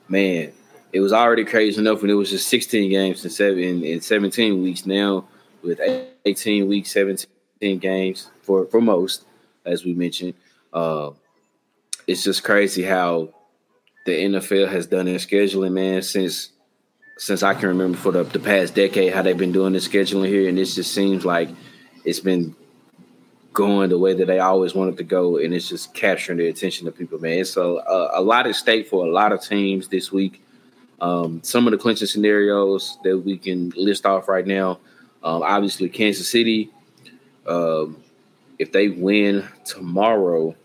man, 0.08 0.52
it 0.94 1.00
was 1.02 1.12
already 1.14 1.44
crazy 1.44 1.80
enough 1.80 2.02
when 2.02 2.12
it 2.12 2.16
was 2.16 2.30
just 2.30 2.48
16 2.48 2.90
games 2.90 3.24
in 3.24 3.32
seven 3.32 3.84
in 3.84 4.02
17 4.02 4.62
weeks. 4.62 4.86
Now 4.86 5.26
with 5.62 5.82
18 6.26 6.68
weeks, 6.68 6.92
17 6.92 7.80
games 7.80 8.32
for 8.42 8.66
for 8.68 8.82
most, 8.82 9.26
as 9.66 9.84
we 9.84 9.94
mentioned, 9.94 10.34
uh, 10.74 11.12
it's 12.08 12.24
just 12.24 12.44
crazy 12.44 12.84
how 12.84 13.34
the 14.06 14.12
NFL 14.12 14.70
has 14.70 14.88
done 14.88 15.06
their 15.06 15.16
scheduling, 15.16 15.74
man, 15.74 16.02
since 16.02 16.52
since 17.18 17.44
I 17.44 17.54
can 17.54 17.70
remember 17.70 17.98
for 17.98 18.12
the, 18.12 18.24
the 18.24 18.40
past 18.40 18.76
decade 18.76 19.14
how 19.14 19.22
they've 19.22 19.38
been 19.38 19.52
doing 19.52 19.74
the 19.74 19.80
scheduling 19.80 20.28
here, 20.28 20.50
and 20.50 20.60
it 20.60 20.66
just 20.66 20.94
seems 20.94 21.26
like 21.26 21.50
it's 22.04 22.20
been 22.20 22.56
going 23.54 23.90
the 23.90 23.98
way 23.98 24.14
that 24.14 24.26
they 24.26 24.40
always 24.40 24.76
wanted 24.76 24.98
to 24.98 25.04
go, 25.04 25.38
and 25.38 25.54
it's 25.54 25.70
just 25.70 25.94
capturing 25.94 26.38
the 26.38 26.48
attention 26.48 26.88
of 26.88 26.98
people, 26.98 27.20
man. 27.20 27.46
So 27.46 27.78
uh, 27.78 28.12
a 28.14 28.22
lot 28.22 28.48
at 28.48 28.56
stake 28.56 28.88
for 28.88 29.06
a 29.06 29.10
lot 29.10 29.32
of 29.32 29.42
teams 29.42 29.88
this 29.88 30.12
week. 30.12 30.42
Um, 31.00 31.42
some 31.44 31.68
of 31.68 31.72
the 31.72 31.78
clinching 31.78 32.08
scenarios 32.08 32.98
that 33.04 33.18
we 33.18 33.38
can 33.38 33.72
list 33.76 34.06
off 34.06 34.28
right 34.28 34.46
now. 34.46 34.80
Um, 35.24 35.42
obviously, 35.42 35.90
Kansas 35.90 36.30
City, 36.30 36.70
um, 37.48 38.04
if 38.60 38.72
they 38.72 38.90
win 38.90 39.48
tomorrow 39.64 40.56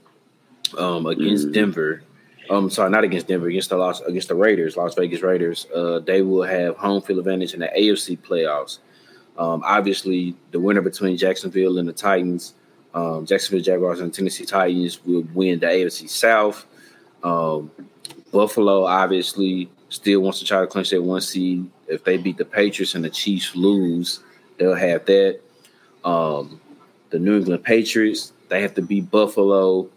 um, 0.77 1.07
against 1.07 1.49
mm. 1.49 1.53
Denver, 1.53 2.03
um, 2.51 2.69
sorry, 2.69 2.91
not 2.91 3.05
against 3.05 3.29
Denver, 3.29 3.49
against 3.49 3.71
the 3.71 3.77
Las, 3.77 4.01
against 4.01 4.29
the 4.29 4.35
Raiders, 4.35 4.77
Las 4.77 4.95
Vegas 4.95 5.23
Raiders, 5.23 5.67
uh, 5.75 6.01
they 6.01 6.21
will 6.23 6.43
have 6.43 6.77
home 6.77 7.01
field 7.01 7.21
advantage 7.21 7.55
in 7.55 7.61
the 7.61 7.69
AFC 7.69 8.19
playoffs. 8.19 8.79
Um, 9.39 9.63
obviously, 9.65 10.35
the 10.51 10.61
winner 10.61 10.83
between 10.83 11.17
Jacksonville 11.17 11.79
and 11.79 11.89
the 11.89 11.93
Titans 11.93 12.55
um, 12.95 13.27
Jacksonville 13.27 13.63
Jaguars 13.63 14.01
and 14.01 14.13
Tennessee 14.13 14.45
Titans 14.45 15.05
will 15.05 15.25
win 15.35 15.61
the 15.61 15.67
AFC 15.67 16.09
South. 16.09 16.67
Um, 17.23 17.71
Buffalo 18.33 18.85
obviously 18.85 19.71
still 19.89 20.21
wants 20.21 20.39
to 20.41 20.45
try 20.45 20.61
to 20.61 20.67
clinch 20.67 20.91
that 20.91 21.03
one 21.03 21.21
seed. 21.21 21.71
If 21.89 22.05
they 22.05 22.17
beat 22.17 22.37
the 22.37 22.45
Patriots 22.45 22.95
and 22.95 23.05
the 23.05 23.11
Chiefs 23.11 23.55
lose, 23.55 24.21
they'll 24.59 24.75
have 24.75 25.05
that. 25.07 25.41
Um, 26.05 26.61
the 27.11 27.19
New 27.19 27.37
England 27.37 27.65
Patriots, 27.65 28.33
they 28.49 28.63
have 28.63 28.75
to 28.75 28.83
beat 28.83 29.11
Buffalo. 29.11 29.89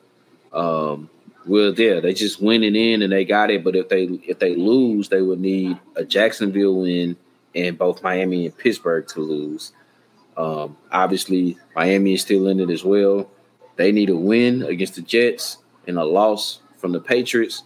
Um, 0.52 1.10
well, 1.46 1.74
yeah, 1.74 2.00
they 2.00 2.14
just 2.14 2.42
win 2.42 2.64
it 2.64 2.76
in 2.76 3.02
and 3.02 3.12
they 3.12 3.26
got 3.26 3.52
it. 3.52 3.64
But 3.64 3.76
if 3.76 3.90
they 3.90 4.04
if 4.28 4.40
they 4.40 4.56
lose, 4.56 5.10
they 5.10 5.22
would 5.22 5.40
need 5.40 5.78
a 5.96 6.06
Jacksonville 6.06 6.82
win 6.82 7.18
and 7.56 7.78
both 7.78 8.04
Miami 8.04 8.46
and 8.46 8.58
Pittsburgh 8.58 9.08
to 9.10 9.20
lose. 9.22 9.74
Um, 10.36 10.78
obviously, 10.92 11.58
Miami 11.76 12.14
is 12.14 12.22
still 12.22 12.48
in 12.48 12.60
it 12.60 12.70
as 12.70 12.84
well. 12.84 13.30
They 13.76 13.92
need 13.92 14.10
a 14.10 14.16
win 14.16 14.64
against 14.64 14.96
the 14.96 15.02
Jets 15.02 15.58
and 15.88 15.98
a 15.98 16.04
loss 16.04 16.60
from 16.78 16.92
the 16.92 17.00
Patriots. 17.00 17.64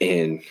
And 0.00 0.42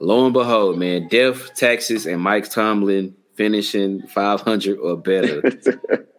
lo 0.00 0.24
and 0.24 0.34
behold, 0.34 0.78
man, 0.78 1.08
Def, 1.08 1.54
Texas, 1.54 2.06
and 2.06 2.20
Mike 2.20 2.50
Tomlin 2.50 3.14
finishing 3.34 4.06
500 4.06 4.78
or 4.78 4.96
better. 4.96 5.42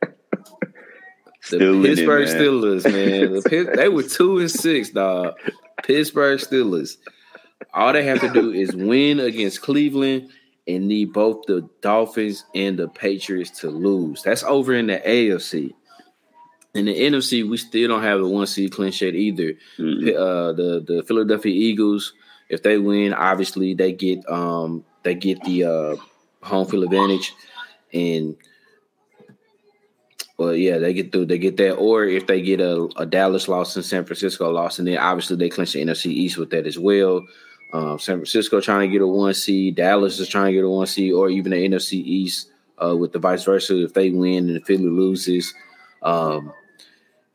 the 1.50 1.58
Still 1.58 1.84
Pittsburgh 1.84 2.28
it, 2.28 2.36
Steelers, 2.36 2.84
man. 2.84 3.34
The 3.34 3.74
they 3.76 3.90
were 3.90 4.04
two 4.04 4.40
and 4.40 4.52
six, 4.52 4.90
dog. 4.90 5.36
Pittsburgh 5.84 6.40
Steelers. 6.40 6.98
All 7.74 7.94
they 7.94 8.04
have 8.04 8.22
to 8.22 8.30
do 8.32 8.52
is 8.52 8.76
win 8.76 9.20
against 9.20 9.62
Cleveland 9.62 10.30
and 10.68 10.88
need 10.88 11.14
both 11.14 11.46
the 11.46 11.70
Dolphins 11.82 12.46
and 12.56 12.78
the 12.78 12.88
Patriots 12.88 13.60
to 13.62 13.70
lose. 13.70 14.24
That's 14.24 14.44
over 14.44 14.74
in 14.74 14.88
the 14.88 15.00
AFC. 15.00 15.74
In 16.74 16.86
the 16.86 16.98
NFC, 16.98 17.48
we 17.50 17.58
still 17.58 17.88
don't 17.88 18.04
have 18.04 18.20
the 18.20 18.28
one 18.28 18.48
seed 18.48 18.72
clinch 18.72 19.02
yet 19.02 19.16
either. 19.16 19.54
Mm-hmm. 19.78 20.10
Uh, 20.10 20.54
the 20.54 20.84
the 20.86 21.04
Philadelphia 21.08 21.54
Eagles, 21.54 22.14
if 22.50 22.64
they 22.64 22.78
win, 22.78 23.14
obviously 23.14 23.74
they 23.74 23.94
get 23.94 24.28
um 24.30 24.84
they 25.04 25.16
get 25.16 25.42
the 25.44 25.64
uh, 25.64 25.96
home 26.42 26.68
field 26.68 26.84
advantage, 26.84 27.34
and 27.94 28.36
well, 30.38 30.54
yeah, 30.54 30.80
they 30.80 30.94
get 30.94 31.12
through. 31.12 31.28
They 31.28 31.38
get 31.38 31.58
that, 31.58 31.76
or 31.76 32.06
if 32.06 32.28
they 32.28 32.42
get 32.42 32.60
a, 32.60 32.90
a 32.98 33.06
Dallas 33.06 33.48
loss 33.48 33.76
and 33.76 33.86
San 33.86 34.06
Francisco 34.06 34.52
loss, 34.52 34.80
and 34.80 34.88
then 34.88 34.98
obviously 34.98 35.38
they 35.38 35.50
clinch 35.50 35.74
the 35.74 35.82
NFC 35.82 36.08
East 36.08 36.38
with 36.38 36.50
that 36.50 36.68
as 36.68 36.78
well. 36.78 37.26
Um, 37.72 38.00
San 38.00 38.18
Francisco 38.18 38.60
trying 38.60 38.90
to 38.90 38.92
get 38.92 39.02
a 39.02 39.08
one 39.08 39.34
seed, 39.34 39.76
Dallas 39.76 40.20
is 40.20 40.28
trying 40.28 40.48
to 40.48 40.54
get 40.54 40.66
a 40.66 40.70
one 40.70 40.88
seed, 40.88 41.14
or 41.14 41.30
even 41.30 41.52
the 41.52 41.58
NFC 41.58 41.94
East 41.94 42.50
uh, 42.84 42.96
with 42.96 43.14
the 43.14 43.20
vice 43.20 43.44
versa. 43.44 43.82
If 43.84 43.94
they 43.94 44.10
win 44.10 44.48
and 44.48 44.56
the 44.56 44.62
Philly 44.62 44.90
loses, 44.90 45.54
um, 46.04 46.52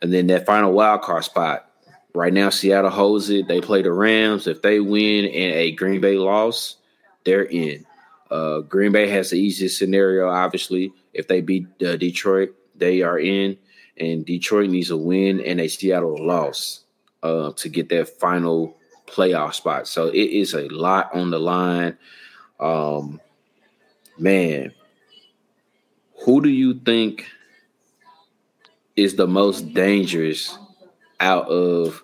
and 0.02 0.12
then 0.12 0.26
that 0.28 0.46
final 0.46 0.72
wild 0.72 1.02
card 1.02 1.24
spot. 1.24 1.66
Right 2.12 2.32
now, 2.32 2.50
Seattle 2.50 2.90
holds 2.90 3.30
it. 3.30 3.46
They 3.46 3.60
play 3.60 3.82
the 3.82 3.92
Rams. 3.92 4.48
If 4.48 4.62
they 4.62 4.80
win 4.80 5.26
and 5.26 5.54
a 5.54 5.70
Green 5.70 6.00
Bay 6.00 6.16
loss, 6.16 6.76
they're 7.24 7.44
in. 7.44 7.86
Uh, 8.30 8.60
Green 8.60 8.92
Bay 8.92 9.08
has 9.08 9.30
the 9.30 9.36
easiest 9.36 9.78
scenario, 9.78 10.28
obviously. 10.28 10.92
If 11.14 11.28
they 11.28 11.40
beat 11.40 11.66
uh, 11.84 11.96
Detroit, 11.96 12.54
they 12.80 13.02
are 13.02 13.18
in, 13.18 13.56
and 13.96 14.24
Detroit 14.24 14.70
needs 14.70 14.90
a 14.90 14.96
win 14.96 15.40
and 15.40 15.60
a 15.60 15.68
Seattle 15.68 16.26
loss 16.26 16.84
uh, 17.22 17.52
to 17.52 17.68
get 17.68 17.88
that 17.90 18.08
final 18.18 18.76
playoff 19.06 19.54
spot. 19.54 19.86
So 19.86 20.08
it 20.08 20.30
is 20.30 20.54
a 20.54 20.68
lot 20.68 21.14
on 21.14 21.30
the 21.30 21.38
line. 21.38 21.96
Um, 22.58 23.20
man, 24.18 24.72
who 26.24 26.42
do 26.42 26.48
you 26.48 26.74
think 26.74 27.26
is 28.96 29.16
the 29.16 29.26
most 29.26 29.72
dangerous 29.72 30.58
out 31.20 31.48
of 31.48 32.02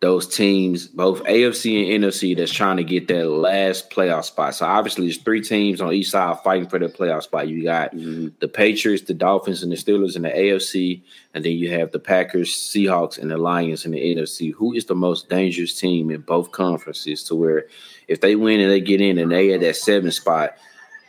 those 0.00 0.26
teams, 0.26 0.86
both 0.86 1.22
AFC 1.24 1.94
and 1.94 2.02
NFC, 2.02 2.34
that's 2.34 2.50
trying 2.50 2.78
to 2.78 2.84
get 2.84 3.06
that 3.08 3.28
last 3.28 3.90
playoff 3.90 4.24
spot. 4.24 4.54
So 4.54 4.64
obviously, 4.64 5.04
there's 5.04 5.18
three 5.18 5.42
teams 5.42 5.82
on 5.82 5.92
each 5.92 6.08
side 6.08 6.40
fighting 6.40 6.68
for 6.68 6.78
the 6.78 6.86
playoff 6.86 7.24
spot. 7.24 7.48
You 7.48 7.62
got 7.62 7.94
mm-hmm. 7.94 8.28
the 8.40 8.48
Patriots, 8.48 9.04
the 9.04 9.12
Dolphins, 9.12 9.62
and 9.62 9.70
the 9.70 9.76
Steelers 9.76 10.16
in 10.16 10.22
the 10.22 10.30
AFC, 10.30 11.02
and 11.34 11.44
then 11.44 11.52
you 11.52 11.70
have 11.72 11.92
the 11.92 11.98
Packers, 11.98 12.48
Seahawks, 12.48 13.18
and 13.18 13.30
the 13.30 13.36
Lions 13.36 13.84
in 13.84 13.92
the 13.92 13.98
NFC. 13.98 14.54
Who 14.54 14.72
is 14.72 14.86
the 14.86 14.94
most 14.94 15.28
dangerous 15.28 15.78
team 15.78 16.10
in 16.10 16.22
both 16.22 16.50
conferences? 16.50 17.22
To 17.24 17.34
where 17.34 17.66
if 18.08 18.22
they 18.22 18.36
win 18.36 18.60
and 18.60 18.70
they 18.70 18.80
get 18.80 19.02
in 19.02 19.18
and 19.18 19.30
they 19.30 19.52
at 19.52 19.60
that 19.60 19.76
seven 19.76 20.10
spot, 20.12 20.56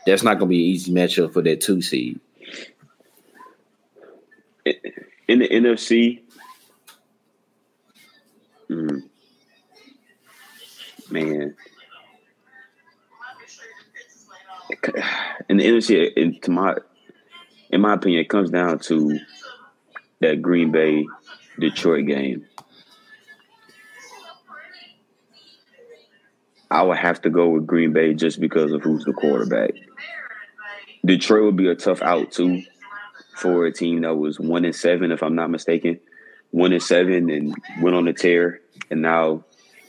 that's 0.05 0.23
not 0.23 0.33
going 0.37 0.49
to 0.49 0.53
be 0.53 0.65
an 0.65 0.75
easy 0.75 0.91
matchup 0.91 1.31
for 1.31 1.41
that 1.43 1.61
two 1.61 1.81
seed. 1.81 2.19
In 4.65 5.39
the 5.39 5.47
NFC, 5.47 6.21
Mm. 8.71 9.03
Man. 11.11 11.55
In 15.49 15.57
the 15.57 15.65
NFC, 15.65 16.41
to 16.41 16.51
my, 16.51 16.75
in 17.69 17.81
my 17.81 17.95
opinion, 17.95 18.21
it 18.21 18.29
comes 18.29 18.49
down 18.49 18.79
to 18.79 19.19
that 20.21 20.41
Green 20.41 20.71
Bay 20.71 21.05
Detroit 21.59 22.05
game. 22.05 22.45
I 26.69 26.83
would 26.83 26.97
have 26.97 27.21
to 27.23 27.29
go 27.29 27.49
with 27.49 27.67
Green 27.67 27.91
Bay 27.91 28.13
just 28.13 28.39
because 28.39 28.71
of 28.71 28.81
who's 28.81 29.03
the 29.03 29.11
quarterback. 29.11 29.71
Detroit 31.05 31.43
would 31.43 31.57
be 31.57 31.67
a 31.67 31.75
tough 31.75 32.01
out 32.01 32.31
too 32.31 32.63
for 33.35 33.65
a 33.65 33.73
team 33.73 34.01
that 34.01 34.15
was 34.15 34.39
one 34.39 34.63
and 34.63 34.75
seven, 34.75 35.11
if 35.11 35.21
I'm 35.21 35.35
not 35.35 35.49
mistaken 35.49 35.99
one 36.51 36.73
and 36.73 36.83
seven 36.83 37.29
and 37.29 37.55
went 37.81 37.95
on 37.95 38.07
a 38.07 38.13
tear, 38.13 38.59
and 38.89 39.01
now 39.01 39.43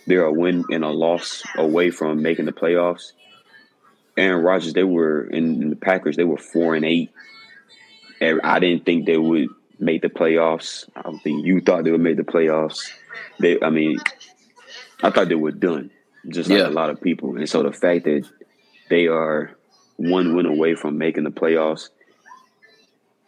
they're 0.07 0.25
a 0.25 0.33
win 0.33 0.65
and 0.71 0.85
a 0.85 0.91
loss 0.91 1.43
away 1.57 1.91
from 1.91 2.23
making 2.23 2.47
the 2.47 2.53
playoffs. 2.53 3.13
Aaron 4.17 4.45
Rodgers, 4.45 4.73
they 4.73 4.85
were 4.85 5.25
in, 5.25 5.71
the 5.71 5.77
Packers, 5.77 6.17
they 6.17 6.25
were 6.25 6.37
four 6.37 6.75
and 6.75 6.85
eight. 6.85 7.11
And 8.21 8.41
I 8.43 8.59
didn't 8.59 8.85
think 8.85 9.07
they 9.07 9.17
would 9.17 9.49
make 9.79 10.03
the 10.03 10.09
playoffs. 10.09 10.89
I 10.95 11.03
don't 11.03 11.19
think 11.19 11.45
you 11.45 11.61
thought 11.61 11.85
they 11.85 11.91
would 11.91 12.01
make 12.01 12.17
the 12.17 12.23
playoffs. 12.23 12.91
They, 13.41 13.61
I 13.61 13.71
mean, 13.71 13.99
I 15.03 15.11
thought 15.11 15.29
they 15.29 15.35
were 15.35 15.51
done, 15.51 15.91
just 16.29 16.51
like 16.51 16.61
yeah. 16.61 16.69
a 16.69 16.71
lot 16.71 16.91
of 16.91 17.01
people. 17.01 17.37
And 17.37 17.49
so 17.49 17.63
the 17.63 17.73
fact 17.73 18.05
that 18.05 18.29
they 18.91 19.09
are 19.09 19.57
one 19.97 20.37
win 20.37 20.47
away 20.47 20.75
from 20.75 20.99
making 20.99 21.25
the 21.25 21.31
playoffs 21.31 21.89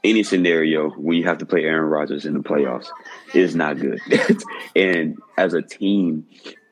any 0.04 0.22
scenario 0.22 0.90
when 0.90 1.16
you 1.16 1.24
have 1.24 1.38
to 1.38 1.46
play 1.46 1.64
Aaron 1.64 1.88
Rodgers 1.88 2.26
in 2.26 2.34
the 2.34 2.40
playoffs 2.40 2.88
is 3.32 3.56
not 3.56 3.78
good. 3.78 4.00
and 4.76 5.18
as 5.36 5.54
a 5.54 5.62
team, 5.62 6.26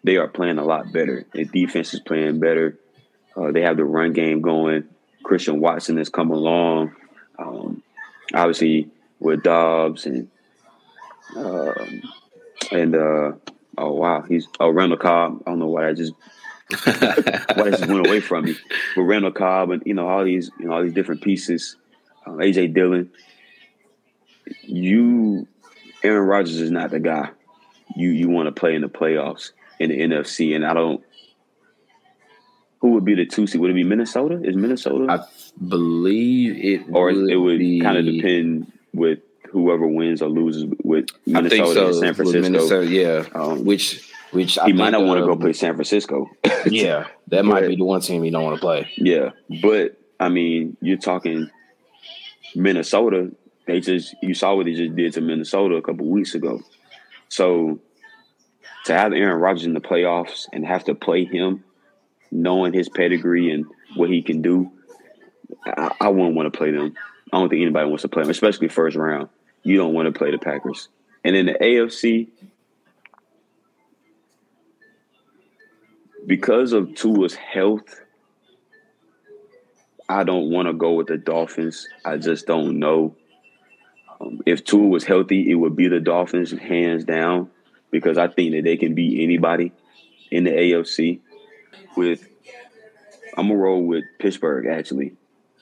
they 0.04 0.16
are 0.18 0.28
playing 0.28 0.58
a 0.58 0.64
lot 0.64 0.92
better. 0.92 1.24
The 1.32 1.44
defense 1.44 1.94
is 1.94 2.00
playing 2.00 2.40
better. 2.40 2.78
Uh, 3.34 3.50
they 3.50 3.62
have 3.62 3.78
the 3.78 3.84
run 3.84 4.12
game 4.12 4.42
going. 4.42 4.84
Christian 5.22 5.60
Watson 5.60 5.96
has 5.96 6.10
come 6.10 6.30
along. 6.30 6.94
Um, 7.38 7.82
obviously 8.34 8.90
with 9.18 9.42
Doubs 9.42 10.06
and 10.06 10.28
um, 11.36 12.02
and 12.70 12.94
uh, 12.94 13.32
oh 13.78 13.92
wow, 13.92 14.22
he's 14.22 14.46
oh 14.60 14.70
Randall 14.70 14.98
Cobb. 14.98 15.42
I 15.46 15.50
don't 15.50 15.58
know 15.58 15.68
why 15.68 15.88
I 15.88 15.94
just 15.94 16.12
why 16.84 17.66
I 17.66 17.70
just 17.70 17.86
went 17.86 18.06
away 18.06 18.20
from 18.20 18.46
me. 18.46 18.56
But 18.96 19.02
Randall 19.02 19.32
Cobb 19.32 19.70
and 19.70 19.82
you 19.86 19.94
know 19.94 20.08
all 20.08 20.24
these 20.24 20.50
you 20.58 20.66
know 20.66 20.74
all 20.74 20.82
these 20.82 20.92
different 20.92 21.22
pieces 21.22 21.76
um, 22.26 22.38
AJ 22.38 22.74
Dillon. 22.74 23.10
You, 24.62 25.46
Aaron 26.02 26.26
Rodgers 26.26 26.60
is 26.60 26.70
not 26.70 26.90
the 26.90 27.00
guy 27.00 27.30
you 27.96 28.10
you 28.10 28.28
want 28.28 28.46
to 28.46 28.52
play 28.52 28.74
in 28.74 28.82
the 28.82 28.88
playoffs 28.88 29.52
in 29.78 29.90
the 29.90 30.00
NFC, 30.00 30.54
and 30.54 30.64
I 30.64 30.74
don't. 30.74 31.02
Who 32.80 32.92
would 32.92 33.04
be 33.04 33.14
the 33.14 33.26
two 33.26 33.46
seed? 33.46 33.60
Would 33.60 33.70
it 33.70 33.74
be 33.74 33.84
Minnesota? 33.84 34.40
Is 34.42 34.56
Minnesota? 34.56 35.06
I 35.08 35.24
believe 35.68 36.56
it, 36.56 36.86
or 36.92 37.10
it 37.10 37.36
would 37.36 37.58
be, 37.58 37.80
kind 37.80 37.96
of 37.96 38.04
depend 38.04 38.72
with 38.92 39.20
whoever 39.50 39.86
wins 39.86 40.20
or 40.20 40.28
loses 40.28 40.66
with 40.82 41.06
Minnesota 41.26 41.74
so, 41.74 41.86
and 41.86 41.94
San 41.94 42.14
Francisco. 42.14 42.40
Minnesota, 42.40 42.86
yeah, 42.86 43.24
um, 43.34 43.64
which 43.64 44.10
which 44.32 44.58
I 44.58 44.66
he 44.66 44.72
might 44.72 44.90
not 44.90 45.04
want 45.04 45.20
to 45.20 45.26
go 45.26 45.36
play 45.36 45.52
San 45.52 45.74
Francisco. 45.74 46.28
yeah, 46.66 47.06
that 47.28 47.44
might 47.44 47.68
be 47.68 47.76
the 47.76 47.84
one 47.84 48.00
team 48.00 48.22
he 48.24 48.30
don't 48.30 48.42
want 48.42 48.56
to 48.56 48.60
play. 48.60 48.90
Yeah, 48.96 49.30
but 49.62 50.00
I 50.18 50.28
mean, 50.28 50.76
you're 50.80 50.98
talking 50.98 51.50
Minnesota, 52.54 53.30
they 53.66 53.80
just 53.80 54.14
you 54.22 54.34
saw 54.34 54.54
what 54.54 54.66
they 54.66 54.74
just 54.74 54.96
did 54.96 55.12
to 55.14 55.20
Minnesota 55.20 55.76
a 55.76 55.82
couple 55.82 56.06
weeks 56.06 56.34
ago. 56.34 56.60
So 57.28 57.80
to 58.86 58.92
have 58.92 59.12
Aaron 59.12 59.40
Rodgers 59.40 59.64
in 59.64 59.74
the 59.74 59.80
playoffs 59.80 60.46
and 60.52 60.66
have 60.66 60.84
to 60.84 60.94
play 60.94 61.24
him, 61.24 61.64
knowing 62.30 62.72
his 62.72 62.88
pedigree 62.88 63.50
and 63.50 63.66
what 63.94 64.10
he 64.10 64.22
can 64.22 64.42
do, 64.42 64.70
I, 65.64 65.92
I 66.00 66.08
wouldn't 66.08 66.34
want 66.34 66.52
to 66.52 66.56
play 66.56 66.70
them. 66.70 66.94
I 67.32 67.38
don't 67.38 67.48
think 67.48 67.62
anybody 67.62 67.88
wants 67.88 68.02
to 68.02 68.08
play 68.08 68.22
them, 68.22 68.30
especially 68.30 68.68
first 68.68 68.96
round. 68.96 69.28
You 69.62 69.76
don't 69.76 69.94
want 69.94 70.12
to 70.12 70.18
play 70.18 70.30
the 70.30 70.38
Packers. 70.38 70.88
And 71.24 71.36
in 71.36 71.46
the 71.46 71.54
AFC, 71.54 72.28
because 76.26 76.72
of 76.72 76.94
Tua's 76.94 77.34
health 77.34 78.01
I 80.12 80.24
don't 80.24 80.50
want 80.50 80.68
to 80.68 80.74
go 80.74 80.92
with 80.92 81.06
the 81.06 81.16
Dolphins. 81.16 81.88
I 82.04 82.18
just 82.18 82.46
don't 82.46 82.78
know. 82.78 83.16
Um, 84.20 84.40
if 84.44 84.62
Tua 84.62 84.86
was 84.86 85.04
healthy, 85.04 85.50
it 85.50 85.54
would 85.54 85.74
be 85.74 85.88
the 85.88 86.00
Dolphins 86.00 86.52
hands 86.52 87.04
down 87.04 87.50
because 87.90 88.18
I 88.18 88.28
think 88.28 88.52
that 88.52 88.64
they 88.64 88.76
can 88.76 88.94
beat 88.94 89.22
anybody 89.22 89.72
in 90.30 90.44
the 90.44 90.50
AFC. 90.50 91.20
With 91.96 92.28
I'm 93.38 93.48
gonna 93.48 93.56
roll 93.58 93.82
with 93.82 94.04
Pittsburgh. 94.18 94.66
Actually, 94.66 95.14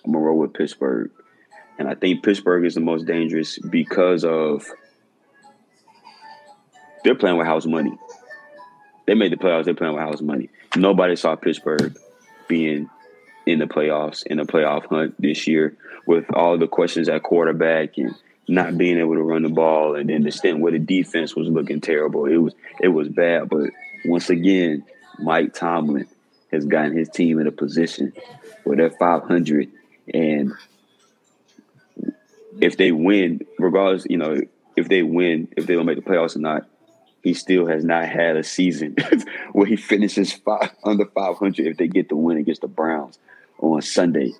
I'm 0.05 0.12
gonna 0.12 0.24
roll 0.24 0.38
with 0.38 0.53
Pittsburgh, 0.53 1.12
and 1.78 1.88
I 1.88 1.94
think 1.94 2.24
Pittsburgh 2.24 2.64
is 2.64 2.74
the 2.74 2.80
most 2.80 3.07
dangerous 3.07 3.57
because 3.59 4.24
of 4.24 4.66
they're 7.05 7.14
playing 7.14 7.36
with 7.36 7.46
house 7.46 7.66
money. 7.66 7.96
They 9.07 9.14
made 9.14 9.32
the 9.32 9.36
playoffs. 9.36 9.64
They're 9.64 9.74
playing 9.74 9.94
with 9.94 10.03
house 10.03 10.20
money. 10.20 10.51
Nobody 10.76 11.14
saw 11.14 11.36
Pittsburgh 11.36 11.96
being 12.48 12.90
in 13.47 13.59
the 13.59 13.66
playoffs 13.66 14.24
in 14.26 14.38
the 14.38 14.45
playoff 14.45 14.86
hunt 14.86 15.14
this 15.20 15.47
year 15.47 15.76
with 16.07 16.24
all 16.34 16.59
the 16.59 16.68
questions 16.68 17.09
at 17.09 17.22
quarterback 17.22 17.97
and 17.99 18.14
not 18.49 18.76
being 18.76 18.99
able 18.99 19.14
to 19.14 19.22
run 19.22 19.43
the 19.43 19.49
ball 19.49 19.95
and 19.95 20.11
then 20.11 20.22
the 20.22 20.32
stint 20.32 20.61
where 20.61 20.72
the 20.72 20.78
defense 20.78 21.36
was 21.36 21.49
looking 21.49 21.80
terrible. 21.80 22.26
It 22.26 22.36
was 22.36 22.55
it 22.80 22.88
was 22.88 23.09
bad. 23.09 23.49
But 23.49 23.70
once 24.05 24.30
again, 24.30 24.84
Mike 25.18 25.55
Tomlin 25.55 26.09
has 26.51 26.64
gotten 26.64 26.97
his 26.97 27.09
team 27.09 27.38
in 27.38 27.47
a 27.47 27.53
position 27.53 28.12
where 28.64 28.76
they're 28.76 28.91
500 28.91 29.70
and 30.12 30.53
if 32.61 32.76
they 32.76 32.93
win, 32.93 33.41
regardless, 33.59 34.07
you 34.11 34.16
know, 34.16 34.41
if 34.76 34.88
they 34.88 35.03
win, 35.03 35.49
if 35.57 35.66
they 35.66 35.74
don't 35.74 35.86
make 35.86 35.97
the 35.97 36.03
playoffs 36.03 36.36
or 36.36 36.41
not, 36.41 36.66
he 37.22 37.34
still 37.34 37.66
has 37.66 37.84
not 37.84 38.09
had 38.09 38.36
a 38.36 38.43
season 38.43 38.97
where 39.53 39.66
he 39.66 39.76
finishes 39.76 40.32
five, 40.32 40.70
under 40.82 41.07
500 41.07 41.66
if 41.66 41.76
they 41.76 41.86
get 41.86 42.09
the 42.09 42.16
win 42.16 42.38
against 42.38 42.62
the 42.62 42.68
Browns 42.68 43.18
on 43.61 43.82
Sunday. 43.82 44.32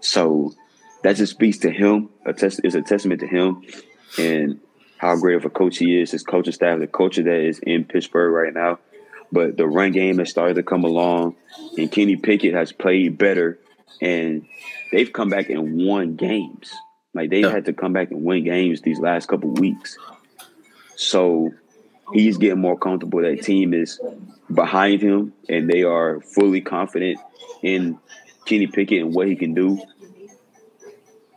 So 0.00 0.54
that 1.02 1.16
just 1.16 1.32
speaks 1.32 1.58
to 1.58 1.70
him. 1.70 2.10
A 2.24 2.32
test 2.32 2.60
is 2.64 2.74
a 2.74 2.82
testament 2.82 3.20
to 3.20 3.26
him 3.26 3.62
and 4.18 4.60
how 4.98 5.16
great 5.16 5.36
of 5.36 5.44
a 5.44 5.50
coach 5.50 5.78
he 5.78 6.00
is. 6.00 6.10
His 6.10 6.22
coaching 6.22 6.52
staff, 6.52 6.78
the 6.78 6.86
culture 6.86 7.22
that 7.22 7.40
is 7.40 7.58
in 7.60 7.84
Pittsburgh 7.84 8.32
right 8.32 8.54
now. 8.54 8.78
But 9.32 9.56
the 9.56 9.66
run 9.66 9.92
game 9.92 10.18
has 10.18 10.30
started 10.30 10.54
to 10.54 10.62
come 10.62 10.84
along, 10.84 11.34
and 11.76 11.90
Kenny 11.90 12.16
Pickett 12.16 12.54
has 12.54 12.70
played 12.70 13.18
better, 13.18 13.58
and 14.00 14.46
they've 14.92 15.12
come 15.12 15.30
back 15.30 15.50
and 15.50 15.84
won 15.84 16.14
games. 16.14 16.72
Like 17.12 17.30
they've 17.30 17.44
yeah. 17.44 17.50
had 17.50 17.64
to 17.64 17.72
come 17.72 17.92
back 17.92 18.10
and 18.10 18.22
win 18.24 18.44
games 18.44 18.82
these 18.82 19.00
last 19.00 19.26
couple 19.26 19.50
weeks. 19.50 19.98
So 20.94 21.52
he's 22.12 22.36
getting 22.36 22.60
more 22.60 22.78
comfortable. 22.78 23.20
That 23.22 23.42
team 23.42 23.74
is 23.74 24.00
behind 24.52 25.02
him, 25.02 25.32
and 25.48 25.68
they 25.68 25.82
are 25.82 26.20
fully 26.20 26.60
confident 26.60 27.18
in 27.62 27.98
Kenny 28.46 28.66
Pickett 28.66 29.02
and 29.02 29.14
what 29.14 29.28
he 29.28 29.36
can 29.36 29.54
do. 29.54 29.82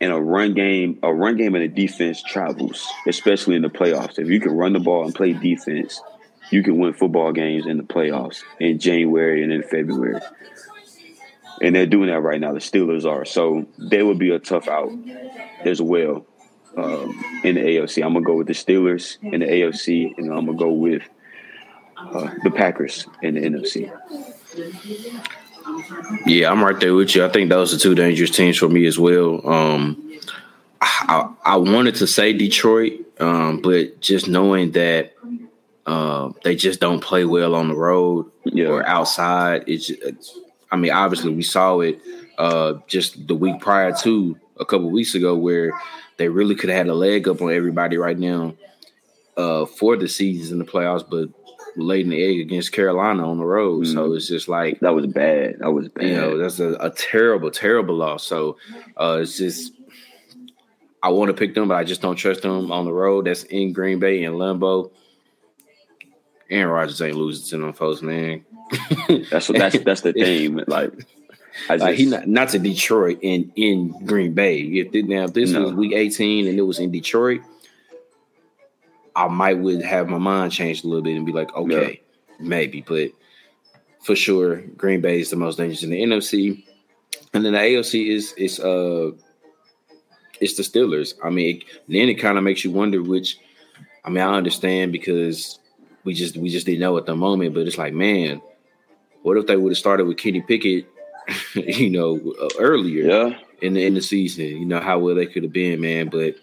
And 0.02 0.14
a 0.14 0.20
run 0.20 0.54
game, 0.54 1.00
a 1.04 1.14
run 1.14 1.36
game 1.36 1.56
and 1.56 1.64
a 1.64 1.68
defense 1.68 2.24
travels, 2.24 2.88
especially 3.06 3.58
in 3.58 3.64
the 3.64 3.70
playoffs. 3.70 4.18
If 4.18 4.30
you 4.30 4.40
can 4.40 4.54
run 4.54 4.72
the 4.72 4.80
ball 4.80 5.04
and 5.04 5.14
play 5.14 5.34
defense, 5.34 6.02
you 6.52 6.64
can 6.64 6.78
win 6.78 6.94
football 6.94 7.34
games 7.34 7.66
in 7.66 7.76
the 7.76 7.84
playoffs 7.84 8.44
in 8.60 8.80
January 8.80 9.44
and 9.44 9.52
in 9.52 9.64
February. 9.64 10.22
And 11.62 11.76
they're 11.76 11.86
doing 11.86 12.08
that 12.08 12.22
right 12.22 12.40
now. 12.40 12.54
The 12.54 12.60
Steelers 12.60 13.06
are. 13.06 13.26
So 13.26 13.68
they 13.78 14.02
would 14.02 14.18
be 14.18 14.30
a 14.30 14.40
tough 14.40 14.70
out 14.70 14.92
as 15.66 15.82
well 15.82 16.26
um, 16.78 17.24
in 17.44 17.56
the 17.56 17.62
AFC. 17.62 18.04
I'm 18.04 18.14
gonna 18.14 18.26
go 18.26 18.36
with 18.36 18.48
the 18.48 18.54
Steelers 18.54 19.18
in 19.22 19.42
the 19.42 19.46
AFC, 19.46 20.18
and 20.18 20.32
I'm 20.32 20.46
gonna 20.46 20.58
go 20.58 20.72
with 20.72 21.04
uh, 21.98 22.30
the 22.44 22.52
Packers 22.52 23.06
in 23.22 23.36
the 23.36 23.42
NFC. 23.42 23.92
Yeah, 26.26 26.52
I'm 26.52 26.64
right 26.64 26.80
there 26.80 26.94
with 26.94 27.16
you. 27.16 27.26
I 27.26 27.30
think 27.30 27.50
those 27.50 27.74
are 27.74 27.80
two 27.80 27.96
dangerous 27.96 28.32
teams 28.32 28.58
for 28.58 28.70
me 28.70 28.86
as 28.86 28.98
well. 28.98 29.48
Um, 29.48 30.12
I, 30.82 31.30
I 31.44 31.58
wanted 31.58 31.96
to 31.96 32.08
say 32.08 32.34
Detroit, 32.34 32.94
um, 33.20 33.62
but 33.62 34.00
just 34.02 34.28
knowing 34.28 34.72
that 34.72 35.14
Um, 35.86 36.36
they 36.44 36.56
just 36.56 36.80
don't 36.80 37.02
play 37.02 37.26
well 37.26 37.56
on 37.56 37.68
the 37.68 37.76
road 37.76 38.30
yeah. 38.44 38.68
or 38.68 38.86
outside. 38.86 39.64
It's, 39.66 39.90
it's, 39.90 40.38
I 40.72 40.76
mean, 40.78 40.92
obviously 40.92 41.34
we 41.34 41.42
saw 41.42 41.80
it 41.80 42.00
uh, 42.38 42.74
just 42.86 43.26
the 43.28 43.34
week 43.34 43.60
prior 43.60 43.92
to 44.04 44.38
a 44.60 44.66
couple 44.66 44.92
weeks 44.92 45.16
ago 45.16 45.34
where 45.36 45.72
they 46.18 46.30
really 46.30 46.54
could 46.54 46.70
have 46.70 46.78
had 46.78 46.90
a 46.90 46.94
leg 46.94 47.28
up 47.28 47.42
on 47.42 47.52
everybody 47.52 47.98
right 47.98 48.20
now 48.20 48.54
uh, 49.36 49.66
for 49.66 49.98
the 49.98 50.08
seasons 50.08 50.52
in 50.52 50.60
the 50.60 50.66
playoffs, 50.66 51.10
but 51.10 51.30
laid 51.76 52.06
an 52.06 52.14
egg 52.14 52.40
against 52.40 52.72
Carolina 52.72 53.30
on 53.30 53.38
the 53.38 53.46
road. 53.46 53.86
Mm. 53.86 53.94
So 53.94 54.14
it's 54.14 54.28
just 54.28 54.48
like 54.48 54.80
that 54.82 54.94
was 54.94 55.08
bad. 55.08 55.60
That 55.60 55.72
was 55.72 55.90
bad. 55.90 56.06
You 56.06 56.16
know, 56.16 56.38
that's 56.38 56.60
a, 56.60 56.74
a 56.74 56.90
terrible, 56.90 57.52
terrible 57.52 57.96
loss. 57.96 58.24
So 58.24 58.58
uh, 58.98 59.20
it's 59.22 59.38
just 59.38 59.74
I 61.02 61.10
want 61.10 61.30
to 61.30 61.34
pick 61.34 61.56
them, 61.56 61.68
but 61.68 61.76
I 61.76 61.84
just 61.84 62.02
don't 62.02 62.16
trust 62.16 62.42
them 62.42 62.72
on 62.72 62.86
the 62.86 62.94
road. 62.94 63.26
That's 63.26 63.44
in 63.44 63.74
Green 63.74 64.00
Bay 64.00 64.24
and 64.24 64.36
Lambeau. 64.36 64.92
Aaron 66.50 66.70
Rodgers 66.70 67.02
ain't 67.02 67.16
losing 67.16 67.60
to 67.60 67.66
them 67.66 67.74
folks, 67.74 68.02
man. 68.02 68.44
that's 69.30 69.50
what 69.50 69.58
that's 69.58 69.80
that's 69.84 70.02
the 70.02 70.14
thing. 70.14 70.62
Like, 70.68 70.92
just, 71.68 71.82
like 71.84 71.96
he 71.96 72.06
not, 72.06 72.28
not 72.28 72.50
to 72.50 72.60
Detroit 72.60 73.20
in 73.22 73.52
in 73.56 74.06
Green 74.06 74.34
Bay. 74.34 74.62
If 74.62 74.94
now 75.06 75.26
if 75.26 75.34
this 75.34 75.52
no. 75.52 75.64
was 75.64 75.74
week 75.74 75.94
eighteen 75.94 76.48
and 76.48 76.58
it 76.58 76.64
was 76.64 76.80
in 76.80 76.92
Detroit, 76.92 77.42
I 79.20 79.28
might 79.28 79.60
would 79.60 79.82
have 79.82 80.08
my 80.08 80.18
mind 80.18 80.54
changed 80.54 80.86
a 80.86 80.88
little 80.88 81.04
bit 81.04 81.18
and 81.18 81.26
be 81.26 81.34
like, 81.34 81.54
okay, 81.54 82.02
yeah. 82.02 82.36
maybe. 82.40 82.82
But 82.88 83.12
for 84.02 84.16
sure, 84.16 84.62
Green 84.78 85.02
Bay 85.02 85.20
is 85.20 85.30
the 85.30 85.36
most 85.36 85.58
dangerous 85.58 85.84
in 85.84 85.90
the 85.90 86.02
NFC, 86.02 86.64
and 87.34 87.44
then 87.44 87.52
the 87.52 87.60
AFC 87.60 88.08
is 88.08 88.32
is 88.34 88.62
uh 88.62 89.12
it's 90.40 90.56
the 90.56 90.64
Steelers. 90.64 91.16
I 91.22 91.30
mean, 91.32 91.62
then 91.90 92.08
it 92.08 92.16
kind 92.16 92.38
of 92.38 92.46
makes 92.46 92.64
you 92.64 92.72
wonder 92.72 93.04
which. 93.04 93.38
I 94.06 94.10
mean, 94.10 94.24
I 94.24 94.34
understand 94.34 94.94
because 94.94 95.60
we 96.06 96.14
just 96.14 96.38
we 96.38 96.50
just 96.50 96.66
didn't 96.66 96.80
know 96.80 96.98
at 96.98 97.06
the 97.06 97.16
moment, 97.16 97.54
but 97.54 97.68
it's 97.68 97.78
like, 97.78 97.94
man, 97.94 98.42
what 99.24 99.36
if 99.36 99.48
they 99.48 99.58
would 99.58 99.72
have 99.72 99.78
started 99.78 100.08
with 100.08 100.18
Kenny 100.18 100.42
Pickett, 100.42 100.88
you 101.56 101.90
know, 101.90 102.16
uh, 102.42 102.48
earlier 102.58 103.04
yeah. 103.04 103.40
in 103.62 103.74
the 103.74 103.86
in 103.86 103.96
the 103.96 104.02
season? 104.02 104.46
You 104.46 104.66
know 104.66 104.80
how 104.80 104.98
well 104.98 105.16
they 105.16 105.26
could 105.26 105.44
have 105.44 105.52
been, 105.52 105.82
man. 105.82 106.08
But 106.08 106.36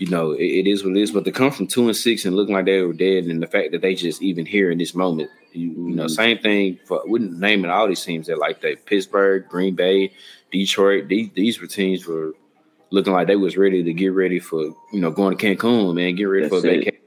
you 0.00 0.06
know, 0.06 0.32
it, 0.32 0.42
it 0.42 0.66
is 0.66 0.82
what 0.82 0.96
it 0.96 1.00
is. 1.00 1.10
But 1.10 1.26
to 1.26 1.30
come 1.30 1.50
from 1.50 1.66
two 1.66 1.86
and 1.86 1.96
six 1.96 2.24
and 2.24 2.34
looking 2.34 2.54
like 2.54 2.64
they 2.64 2.80
were 2.80 2.94
dead, 2.94 3.24
and 3.26 3.42
the 3.42 3.46
fact 3.46 3.72
that 3.72 3.82
they 3.82 3.94
just 3.94 4.22
even 4.22 4.46
here 4.46 4.70
in 4.70 4.78
this 4.78 4.94
moment, 4.94 5.30
you, 5.52 5.68
you 5.68 5.94
know, 5.94 6.04
mm-hmm. 6.04 6.08
same 6.08 6.38
thing 6.38 6.78
for 6.86 7.02
wouldn't 7.04 7.38
naming 7.38 7.70
all 7.70 7.86
these 7.86 8.02
teams 8.02 8.26
that 8.26 8.38
like 8.38 8.62
that 8.62 8.86
Pittsburgh, 8.86 9.46
Green 9.46 9.74
Bay, 9.74 10.12
Detroit. 10.50 11.08
These 11.08 11.30
these 11.34 11.60
were 11.60 11.66
teams 11.66 12.06
were 12.06 12.32
looking 12.88 13.12
like 13.12 13.26
they 13.26 13.36
was 13.36 13.58
ready 13.58 13.84
to 13.84 13.92
get 13.92 14.08
ready 14.08 14.38
for 14.38 14.62
you 14.90 15.00
know 15.00 15.10
going 15.10 15.36
to 15.36 15.56
Cancun, 15.56 15.94
man, 15.94 16.14
get 16.14 16.24
ready 16.24 16.48
That's 16.48 16.62
for 16.62 16.66
vacation, 16.66 17.00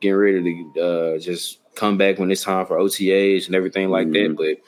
getting 0.00 0.16
ready 0.16 0.64
to 0.74 0.80
uh, 0.80 1.18
just 1.18 1.58
come 1.74 1.98
back 1.98 2.18
when 2.18 2.30
it's 2.30 2.42
time 2.42 2.64
for 2.64 2.78
OTAs 2.78 3.46
and 3.46 3.54
everything 3.54 3.90
like 3.90 4.08
mm-hmm. 4.08 4.34
that. 4.34 4.36
But 4.36 4.64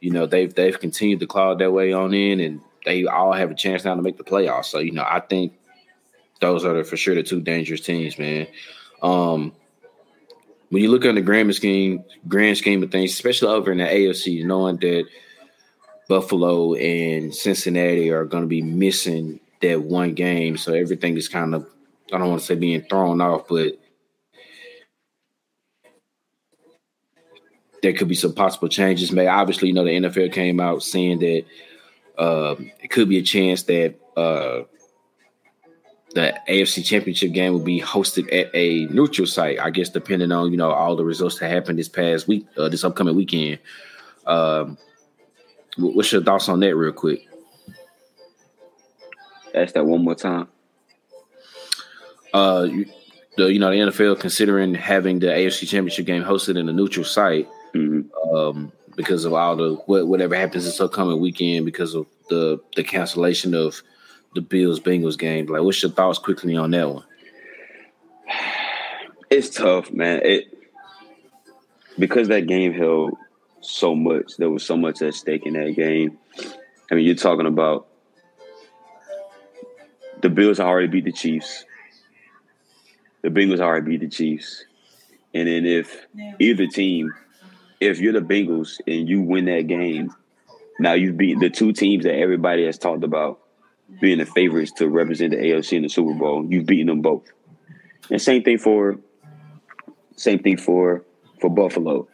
you 0.00 0.12
know 0.12 0.24
they've 0.24 0.52
they've 0.54 0.80
continued 0.80 1.20
to 1.20 1.26
claw 1.26 1.54
their 1.54 1.70
way 1.70 1.92
on 1.92 2.14
in, 2.14 2.40
and 2.40 2.62
they 2.86 3.04
all 3.04 3.34
have 3.34 3.50
a 3.50 3.54
chance 3.54 3.84
now 3.84 3.94
to 3.94 4.00
make 4.00 4.16
the 4.16 4.24
playoffs. 4.24 4.66
So 4.66 4.78
you 4.78 4.92
know 4.92 5.04
I 5.06 5.20
think 5.20 5.52
those 6.40 6.64
are 6.64 6.74
the, 6.74 6.84
for 6.84 6.96
sure 6.96 7.14
the 7.14 7.22
two 7.22 7.40
dangerous 7.40 7.80
teams, 7.80 8.18
man. 8.18 8.46
Um, 9.02 9.52
when 10.70 10.82
you 10.82 10.90
look 10.90 11.04
on 11.04 11.14
the 11.14 11.22
grand 11.22 11.54
scheme, 11.54 12.04
grand 12.28 12.58
scheme 12.58 12.82
of 12.82 12.90
things, 12.90 13.12
especially 13.12 13.48
over 13.48 13.72
in 13.72 13.78
the 13.78 13.84
AFC, 13.84 14.44
knowing 14.44 14.78
that 14.78 15.06
Buffalo 16.08 16.74
and 16.74 17.34
Cincinnati 17.34 18.10
are 18.10 18.24
going 18.24 18.42
to 18.42 18.48
be 18.48 18.62
missing 18.62 19.40
that 19.62 19.82
one 19.82 20.14
game, 20.14 20.56
so 20.56 20.72
everything 20.72 21.16
is 21.16 21.28
kind 21.28 21.54
of 21.54 21.66
I 22.12 22.18
don't 22.18 22.28
want 22.28 22.40
to 22.40 22.46
say 22.46 22.54
being 22.54 22.82
thrown 22.82 23.20
off, 23.20 23.48
but 23.48 23.78
there 27.82 27.92
could 27.92 28.08
be 28.08 28.14
some 28.14 28.34
possible 28.34 28.68
changes 28.68 29.12
made. 29.12 29.26
Obviously, 29.26 29.68
you 29.68 29.74
know 29.74 29.84
the 29.84 29.90
NFL 29.90 30.32
came 30.32 30.60
out 30.60 30.82
saying 30.82 31.18
that 31.20 31.44
uh, 32.16 32.54
it 32.80 32.90
could 32.90 33.08
be 33.08 33.18
a 33.18 33.22
chance 33.22 33.64
that 33.64 33.96
uh, 34.16 34.62
the 36.16 36.34
AFC 36.48 36.82
Championship 36.82 37.32
game 37.32 37.52
will 37.52 37.60
be 37.60 37.78
hosted 37.78 38.32
at 38.32 38.50
a 38.54 38.86
neutral 38.86 39.26
site. 39.26 39.60
I 39.60 39.68
guess 39.68 39.90
depending 39.90 40.32
on 40.32 40.50
you 40.50 40.56
know 40.56 40.70
all 40.70 40.96
the 40.96 41.04
results 41.04 41.38
that 41.38 41.50
happened 41.50 41.78
this 41.78 41.90
past 41.90 42.26
week, 42.26 42.46
uh, 42.56 42.70
this 42.70 42.84
upcoming 42.84 43.14
weekend. 43.14 43.58
Um, 44.26 44.78
what's 45.76 46.10
your 46.10 46.22
thoughts 46.22 46.48
on 46.48 46.60
that, 46.60 46.74
real 46.74 46.92
quick? 46.92 47.28
Ask 49.54 49.74
that 49.74 49.84
one 49.84 50.04
more 50.04 50.14
time. 50.14 50.48
Uh, 52.32 52.66
the 53.36 53.52
you 53.52 53.58
know 53.58 53.70
the 53.70 53.92
NFL 53.92 54.18
considering 54.18 54.72
having 54.72 55.18
the 55.18 55.26
AFC 55.26 55.68
Championship 55.68 56.06
game 56.06 56.22
hosted 56.22 56.58
in 56.58 56.66
a 56.70 56.72
neutral 56.72 57.04
site 57.04 57.46
mm-hmm. 57.74 58.34
um, 58.34 58.72
because 58.96 59.26
of 59.26 59.34
all 59.34 59.54
the 59.54 59.74
whatever 59.84 60.34
happens 60.34 60.64
this 60.64 60.80
upcoming 60.80 61.20
weekend 61.20 61.66
because 61.66 61.94
of 61.94 62.06
the 62.30 62.58
the 62.74 62.82
cancellation 62.82 63.52
of 63.52 63.82
the 64.36 64.40
Bills 64.42 64.78
Bengals 64.78 65.18
game. 65.18 65.46
Like, 65.46 65.62
what's 65.62 65.82
your 65.82 65.90
thoughts 65.90 66.18
quickly 66.18 66.56
on 66.56 66.70
that 66.70 66.88
one? 66.88 67.04
It's 69.28 69.50
tough, 69.50 69.90
man. 69.90 70.20
It 70.24 70.56
because 71.98 72.28
that 72.28 72.46
game 72.46 72.72
held 72.72 73.16
so 73.60 73.94
much. 73.94 74.36
There 74.36 74.50
was 74.50 74.64
so 74.64 74.76
much 74.76 75.02
at 75.02 75.14
stake 75.14 75.46
in 75.46 75.54
that 75.54 75.74
game. 75.74 76.18
I 76.90 76.94
mean, 76.94 77.04
you're 77.04 77.16
talking 77.16 77.46
about 77.46 77.88
the 80.22 80.28
Bills 80.28 80.60
already 80.60 80.86
beat 80.86 81.04
the 81.04 81.12
Chiefs. 81.12 81.64
The 83.22 83.28
Bengals 83.28 83.60
already 83.60 83.86
beat 83.86 84.00
the 84.00 84.08
Chiefs. 84.08 84.64
And 85.34 85.48
then 85.48 85.66
if 85.66 86.06
either 86.38 86.66
team, 86.66 87.12
if 87.80 87.98
you're 87.98 88.12
the 88.12 88.20
Bengals 88.20 88.80
and 88.86 89.08
you 89.08 89.22
win 89.22 89.46
that 89.46 89.66
game, 89.66 90.14
now 90.78 90.92
you've 90.92 91.16
beat 91.16 91.40
the 91.40 91.50
two 91.50 91.72
teams 91.72 92.04
that 92.04 92.14
everybody 92.14 92.66
has 92.66 92.78
talked 92.78 93.02
about 93.02 93.40
being 94.00 94.18
the 94.18 94.26
favorites 94.26 94.72
to 94.72 94.88
represent 94.88 95.30
the 95.30 95.36
AFC 95.36 95.74
in 95.74 95.82
the 95.82 95.88
Super 95.88 96.14
Bowl. 96.14 96.44
You've 96.48 96.66
beaten 96.66 96.86
them 96.86 97.02
both. 97.02 97.24
And 98.10 98.20
same 98.20 98.42
thing 98.42 98.58
for 98.58 98.98
same 100.16 100.38
thing 100.38 100.56
for 100.56 101.04
for 101.40 101.50
Buffalo. 101.50 102.08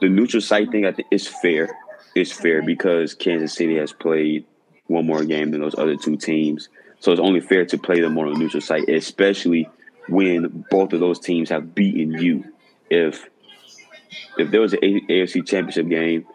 The 0.00 0.08
neutral 0.08 0.40
site 0.40 0.70
thing 0.70 0.86
I 0.86 0.92
think 0.92 1.08
is 1.10 1.26
fair. 1.26 1.76
It's 2.14 2.32
fair 2.32 2.62
because 2.62 3.14
Kansas 3.14 3.54
City 3.54 3.76
has 3.76 3.92
played 3.92 4.44
one 4.86 5.06
more 5.06 5.24
game 5.24 5.50
than 5.50 5.60
those 5.60 5.74
other 5.74 5.96
two 5.96 6.16
teams. 6.16 6.68
So 7.00 7.12
it's 7.12 7.20
only 7.20 7.40
fair 7.40 7.64
to 7.66 7.78
play 7.78 8.00
them 8.00 8.16
on 8.18 8.28
a 8.28 8.38
neutral 8.38 8.60
site, 8.60 8.88
especially 8.88 9.68
when 10.08 10.64
both 10.70 10.92
of 10.92 11.00
those 11.00 11.18
teams 11.18 11.50
have 11.50 11.74
beaten 11.74 12.12
you. 12.12 12.44
If 12.88 13.28
if 14.38 14.50
there 14.50 14.60
was 14.60 14.72
an 14.72 14.80
AFC 14.80 15.46
championship 15.46 15.88
game 15.88 16.26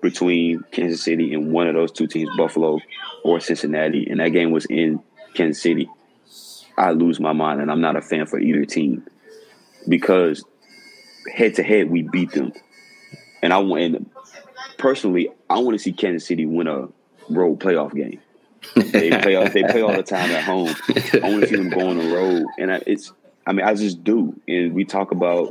between 0.00 0.64
Kansas 0.70 1.02
City 1.02 1.34
and 1.34 1.52
one 1.52 1.66
of 1.66 1.74
those 1.74 1.92
two 1.92 2.06
teams, 2.06 2.30
Buffalo 2.36 2.80
or 3.24 3.40
Cincinnati, 3.40 4.06
and 4.08 4.20
that 4.20 4.28
game 4.28 4.50
was 4.50 4.66
in 4.66 5.02
Kansas 5.34 5.62
City, 5.62 5.88
I 6.76 6.92
lose 6.92 7.18
my 7.18 7.32
mind, 7.32 7.60
and 7.60 7.70
I'm 7.70 7.80
not 7.80 7.96
a 7.96 8.02
fan 8.02 8.26
for 8.26 8.38
either 8.38 8.64
team 8.64 9.04
because 9.88 10.44
head 11.34 11.54
to 11.56 11.62
head 11.62 11.90
we 11.90 12.02
beat 12.02 12.32
them, 12.32 12.52
and 13.42 13.52
I 13.52 13.58
want 13.58 13.82
and 13.82 14.10
personally 14.78 15.30
I 15.50 15.58
want 15.58 15.76
to 15.76 15.82
see 15.82 15.92
Kansas 15.92 16.26
City 16.26 16.46
win 16.46 16.68
a 16.68 16.88
road 17.28 17.58
playoff 17.58 17.94
game. 17.94 18.20
they 18.74 19.10
play 19.20 19.36
all, 19.36 19.48
they 19.48 19.62
play 19.62 19.82
all 19.82 19.92
the 19.92 20.02
time 20.02 20.30
at 20.30 20.44
home. 20.44 20.74
I 21.22 21.30
want 21.30 21.42
to 21.42 21.48
see 21.48 21.56
them 21.56 21.70
go 21.70 21.88
on 21.88 21.98
the 21.98 22.14
road, 22.14 22.46
and 22.58 22.72
I, 22.72 22.82
it's 22.86 23.12
I 23.46 23.52
mean 23.52 23.66
I 23.66 23.74
just 23.74 24.04
do. 24.04 24.38
And 24.46 24.74
we 24.74 24.84
talk 24.84 25.10
about 25.10 25.50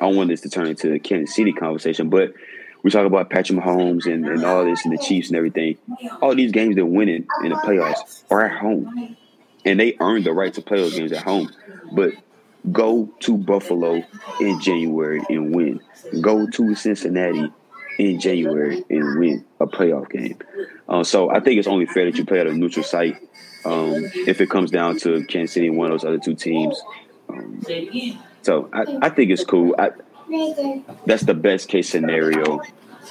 I 0.00 0.06
want 0.06 0.28
this 0.28 0.42
to 0.42 0.48
turn 0.48 0.68
into 0.68 0.92
a 0.92 0.98
Kansas 0.98 1.34
City 1.34 1.52
conversation, 1.52 2.08
but 2.08 2.34
we 2.82 2.90
talk 2.90 3.06
about 3.06 3.30
Patrick 3.30 3.58
Mahomes 3.58 4.06
and, 4.06 4.26
and 4.26 4.44
all 4.44 4.64
this 4.64 4.84
and 4.84 4.96
the 4.96 5.02
Chiefs 5.02 5.28
and 5.28 5.36
everything. 5.36 5.78
All 6.22 6.34
these 6.34 6.52
games 6.52 6.76
they're 6.76 6.86
winning 6.86 7.26
in 7.42 7.50
the 7.50 7.56
playoffs 7.56 8.22
are 8.30 8.46
at 8.46 8.58
home. 8.58 9.16
And 9.64 9.80
they 9.80 9.96
earned 10.00 10.24
the 10.24 10.32
right 10.32 10.54
to 10.54 10.62
play 10.62 10.78
those 10.78 10.96
games 10.96 11.12
at 11.12 11.22
home. 11.22 11.50
But 11.92 12.14
go 12.70 13.10
to 13.20 13.36
Buffalo 13.36 14.02
in 14.40 14.60
January 14.60 15.22
and 15.28 15.54
win. 15.54 15.80
Go 16.20 16.46
to 16.46 16.74
Cincinnati 16.74 17.52
in 17.98 18.20
January 18.20 18.84
and 18.88 19.18
win 19.18 19.44
a 19.60 19.66
playoff 19.66 20.08
game. 20.10 20.38
Uh, 20.88 21.02
so 21.02 21.30
I 21.30 21.40
think 21.40 21.58
it's 21.58 21.68
only 21.68 21.86
fair 21.86 22.04
that 22.04 22.16
you 22.16 22.24
play 22.24 22.40
at 22.40 22.46
a 22.46 22.54
neutral 22.54 22.84
site. 22.84 23.16
Um, 23.64 24.08
if 24.14 24.40
it 24.40 24.48
comes 24.48 24.70
down 24.70 24.98
to 25.00 25.24
Kansas 25.24 25.52
City 25.52 25.66
and 25.66 25.76
one 25.76 25.90
of 25.90 26.00
those 26.00 26.08
other 26.08 26.18
two 26.18 26.34
teams. 26.34 26.80
Um, 27.28 27.60
so 28.42 28.70
I, 28.72 28.84
I, 29.02 29.08
think 29.10 29.30
it's 29.30 29.44
cool. 29.44 29.74
I, 29.78 29.90
that's 31.06 31.22
the 31.22 31.34
best 31.34 31.68
case 31.68 31.88
scenario, 31.88 32.60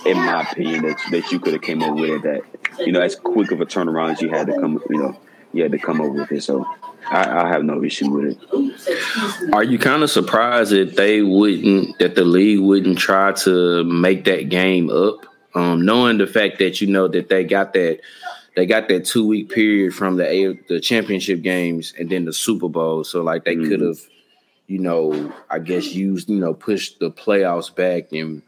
in 0.06 0.18
my 0.18 0.50
opinion, 0.50 0.84
that 0.84 1.00
that 1.12 1.32
you 1.32 1.40
could 1.40 1.54
have 1.54 1.62
came 1.62 1.82
up 1.84 1.96
with 1.96 2.24
that. 2.24 2.42
You 2.80 2.92
know, 2.92 3.02
as 3.02 3.16
quick 3.16 3.52
of 3.52 3.62
a 3.62 3.66
turnaround 3.66 4.14
as 4.14 4.22
you 4.22 4.30
had 4.30 4.48
to 4.48 4.60
come, 4.60 4.82
you 4.90 4.98
know, 4.98 5.20
you 5.54 5.64
had 5.64 5.72
to 5.72 5.80
come 5.80 6.02
up 6.02 6.12
with 6.12 6.32
it. 6.32 6.44
So 6.44 6.66
I, 7.10 7.46
I 7.46 7.48
have 7.48 7.64
no 7.64 7.84
issue 7.84 8.10
with 8.10 8.38
it. 8.42 9.54
Are 9.54 9.64
you 9.64 9.80
kind 9.80 10.04
of 10.04 10.12
surprised 10.12 10.72
that 10.72 10.96
they 10.96 11.22
wouldn't, 11.22 11.98
that 12.00 12.16
the 12.16 12.26
league 12.26 12.60
wouldn't 12.60 12.98
try 12.98 13.32
to 13.32 13.84
make 13.84 14.26
that 14.26 14.50
game 14.50 14.90
up, 14.90 15.26
um, 15.56 15.86
knowing 15.86 16.18
the 16.18 16.28
fact 16.28 16.60
that 16.60 16.82
you 16.82 16.88
know 16.88 17.08
that 17.08 17.30
they 17.30 17.44
got 17.44 17.74
that 17.74 18.00
they 18.56 18.66
got 18.66 18.88
that 18.90 19.06
two 19.06 19.26
week 19.26 19.50
period 19.50 19.94
from 19.94 20.18
the 20.18 20.58
the 20.68 20.80
championship 20.80 21.42
games 21.42 21.94
and 21.98 22.10
then 22.10 22.26
the 22.26 22.34
Super 22.34 22.68
Bowl, 22.68 23.04
so 23.04 23.22
like 23.22 23.46
they 23.46 23.56
mm-hmm. 23.56 23.70
could 23.70 23.82
have 23.82 24.00
you 24.68 24.80
know, 24.80 25.34
I 25.50 25.60
guess 25.60 25.94
use, 25.94 26.28
you 26.28 26.40
know, 26.40 26.54
push 26.54 26.92
the 27.00 27.10
playoffs 27.10 27.74
back 27.74 28.12
and 28.12 28.42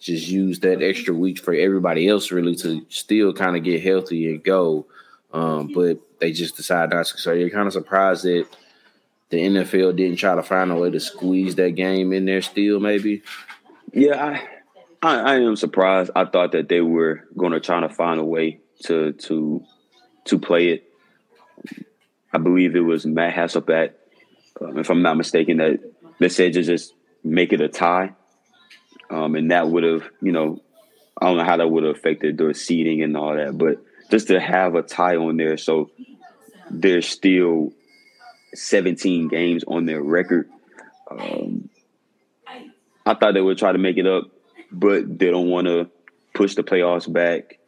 just 0.00 0.28
use 0.28 0.60
that 0.60 0.82
extra 0.82 1.14
week 1.14 1.38
for 1.38 1.54
everybody 1.54 2.08
else 2.08 2.30
really 2.30 2.56
to 2.56 2.84
still 2.88 3.32
kind 3.32 3.56
of 3.56 3.62
get 3.62 3.82
healthy 3.82 4.30
and 4.30 4.42
go. 4.42 4.86
Um, 5.32 5.70
but 5.74 6.00
they 6.18 6.32
just 6.32 6.56
decided 6.56 6.94
not 6.94 7.06
to. 7.06 7.18
So 7.18 7.32
you're 7.32 7.50
kind 7.50 7.66
of 7.66 7.72
surprised 7.72 8.24
that 8.24 8.46
the 9.28 9.38
NFL 9.38 9.96
didn't 9.96 10.16
try 10.16 10.34
to 10.34 10.42
find 10.42 10.70
a 10.70 10.76
way 10.76 10.90
to 10.90 11.00
squeeze 11.00 11.56
that 11.56 11.74
game 11.74 12.12
in 12.12 12.24
there 12.24 12.42
still, 12.42 12.80
maybe. 12.80 13.22
Yeah, 13.92 14.24
I, 14.24 14.48
I, 15.02 15.18
I 15.18 15.34
am 15.40 15.56
surprised. 15.56 16.10
I 16.14 16.24
thought 16.24 16.52
that 16.52 16.68
they 16.68 16.80
were 16.80 17.24
going 17.36 17.52
to 17.52 17.60
try 17.60 17.80
to 17.80 17.88
find 17.88 18.20
a 18.20 18.24
way 18.24 18.60
to 18.84 19.12
to 19.12 19.64
to 20.26 20.38
play 20.38 20.68
it. 20.68 20.92
I 22.32 22.38
believe 22.38 22.76
it 22.76 22.80
was 22.80 23.06
Matt 23.06 23.34
Hasselbeck, 23.34 23.92
um, 24.60 24.78
if 24.78 24.90
I'm 24.90 25.02
not 25.02 25.16
mistaken, 25.16 25.58
that 25.58 26.32
said 26.32 26.54
to 26.54 26.62
just 26.62 26.94
make 27.22 27.52
it 27.52 27.60
a 27.60 27.68
tie, 27.68 28.14
um, 29.10 29.34
and 29.34 29.50
that 29.50 29.68
would 29.68 29.84
have, 29.84 30.08
you 30.20 30.32
know, 30.32 30.62
I 31.20 31.26
don't 31.26 31.38
know 31.38 31.44
how 31.44 31.56
that 31.56 31.68
would 31.68 31.84
have 31.84 31.96
affected 31.96 32.38
their 32.38 32.52
seating 32.54 33.02
and 33.02 33.16
all 33.16 33.34
that, 33.34 33.56
but 33.56 33.82
just 34.10 34.28
to 34.28 34.40
have 34.40 34.74
a 34.74 34.82
tie 34.82 35.16
on 35.16 35.36
there, 35.36 35.56
so 35.56 35.90
there's 36.70 37.08
still 37.08 37.72
17 38.54 39.28
games 39.28 39.64
on 39.66 39.86
their 39.86 40.02
record. 40.02 40.48
Um, 41.10 41.68
I 43.04 43.14
thought 43.14 43.34
they 43.34 43.40
would 43.40 43.58
try 43.58 43.72
to 43.72 43.78
make 43.78 43.98
it 43.98 44.06
up, 44.06 44.30
but 44.72 45.18
they 45.18 45.30
don't 45.30 45.48
want 45.48 45.66
to 45.68 45.90
push 46.34 46.54
the 46.54 46.62
playoffs 46.62 47.10
back, 47.10 47.58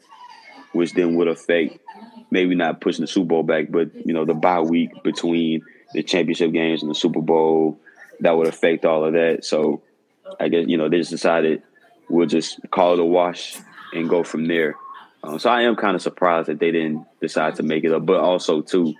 which 0.72 0.92
then 0.92 1.14
would 1.16 1.28
affect 1.28 1.78
maybe 2.30 2.54
not 2.54 2.80
pushing 2.80 3.02
the 3.02 3.06
Super 3.06 3.28
Bowl 3.28 3.42
back, 3.42 3.66
but 3.70 3.94
you 4.06 4.12
know 4.12 4.24
the 4.24 4.34
bye 4.34 4.60
week 4.60 5.02
between 5.02 5.62
the 5.92 6.02
championship 6.02 6.52
games 6.52 6.82
and 6.82 6.90
the 6.90 6.94
Super 6.94 7.20
Bowl 7.20 7.78
that 8.20 8.36
would 8.36 8.46
affect 8.46 8.84
all 8.84 9.04
of 9.04 9.12
that. 9.14 9.44
So 9.44 9.82
I 10.38 10.48
guess 10.48 10.66
you 10.66 10.76
know 10.76 10.88
they 10.88 10.98
just 10.98 11.10
decided 11.10 11.62
we'll 12.08 12.26
just 12.26 12.58
call 12.70 12.94
it 12.94 13.00
a 13.00 13.04
wash 13.04 13.56
and 13.92 14.08
go 14.08 14.22
from 14.22 14.46
there. 14.46 14.76
Um, 15.22 15.38
so 15.38 15.50
I 15.50 15.62
am 15.62 15.76
kind 15.76 15.96
of 15.96 16.02
surprised 16.02 16.48
that 16.48 16.58
they 16.58 16.70
didn't 16.70 17.06
decide 17.20 17.56
to 17.56 17.62
make 17.62 17.84
it 17.84 17.92
up, 17.92 18.06
but 18.06 18.20
also 18.20 18.60
too, 18.60 18.94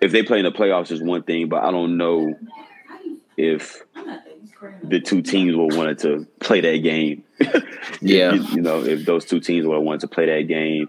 if 0.00 0.12
they 0.12 0.22
play 0.22 0.38
in 0.38 0.44
the 0.44 0.52
playoffs 0.52 0.92
is 0.92 1.02
one 1.02 1.22
thing, 1.22 1.48
but 1.48 1.64
I 1.64 1.70
don't 1.70 1.96
know 1.96 2.38
if 3.36 3.82
the 4.82 5.00
two 5.00 5.22
teams 5.22 5.56
will 5.56 5.68
wanted 5.68 5.98
to 6.00 6.26
play 6.38 6.60
that 6.60 6.78
game. 6.78 7.24
yeah, 8.00 8.34
you, 8.34 8.42
you, 8.54 8.62
know, 8.62 8.84
if 8.84 9.04
those 9.04 9.24
two 9.24 9.40
teams 9.40 9.66
would 9.66 9.74
have 9.74 9.82
wanted 9.82 10.02
to 10.02 10.08
play 10.08 10.26
that 10.26 10.48
game 10.48 10.88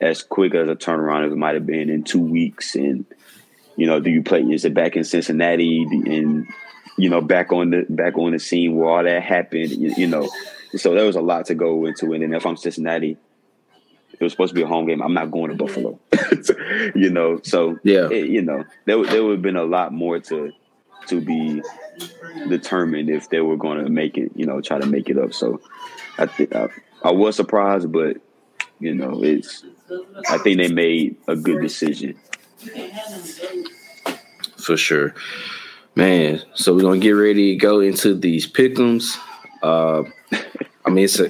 as 0.00 0.22
quick 0.22 0.54
as 0.54 0.68
a 0.68 0.74
turnaround 0.74 1.26
as 1.26 1.32
it 1.32 1.36
might 1.36 1.54
have 1.54 1.66
been 1.66 1.90
in 1.90 2.02
two 2.02 2.20
weeks, 2.20 2.74
and 2.74 3.04
you 3.76 3.86
know, 3.86 4.00
do 4.00 4.10
you 4.10 4.22
play? 4.22 4.42
Is 4.42 4.64
it 4.64 4.74
back 4.74 4.96
in 4.96 5.04
Cincinnati 5.04 5.82
and 5.82 6.46
you 6.96 7.08
know 7.08 7.20
back 7.20 7.52
on 7.52 7.70
the 7.70 7.86
back 7.88 8.16
on 8.18 8.32
the 8.32 8.38
scene 8.38 8.76
where 8.76 8.88
all 8.88 9.04
that 9.04 9.22
happened? 9.22 9.70
You, 9.70 9.94
you 9.96 10.06
know, 10.06 10.28
so 10.76 10.94
there 10.94 11.06
was 11.06 11.16
a 11.16 11.20
lot 11.20 11.46
to 11.46 11.54
go 11.54 11.86
into 11.86 12.12
it. 12.12 12.22
And 12.22 12.34
if 12.34 12.46
I'm 12.46 12.56
Cincinnati, 12.56 13.16
it 14.12 14.22
was 14.22 14.32
supposed 14.32 14.50
to 14.50 14.54
be 14.54 14.62
a 14.62 14.66
home 14.66 14.86
game. 14.86 15.02
I'm 15.02 15.14
not 15.14 15.30
going 15.30 15.56
to 15.56 15.64
mm-hmm. 15.64 15.98
Buffalo. 16.10 16.92
you 16.94 17.10
know, 17.10 17.40
so 17.42 17.78
yeah, 17.82 18.08
it, 18.10 18.28
you 18.28 18.42
know, 18.42 18.64
there 18.84 19.02
there 19.04 19.22
would 19.24 19.32
have 19.32 19.42
been 19.42 19.56
a 19.56 19.64
lot 19.64 19.92
more 19.92 20.18
to 20.20 20.52
to 21.08 21.20
be 21.20 21.62
determined 22.48 23.08
if 23.08 23.30
they 23.30 23.40
were 23.40 23.56
going 23.56 23.82
to 23.84 23.90
make 23.90 24.18
it. 24.18 24.32
You 24.34 24.46
know, 24.46 24.60
try 24.60 24.78
to 24.78 24.86
make 24.86 25.08
it 25.08 25.18
up. 25.18 25.32
So 25.32 25.60
I 26.18 26.26
think 26.26 26.54
I, 26.54 26.68
I 27.02 27.12
was 27.12 27.36
surprised, 27.36 27.90
but 27.90 28.18
you 28.78 28.94
know, 28.94 29.22
it's 29.22 29.64
I 30.28 30.38
think 30.38 30.58
they 30.58 30.68
made 30.68 31.16
a 31.26 31.36
good 31.36 31.60
decision. 31.60 32.16
For 34.58 34.76
sure. 34.76 35.14
Man, 35.94 36.40
so 36.54 36.74
we're 36.74 36.82
gonna 36.82 36.98
get 36.98 37.12
ready 37.12 37.52
to 37.52 37.56
go 37.56 37.80
into 37.80 38.14
these 38.14 38.50
pickums. 38.50 39.16
Uh, 39.62 40.04
I 40.84 40.90
mean, 40.90 41.04
it's 41.04 41.18
a 41.18 41.28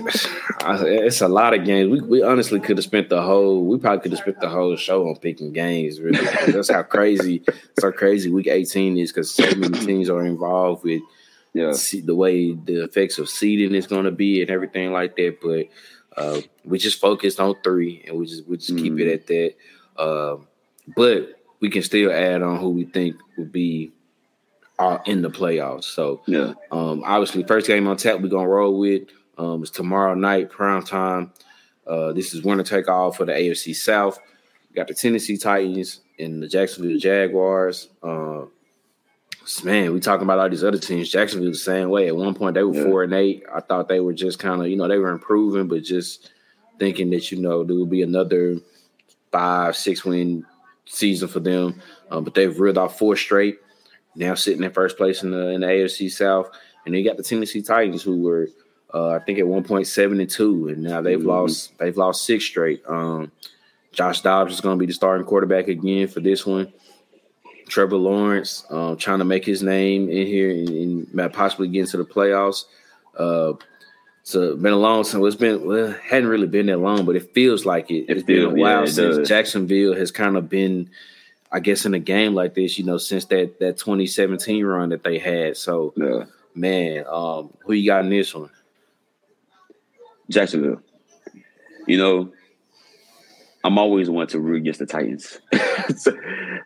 it's 1.07 1.21
a 1.21 1.29
lot 1.29 1.55
of 1.55 1.65
games. 1.65 1.91
We 1.91 2.01
we 2.01 2.23
honestly 2.23 2.61
could 2.61 2.77
have 2.77 2.85
spent 2.85 3.09
the 3.09 3.23
whole 3.23 3.65
we 3.65 3.79
probably 3.79 4.01
could 4.01 4.13
have 4.13 4.21
spent 4.21 4.41
the 4.41 4.49
whole 4.49 4.77
show 4.77 5.09
on 5.09 5.17
picking 5.17 5.53
games. 5.53 6.01
Really, 6.01 6.25
that's 6.53 6.71
how 6.71 6.83
crazy 6.83 7.43
so 7.79 7.91
crazy 7.91 8.31
week 8.31 8.47
eighteen 8.47 8.97
is 8.99 9.13
because 9.13 9.31
so 9.31 9.45
many 9.57 9.79
teams 9.79 10.11
are 10.11 10.25
involved 10.25 10.85
with 10.85 11.03
yeah. 11.53 11.73
the 12.05 12.15
way 12.15 12.53
the 12.53 12.85
effects 12.85 13.19
of 13.19 13.29
seeding 13.29 13.75
is 13.75 13.87
going 13.87 14.05
to 14.05 14.11
be 14.11 14.41
and 14.41 14.51
everything 14.51 14.93
like 14.93 15.17
that. 15.17 15.39
But 15.43 15.67
uh, 16.17 16.41
we 16.65 16.79
just 16.79 17.01
focused 17.01 17.41
on 17.41 17.55
three, 17.63 18.05
and 18.07 18.17
we 18.17 18.27
just 18.27 18.47
we 18.47 18.57
just 18.57 18.73
mm 18.73 18.81
keep 18.81 18.99
it 18.99 19.05
mm-hmm. 19.05 19.15
at 19.15 19.27
that. 19.27 20.03
Uh, 20.03 20.37
but 20.97 21.41
we 21.61 21.71
can 21.71 21.83
still 21.83 22.11
add 22.11 22.43
on 22.43 22.59
who 22.59 22.71
we 22.71 22.85
think 22.85 23.17
would 23.37 23.53
be 23.53 23.93
uh, 24.79 24.99
in 25.07 25.23
the 25.23 25.31
playoffs. 25.31 25.85
So 25.85 26.23
yeah, 26.27 26.55
um, 26.73 27.03
obviously, 27.05 27.45
first 27.45 27.67
game 27.67 27.87
on 27.87 27.97
tap 27.97 28.21
we're 28.21 28.29
gonna 28.29 28.49
roll 28.49 28.79
with 28.79 29.03
um, 29.39 29.63
it's 29.63 29.71
tomorrow 29.71 30.15
night, 30.15 30.51
prime 30.51 30.83
time. 30.83 31.33
Uh, 31.87 32.13
this 32.13 32.35
is 32.35 32.43
winner 32.43 32.63
take 32.63 32.89
all 32.89 33.11
for 33.11 33.25
the 33.25 33.33
AFC 33.33 33.75
South. 33.75 34.19
We 34.69 34.77
got 34.77 34.87
the 34.87 34.95
Tennessee 34.95 35.37
Titans 35.37 36.01
and 36.19 36.43
the 36.43 36.49
Jacksonville 36.49 36.99
Jaguars. 36.99 37.89
Uh, 38.03 38.45
man, 39.65 39.93
we 39.93 40.01
talking 40.01 40.25
about 40.25 40.39
all 40.39 40.49
these 40.49 40.65
other 40.65 40.79
teams. 40.79 41.11
Jacksonville 41.11 41.51
the 41.51 41.57
same 41.57 41.89
way. 41.89 42.09
At 42.09 42.17
one 42.17 42.35
point, 42.35 42.55
they 42.55 42.63
were 42.63 42.75
yeah. 42.75 42.85
four 42.85 43.03
and 43.03 43.13
eight. 43.13 43.43
I 43.53 43.61
thought 43.61 43.89
they 43.89 44.01
were 44.01 44.13
just 44.13 44.39
kind 44.39 44.61
of, 44.61 44.69
you 44.69 44.77
know, 44.77 44.89
they 44.89 44.99
were 44.99 45.11
improving, 45.11 45.69
but 45.69 45.83
just 45.83 46.31
thinking 46.79 47.11
that 47.11 47.31
you 47.31 47.41
know 47.41 47.65
there 47.65 47.77
would 47.77 47.91
be 47.91 48.03
another 48.03 48.57
five, 49.33 49.77
six 49.77 50.05
win 50.05 50.45
season 50.87 51.29
for 51.29 51.41
them. 51.41 51.81
Um, 52.11 52.25
but 52.25 52.35
they've 52.35 52.59
reeled 52.59 52.79
off 52.79 52.99
four 52.99 53.17
straight. 53.17 53.59
Now 54.17 54.35
sitting 54.35 54.65
in 54.65 54.73
first 54.73 54.97
place 54.97 55.23
in 55.23 55.31
the 55.31 55.51
in 55.51 55.61
the 55.61 55.69
AFC 55.69 56.11
South, 56.11 56.51
and 56.85 56.95
they 56.95 57.03
got 57.03 57.17
the 57.17 57.23
Tennessee 57.23 57.63
Titans, 57.63 58.03
who 58.03 58.21
were 58.21 58.49
uh, 58.93 59.11
I 59.11 59.21
think 59.21 59.39
at 59.39 59.47
one 59.47 59.63
point 59.63 59.87
seven 59.87 60.21
and 60.21 60.29
two, 60.29 60.69
and 60.69 60.83
now 60.83 61.01
they've 61.01 61.19
mm-hmm. 61.19 61.29
lost 61.29 61.79
they've 61.79 61.97
lost 61.97 62.25
six 62.25 62.45
straight. 62.45 62.83
Um, 62.89 63.31
Josh 63.93 64.21
Dobbs 64.21 64.55
is 64.55 64.61
going 64.61 64.79
to 64.79 64.81
be 64.81 64.87
the 64.87 64.93
starting 64.93 65.27
quarterback 65.27 65.69
again 65.69 66.09
for 66.09 66.21
this 66.21 66.45
one. 66.45 66.73
Trevor 67.71 67.97
Lawrence 67.97 68.65
um, 68.69 68.97
trying 68.97 69.21
to 69.21 69.25
make 69.25 69.47
his 69.47 69.63
name 69.63 70.11
in 70.11 70.27
here 70.27 70.51
and, 70.51 71.09
and 71.09 71.33
possibly 71.33 71.69
get 71.69 71.83
into 71.83 71.97
the 71.97 72.05
playoffs. 72.05 72.65
Uh, 73.17 73.55
so 74.23 74.57
been 74.57 74.73
a 74.73 74.77
long 74.77 75.05
time. 75.05 75.25
It's 75.25 75.37
been 75.37 75.65
well, 75.65 75.93
hadn't 75.93 76.29
really 76.29 76.47
been 76.47 76.67
that 76.67 76.79
long, 76.79 77.07
but 77.07 77.17
it 77.17 77.33
feels 77.33 77.65
like 77.65 77.91
it. 77.91 78.07
It's 78.09 78.23
been 78.23 78.45
a 78.45 78.51
while 78.51 78.81
yeah, 78.81 78.91
since 78.91 79.17
does. 79.17 79.29
Jacksonville 79.29 79.95
has 79.95 80.11
kind 80.11 80.37
of 80.37 80.49
been, 80.49 80.91
I 81.51 81.61
guess, 81.61 81.87
in 81.87 81.95
a 81.95 81.99
game 81.99 82.35
like 82.35 82.55
this. 82.55 82.79
You 82.79 82.85
know, 82.85 82.99
since 82.99 83.25
that 83.27 83.59
that 83.61 83.79
2017 83.79 84.65
run 84.65 84.91
that 84.91 85.03
they 85.03 85.19
had. 85.19 85.57
So, 85.57 85.95
yeah. 85.97 86.25
man, 86.55 87.05
um, 87.09 87.51
who 87.61 87.73
you 87.73 87.87
got 87.87 88.05
in 88.05 88.11
this 88.11 88.35
one? 88.35 88.51
Jacksonville. 90.29 90.83
You 91.87 91.99
know, 91.99 92.33
I'm 93.63 93.79
always 93.79 94.09
one 94.09 94.27
to 94.29 94.41
root 94.41 94.59
against 94.59 94.81
the 94.81 94.87
Titans. 94.87 95.39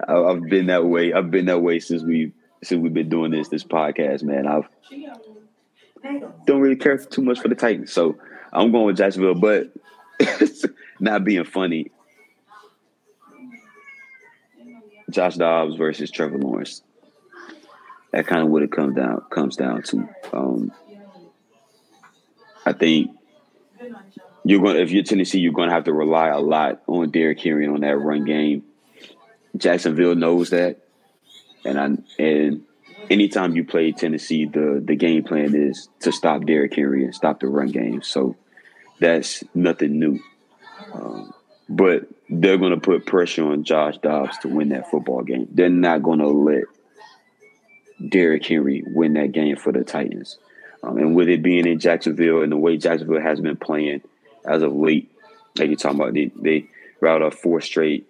I've 0.08 0.42
been 0.44 0.66
that 0.66 0.84
way. 0.86 1.12
I've 1.12 1.30
been 1.30 1.46
that 1.46 1.60
way 1.60 1.80
since 1.80 2.02
we 2.02 2.32
since 2.62 2.80
we've 2.80 2.94
been 2.94 3.08
doing 3.08 3.30
this 3.32 3.48
this 3.48 3.64
podcast, 3.64 4.22
man. 4.22 4.46
I've 4.46 4.68
don't 6.46 6.60
really 6.60 6.76
care 6.76 6.98
too 6.98 7.22
much 7.22 7.40
for 7.40 7.48
the 7.48 7.54
Titans, 7.54 7.92
so 7.92 8.16
I'm 8.52 8.70
going 8.70 8.86
with 8.86 8.96
Jacksonville. 8.96 9.34
But 9.34 9.72
not 11.00 11.24
being 11.24 11.44
funny, 11.44 11.90
Josh 15.10 15.36
Dobbs 15.36 15.76
versus 15.76 16.10
Trevor 16.10 16.38
Lawrence. 16.38 16.82
That 18.12 18.26
kind 18.28 18.42
of 18.42 18.48
what 18.48 18.62
it 18.62 18.70
comes 18.70 18.94
down 18.94 19.22
comes 19.30 19.56
down 19.56 19.82
to. 19.84 20.08
Um, 20.32 20.72
I 22.64 22.72
think 22.72 23.10
you're 24.44 24.60
going 24.60 24.76
if 24.76 24.90
you're 24.90 25.02
Tennessee, 25.02 25.40
you're 25.40 25.52
going 25.52 25.68
to 25.68 25.74
have 25.74 25.84
to 25.84 25.92
rely 25.92 26.28
a 26.28 26.38
lot 26.38 26.82
on 26.86 27.10
Derrick 27.10 27.40
Henry 27.40 27.66
on 27.66 27.80
that 27.80 27.96
run 27.96 28.24
game. 28.24 28.64
Jacksonville 29.56 30.14
knows 30.14 30.50
that, 30.50 30.78
and 31.64 31.78
I 31.78 32.22
and 32.22 32.62
anytime 33.10 33.56
you 33.56 33.64
play 33.64 33.92
Tennessee, 33.92 34.44
the 34.44 34.82
the 34.84 34.96
game 34.96 35.24
plan 35.24 35.54
is 35.54 35.88
to 36.00 36.12
stop 36.12 36.44
Derrick 36.44 36.74
Henry 36.74 37.04
and 37.04 37.14
stop 37.14 37.40
the 37.40 37.46
run 37.46 37.68
game. 37.68 38.02
So 38.02 38.36
that's 39.00 39.42
nothing 39.54 39.98
new. 39.98 40.20
Um, 40.92 41.32
but 41.68 42.08
they're 42.28 42.58
going 42.58 42.74
to 42.74 42.80
put 42.80 43.06
pressure 43.06 43.46
on 43.50 43.64
Josh 43.64 43.98
Dobbs 43.98 44.38
to 44.38 44.48
win 44.48 44.70
that 44.70 44.90
football 44.90 45.22
game. 45.22 45.48
They're 45.50 45.70
not 45.70 46.02
going 46.02 46.18
to 46.18 46.28
let 46.28 46.64
Derrick 48.06 48.44
Henry 48.44 48.82
win 48.86 49.14
that 49.14 49.32
game 49.32 49.56
for 49.56 49.72
the 49.72 49.84
Titans. 49.84 50.38
Um, 50.82 50.98
and 50.98 51.14
with 51.14 51.28
it 51.28 51.42
being 51.42 51.66
in 51.66 51.78
Jacksonville 51.78 52.42
and 52.42 52.52
the 52.52 52.56
way 52.56 52.76
Jacksonville 52.76 53.20
has 53.20 53.40
been 53.40 53.56
playing 53.56 54.02
as 54.44 54.62
of 54.62 54.74
late, 54.74 55.10
like 55.58 55.68
you're 55.68 55.76
talking 55.76 56.00
about, 56.00 56.14
they, 56.14 56.30
they 56.36 56.66
route 57.00 57.22
up 57.22 57.34
four 57.34 57.60
straight, 57.60 58.06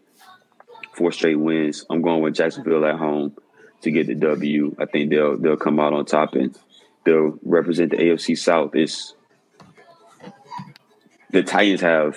four 0.95 1.13
straight 1.13 1.39
wins. 1.39 1.85
I'm 1.91 2.03
going 2.03 2.23
with 2.23 2.35
Jacksonville 2.35 2.85
at 2.87 2.97
home 2.97 3.37
to 3.83 3.91
get 3.91 4.07
the 4.07 4.15
W. 4.15 4.75
I 4.79 4.87
think 4.87 5.11
they'll 5.11 5.37
they'll 5.37 5.57
come 5.57 5.79
out 5.79 5.93
on 5.93 6.05
top 6.07 6.35
and 6.35 6.59
they'll 7.05 7.39
represent 7.45 7.91
the 7.91 7.99
AFC 7.99 8.37
South. 8.37 8.75
Is 8.75 9.15
the 11.31 11.43
Titans 11.43 11.81
have 11.83 12.17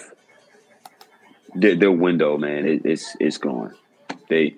their, 1.54 1.76
their 1.76 1.92
window, 1.92 2.38
man. 2.38 2.66
It, 2.66 2.86
it's 2.86 3.16
it's 3.20 3.38
gone. 3.38 3.76
They 4.30 4.56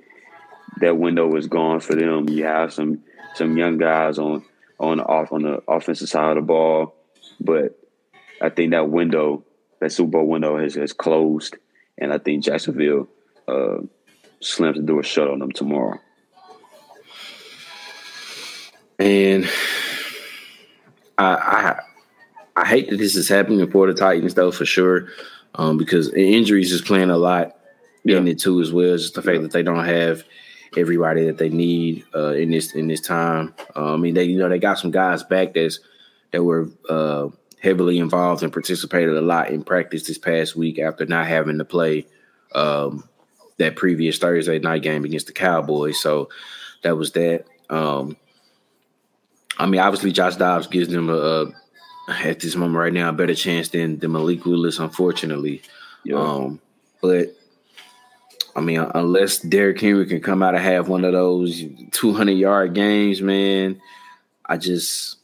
that 0.82 0.98
window 0.98 1.36
is 1.36 1.48
gone 1.48 1.80
for 1.80 1.96
them. 1.96 2.30
You 2.30 2.46
have 2.46 2.74
some 2.74 3.04
some 3.36 3.58
young 3.58 3.78
guys 3.78 4.18
on 4.18 4.44
on 4.80 4.98
the 4.98 5.04
off 5.04 5.32
on 5.32 5.44
the 5.44 5.64
offensive 5.68 6.10
side 6.10 6.30
of 6.30 6.36
the 6.36 6.42
ball, 6.42 6.96
but 7.40 7.80
I 8.42 8.50
think 8.50 8.72
that 8.72 8.90
window, 8.90 9.44
that 9.80 9.92
Super 9.92 10.12
Bowl 10.12 10.28
window, 10.28 10.58
has, 10.58 10.76
has 10.76 10.94
closed, 10.94 11.58
and 11.98 12.14
I 12.14 12.18
think 12.18 12.44
Jacksonville 12.44 13.08
uh, 13.48 13.78
slams 14.42 14.78
the 14.78 14.84
door 14.84 15.04
shut 15.04 15.30
on 15.30 15.40
them 15.40 15.52
tomorrow. 15.52 16.00
And 18.98 19.50
I, 21.18 21.34
I 21.36 21.80
I 22.60 22.66
hate 22.66 22.90
that 22.90 22.98
this 22.98 23.16
is 23.16 23.30
happening 23.30 23.70
for 23.72 23.88
the 23.88 23.94
Titans 23.94 24.34
though 24.34 24.52
for 24.52 24.66
sure, 24.66 25.08
um, 25.56 25.78
because 25.78 26.14
injuries 26.14 26.74
is 26.74 26.82
playing 26.82 27.10
a 27.10 27.18
lot 27.18 27.56
yeah. 28.04 28.18
in 28.18 28.28
it 28.28 28.40
too 28.40 28.60
as 28.60 28.74
well. 28.74 28.98
Just 28.98 29.14
the 29.14 29.22
fact 29.22 29.42
that 29.42 29.52
they 29.52 29.64
don't 29.64 29.86
have 29.86 30.24
everybody 30.78 31.26
that 31.26 31.38
they 31.38 31.50
need 31.50 32.04
uh, 32.14 32.34
in 32.34 32.52
this 32.52 32.74
in 32.74 32.88
this 32.88 33.00
time. 33.00 33.54
Uh, 33.76 33.94
I 33.94 33.98
mean, 33.98 34.14
they 34.14 34.26
you 34.26 34.38
know 34.38 34.50
they 34.50 34.60
got 34.60 34.80
some 34.80 34.92
guys 34.92 35.24
back 35.24 35.54
that's 35.54 35.80
that 36.32 36.44
were 36.44 36.70
uh, 36.90 37.30
heavily 37.62 38.00
involved 38.00 38.44
and 38.44 38.54
participated 38.54 39.16
a 39.16 39.22
lot 39.22 39.50
in 39.50 39.64
practice 39.64 40.08
this 40.08 40.18
past 40.18 40.56
week 40.56 40.80
after 40.80 41.06
not 41.06 41.28
having 41.28 41.58
to 41.58 41.66
play 41.66 42.06
um, 42.56 43.08
that 43.58 43.76
previous 43.76 44.18
Thursday 44.18 44.60
night 44.60 44.82
game 44.82 45.04
against 45.04 45.28
the 45.28 45.34
Cowboys. 45.34 46.00
So 46.00 46.30
that 46.84 46.98
was 46.98 47.12
that. 47.14 47.46
Um, 47.70 48.18
I 49.58 49.66
mean, 49.66 49.82
obviously, 49.82 50.12
Josh 50.12 50.38
Dobbs 50.38 50.68
gives 50.68 50.88
them 50.88 51.10
a, 51.10 51.14
a, 51.14 51.52
at 52.10 52.40
this 52.40 52.56
moment 52.56 52.78
right 52.78 52.94
now 52.94 53.10
a 53.10 53.14
better 53.14 53.36
chance 53.36 53.70
than, 53.70 54.00
than 54.00 54.14
Malik 54.14 54.46
Willis, 54.46 54.80
unfortunately. 54.80 55.62
Yeah. 56.06 56.16
Um, 56.16 56.62
but 57.02 57.36
I 58.56 58.62
mean, 58.62 58.80
unless 58.80 59.40
Derrick 59.40 59.80
Henry 59.80 60.06
can 60.06 60.22
come 60.22 60.42
out 60.42 60.56
and 60.56 60.64
have 60.64 60.88
one 60.88 61.06
of 61.06 61.12
those 61.12 61.64
200 61.92 62.32
yard 62.32 62.74
games, 62.74 63.22
man, 63.22 63.82
I 64.46 64.58
just 64.58 65.19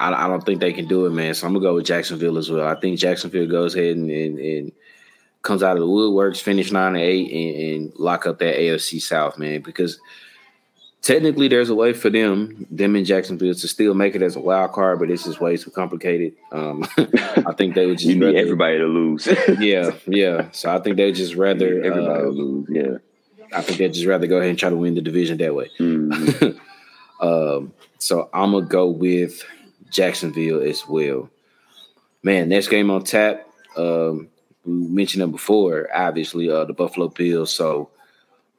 I, 0.00 0.24
I, 0.24 0.28
don't 0.28 0.44
think 0.44 0.60
they 0.60 0.72
can 0.72 0.86
do 0.86 1.04
it, 1.06 1.10
man. 1.10 1.34
So 1.34 1.46
I'm 1.46 1.52
gonna 1.52 1.62
go 1.62 1.74
with 1.74 1.84
Jacksonville 1.84 2.38
as 2.38 2.50
well. 2.50 2.66
I 2.66 2.74
think 2.74 2.98
Jacksonville 2.98 3.46
goes 3.46 3.76
ahead 3.76 3.96
and, 3.96 4.10
and, 4.10 4.38
and 4.38 4.72
comes 5.42 5.62
out 5.62 5.76
of 5.76 5.80
the 5.80 5.86
woodworks, 5.86 6.40
finish 6.40 6.72
nine 6.72 6.96
and 6.96 7.04
eight, 7.04 7.30
and, 7.30 7.84
and, 7.84 7.98
lock 7.98 8.26
up 8.26 8.38
that 8.38 8.56
AFC 8.56 9.00
South, 9.00 9.38
man. 9.38 9.60
Because 9.60 10.00
technically, 11.02 11.48
there's 11.48 11.68
a 11.68 11.74
way 11.74 11.92
for 11.92 12.08
them, 12.08 12.66
them 12.70 12.96
in 12.96 13.04
Jacksonville, 13.04 13.54
to 13.54 13.68
still 13.68 13.92
make 13.92 14.14
it 14.14 14.22
as 14.22 14.36
a 14.36 14.40
wild 14.40 14.72
card, 14.72 14.98
but 14.98 15.10
it's 15.10 15.24
just 15.24 15.40
way 15.40 15.56
too 15.58 15.70
complicated. 15.70 16.34
Um, 16.50 16.82
I 16.96 17.52
think 17.56 17.74
they 17.74 17.84
would 17.84 17.98
just 17.98 18.08
you 18.08 18.16
need 18.16 18.24
rather, 18.24 18.38
everybody 18.38 18.78
to 18.78 18.86
lose. 18.86 19.26
yeah, 19.60 19.90
yeah. 20.06 20.48
So 20.52 20.74
I 20.74 20.80
think 20.80 20.96
they'd 20.96 21.14
just 21.14 21.34
rather 21.34 21.82
everybody 21.82 22.24
uh, 22.24 22.28
lose. 22.28 22.66
Yeah. 22.70 22.96
I 23.52 23.60
think 23.60 23.78
they'd 23.78 23.92
just 23.92 24.06
rather 24.06 24.26
go 24.26 24.38
ahead 24.38 24.50
and 24.50 24.58
try 24.58 24.70
to 24.70 24.76
win 24.76 24.94
the 24.94 25.00
division 25.02 25.36
that 25.38 25.54
way. 25.54 25.70
Mm-hmm. 25.78 26.58
um, 27.26 27.72
so 27.98 28.30
I'm 28.32 28.52
gonna 28.52 28.64
go 28.64 28.88
with 28.88 29.44
Jacksonville 29.90 30.62
as 30.62 30.86
well. 30.86 31.28
Man, 32.22 32.48
next 32.48 32.68
game 32.68 32.90
on 32.90 33.04
tap. 33.04 33.46
Um, 33.76 34.28
we 34.64 34.72
mentioned 34.72 35.22
them 35.22 35.30
before, 35.30 35.88
obviously, 35.94 36.50
uh, 36.50 36.64
the 36.64 36.72
Buffalo 36.72 37.08
Bills. 37.08 37.52
So 37.52 37.90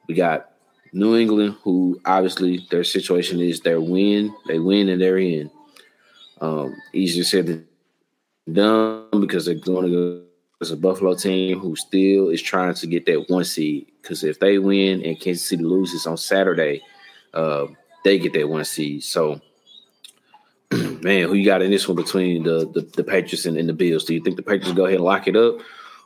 we 0.08 0.14
got 0.14 0.50
New 0.92 1.16
England, 1.16 1.56
who 1.62 2.00
obviously 2.04 2.66
their 2.70 2.84
situation 2.84 3.40
is 3.40 3.60
their 3.60 3.80
win, 3.80 4.34
they 4.46 4.58
win 4.58 4.88
and 4.88 5.00
they're 5.00 5.18
in. 5.18 5.50
Um, 6.40 6.76
easier 6.92 7.24
said 7.24 7.46
than 7.46 7.66
done 8.52 9.20
because 9.20 9.46
they're 9.46 9.54
going 9.54 9.86
to 9.86 9.90
go 9.90 10.22
as 10.60 10.70
a 10.70 10.76
Buffalo 10.76 11.14
team 11.14 11.58
who 11.58 11.76
still 11.76 12.30
is 12.30 12.42
trying 12.42 12.74
to 12.74 12.86
get 12.86 13.06
that 13.06 13.26
one 13.28 13.44
seed. 13.44 13.86
Because 14.00 14.24
if 14.24 14.40
they 14.40 14.58
win 14.58 15.04
and 15.04 15.18
Kansas 15.20 15.48
City 15.48 15.62
loses 15.62 16.06
on 16.06 16.16
Saturday, 16.16 16.82
uh, 17.32 17.66
they 18.04 18.18
get 18.18 18.32
that 18.32 18.48
one 18.48 18.64
seed. 18.64 19.04
So 19.04 19.40
man, 21.02 21.28
who 21.28 21.34
you 21.34 21.44
got 21.44 21.62
in 21.62 21.70
this 21.70 21.88
one 21.88 21.96
between 21.96 22.44
the 22.44 22.70
the, 22.72 22.80
the 22.96 23.04
Patriots 23.04 23.46
and, 23.46 23.56
and, 23.56 23.68
the 23.68 23.72
Bills? 23.72 24.04
Do 24.04 24.14
you 24.14 24.20
think 24.20 24.36
the 24.36 24.42
Patriots 24.42 24.72
go 24.72 24.84
ahead 24.84 24.96
and 24.96 25.04
lock 25.04 25.26
it 25.28 25.36
up, 25.36 25.58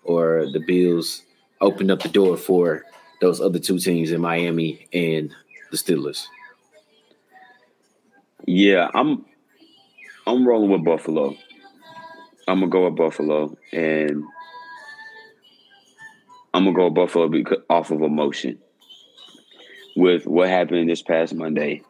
or 0.05 0.47
the 0.53 0.63
Bills 0.67 1.23
open 1.61 1.91
up 1.91 2.03
the 2.03 2.09
door 2.09 2.37
for 2.37 2.85
those 3.21 3.41
other 3.41 3.59
two 3.59 3.79
teams 3.79 4.13
in 4.13 4.21
Miami 4.21 4.87
and 4.93 5.35
the 5.71 5.77
Steelers? 5.77 6.27
Yeah, 8.47 8.89
I'm 8.95 9.25
I'm 10.27 10.47
rolling 10.47 10.71
with 10.71 10.85
Buffalo. 10.85 11.37
I'm 12.49 12.61
gonna 12.61 12.71
go 12.71 12.85
with 12.85 12.97
Buffalo, 12.97 13.57
and 13.73 14.25
I'm 16.55 16.65
gonna 16.65 16.77
go 16.77 16.85
with 16.87 16.95
Buffalo 16.95 17.29
because, 17.29 17.59
off 17.69 17.91
of 17.91 18.03
emotion. 18.03 18.59
With 19.99 20.27
what 20.27 20.51
happened 20.51 20.91
this 20.91 21.01
past 21.01 21.35
Monday, 21.35 21.83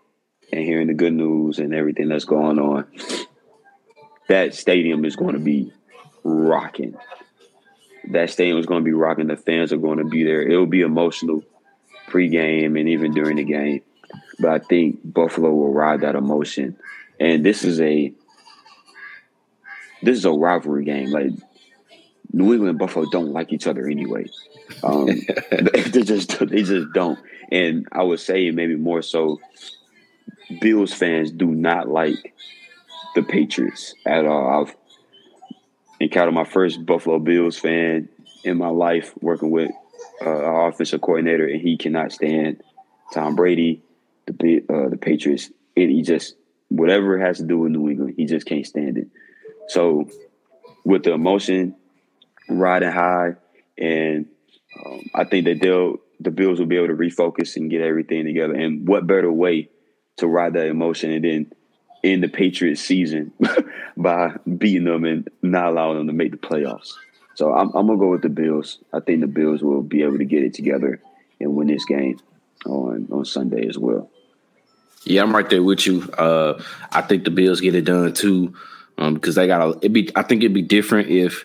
and 0.52 0.64
hearing 0.64 0.86
the 0.86 0.94
good 0.94 1.12
news 1.12 1.58
and 1.58 1.74
everything 1.74 2.08
that's 2.08 2.24
going 2.24 2.58
on, 2.58 2.86
that 4.28 4.54
stadium 4.54 5.04
is 5.04 5.16
going 5.16 5.34
to 5.34 5.40
be 5.40 5.72
rocking. 6.24 6.96
That 8.10 8.30
stadium 8.30 8.58
is 8.58 8.66
going 8.66 8.82
to 8.82 8.84
be 8.84 8.92
rocking. 8.92 9.26
The 9.26 9.36
fans 9.36 9.72
are 9.72 9.78
going 9.78 9.98
to 9.98 10.04
be 10.04 10.24
there. 10.24 10.42
It'll 10.42 10.66
be 10.66 10.82
emotional 10.82 11.42
pregame 12.08 12.78
and 12.78 12.88
even 12.88 13.12
during 13.12 13.36
the 13.36 13.44
game. 13.44 13.82
But 14.38 14.50
I 14.50 14.58
think 14.58 15.00
Buffalo 15.02 15.50
will 15.50 15.72
ride 15.72 16.02
that 16.02 16.14
emotion. 16.14 16.76
And 17.18 17.44
this 17.44 17.64
is 17.64 17.80
a 17.80 18.12
this 20.02 20.18
is 20.18 20.24
a 20.24 20.30
rivalry 20.30 20.84
game. 20.84 21.10
Like 21.10 21.32
New 22.32 22.52
England 22.52 22.70
and 22.70 22.78
Buffalo 22.78 23.06
don't 23.10 23.32
like 23.32 23.52
each 23.52 23.66
other 23.66 23.88
anyway. 23.88 24.26
Um, 24.82 25.06
they 25.50 26.02
just 26.02 26.38
they 26.38 26.62
just 26.62 26.92
don't. 26.92 27.18
And 27.50 27.86
I 27.90 28.02
would 28.02 28.20
say 28.20 28.50
maybe 28.50 28.76
more 28.76 29.02
so 29.02 29.40
Bills 30.60 30.92
fans 30.92 31.30
do 31.30 31.46
not 31.46 31.88
like 31.88 32.34
the 33.14 33.22
Patriots 33.22 33.94
at 34.06 34.26
all. 34.26 34.64
I've 34.64 34.76
encountered 36.00 36.34
my 36.34 36.44
first 36.44 36.84
Buffalo 36.84 37.18
Bills 37.18 37.58
fan 37.58 38.08
in 38.44 38.58
my 38.58 38.68
life 38.68 39.12
working 39.20 39.50
with 39.50 39.70
uh, 40.24 40.28
our 40.28 40.68
offensive 40.68 41.00
coordinator, 41.00 41.46
and 41.46 41.60
he 41.60 41.76
cannot 41.76 42.12
stand 42.12 42.62
Tom 43.12 43.34
Brady, 43.34 43.82
the 44.26 44.64
uh, 44.68 44.88
the 44.88 44.96
Patriots. 44.96 45.50
And 45.76 45.90
he 45.90 46.02
just 46.02 46.36
whatever 46.68 47.18
it 47.18 47.26
has 47.26 47.38
to 47.38 47.44
do 47.44 47.58
with 47.58 47.72
New 47.72 47.88
England, 47.88 48.14
he 48.16 48.26
just 48.26 48.46
can't 48.46 48.66
stand 48.66 48.98
it. 48.98 49.08
So 49.68 50.08
with 50.84 51.02
the 51.02 51.12
emotion 51.12 51.74
riding 52.48 52.92
high, 52.92 53.34
and 53.76 54.26
um, 54.84 55.00
I 55.14 55.24
think 55.24 55.46
that 55.46 55.60
they'll 55.60 55.96
the 56.20 56.30
Bills 56.30 56.58
will 56.58 56.66
be 56.66 56.76
able 56.76 56.88
to 56.88 56.94
refocus 56.94 57.56
and 57.56 57.70
get 57.70 57.82
everything 57.82 58.24
together. 58.24 58.54
And 58.54 58.86
what 58.86 59.06
better 59.06 59.30
way 59.30 59.70
to 60.16 60.26
ride 60.26 60.54
that 60.54 60.66
emotion 60.66 61.10
and 61.10 61.24
then 61.24 61.52
end 62.02 62.22
the 62.22 62.28
Patriots 62.28 62.80
season 62.80 63.32
by 63.96 64.34
beating 64.58 64.84
them 64.84 65.04
and 65.04 65.28
not 65.42 65.66
allowing 65.66 65.98
them 65.98 66.06
to 66.06 66.12
make 66.12 66.30
the 66.30 66.36
playoffs. 66.36 66.92
So 67.34 67.52
I'm, 67.52 67.68
I'm, 67.74 67.86
gonna 67.86 67.98
go 67.98 68.10
with 68.10 68.22
the 68.22 68.30
Bills. 68.30 68.78
I 68.92 69.00
think 69.00 69.20
the 69.20 69.26
Bills 69.26 69.62
will 69.62 69.82
be 69.82 70.02
able 70.02 70.18
to 70.18 70.24
get 70.24 70.42
it 70.42 70.54
together 70.54 71.00
and 71.38 71.54
win 71.54 71.68
this 71.68 71.84
game 71.84 72.18
on 72.64 73.08
on 73.10 73.24
Sunday 73.24 73.66
as 73.68 73.76
well. 73.76 74.10
Yeah, 75.04 75.22
I'm 75.22 75.34
right 75.34 75.48
there 75.48 75.62
with 75.62 75.86
you. 75.86 76.02
Uh, 76.16 76.60
I 76.90 77.02
think 77.02 77.24
the 77.24 77.30
Bills 77.30 77.60
get 77.60 77.74
it 77.74 77.84
done 77.84 78.14
too, 78.14 78.54
um, 78.96 79.14
because 79.14 79.34
they 79.34 79.46
got 79.46 79.84
it 79.84 79.92
be. 79.92 80.10
I 80.16 80.22
think 80.22 80.42
it'd 80.42 80.54
be 80.54 80.62
different 80.62 81.10
if 81.10 81.44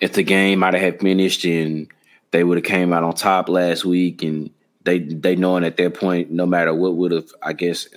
if 0.00 0.12
the 0.12 0.22
game 0.22 0.58
might 0.60 0.74
have 0.74 1.00
finished 1.00 1.44
and 1.44 1.88
they 2.30 2.44
would 2.44 2.58
have 2.58 2.64
came 2.64 2.92
out 2.92 3.02
on 3.02 3.14
top 3.14 3.48
last 3.48 3.84
week 3.84 4.22
and 4.22 4.50
they 4.82 5.00
they 5.00 5.36
knowing 5.36 5.64
at 5.64 5.76
that 5.76 5.94
point, 5.94 6.30
no 6.30 6.46
matter 6.46 6.74
what 6.74 6.96
would 6.96 7.12
have, 7.12 7.30
I 7.42 7.52
guess, 7.52 7.88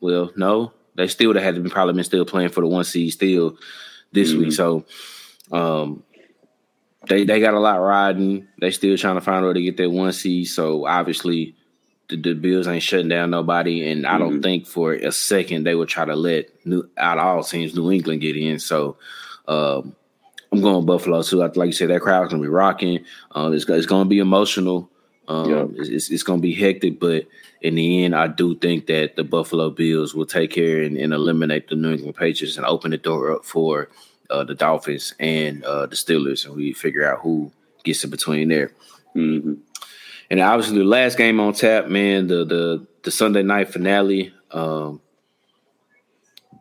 well, 0.00 0.30
no, 0.36 0.72
they 0.94 1.08
still 1.08 1.28
would 1.28 1.36
have 1.36 1.44
had 1.44 1.54
to 1.56 1.60
be 1.60 1.70
probably 1.70 1.94
been 1.94 2.04
still 2.04 2.24
playing 2.24 2.50
for 2.50 2.60
the 2.60 2.68
one 2.68 2.84
seed 2.84 3.12
still 3.12 3.56
this 4.12 4.30
mm-hmm. 4.30 4.42
week. 4.42 4.52
So, 4.52 4.84
um, 5.50 6.02
they 7.08 7.24
they 7.24 7.40
got 7.40 7.54
a 7.54 7.60
lot 7.60 7.76
riding. 7.76 8.46
They 8.60 8.70
still 8.70 8.96
trying 8.96 9.16
to 9.16 9.20
find 9.20 9.44
a 9.44 9.48
way 9.48 9.54
to 9.54 9.62
get 9.62 9.76
that 9.78 9.90
one 9.90 10.12
seed. 10.12 10.46
So 10.48 10.86
obviously, 10.86 11.56
the, 12.08 12.16
the 12.16 12.34
Bills 12.34 12.68
ain't 12.68 12.82
shutting 12.82 13.08
down 13.08 13.30
nobody, 13.30 13.90
and 13.90 14.06
I 14.06 14.18
don't 14.18 14.34
mm-hmm. 14.34 14.42
think 14.42 14.66
for 14.66 14.92
a 14.92 15.10
second 15.10 15.64
they 15.64 15.74
would 15.74 15.88
try 15.88 16.04
to 16.04 16.14
let 16.14 16.64
new 16.64 16.88
out 16.96 17.18
of 17.18 17.24
all 17.24 17.42
teams 17.42 17.74
New 17.74 17.90
England 17.90 18.20
get 18.20 18.36
in. 18.36 18.58
So. 18.58 18.96
Um, 19.48 19.96
I'm 20.52 20.60
going 20.60 20.84
Buffalo 20.84 21.22
too. 21.22 21.38
Like 21.38 21.56
you 21.56 21.72
said, 21.72 21.88
that 21.88 22.02
crowd's 22.02 22.30
gonna 22.30 22.42
be 22.42 22.48
rocking. 22.48 23.04
Uh, 23.34 23.50
it's, 23.52 23.66
it's 23.68 23.86
gonna 23.86 24.08
be 24.08 24.18
emotional. 24.18 24.91
Um, 25.28 25.50
yeah. 25.50 25.66
It's, 25.84 26.10
it's 26.10 26.22
going 26.22 26.40
to 26.40 26.42
be 26.42 26.54
hectic, 26.54 26.98
but 26.98 27.26
in 27.60 27.76
the 27.76 28.04
end, 28.04 28.14
I 28.14 28.26
do 28.26 28.56
think 28.56 28.86
that 28.86 29.16
the 29.16 29.24
Buffalo 29.24 29.70
Bills 29.70 30.14
will 30.14 30.26
take 30.26 30.50
care 30.50 30.82
and, 30.82 30.96
and 30.96 31.12
eliminate 31.12 31.68
the 31.68 31.76
New 31.76 31.92
England 31.92 32.16
Patriots 32.16 32.56
and 32.56 32.66
open 32.66 32.90
the 32.90 32.98
door 32.98 33.32
up 33.32 33.44
for 33.44 33.88
uh, 34.30 34.44
the 34.44 34.54
Dolphins 34.54 35.14
and 35.20 35.64
uh, 35.64 35.86
the 35.86 35.96
Steelers, 35.96 36.44
and 36.44 36.56
we 36.56 36.72
figure 36.72 37.08
out 37.08 37.20
who 37.20 37.52
gets 37.84 38.02
in 38.02 38.10
between 38.10 38.48
there. 38.48 38.72
Mm-hmm. 39.14 39.54
And 40.30 40.40
obviously, 40.40 40.78
the 40.78 40.84
last 40.84 41.18
game 41.18 41.38
on 41.40 41.52
tap, 41.52 41.88
man, 41.88 42.26
the 42.26 42.44
the 42.44 42.86
the 43.02 43.10
Sunday 43.10 43.42
night 43.42 43.68
finale, 43.68 44.32
um, 44.50 45.00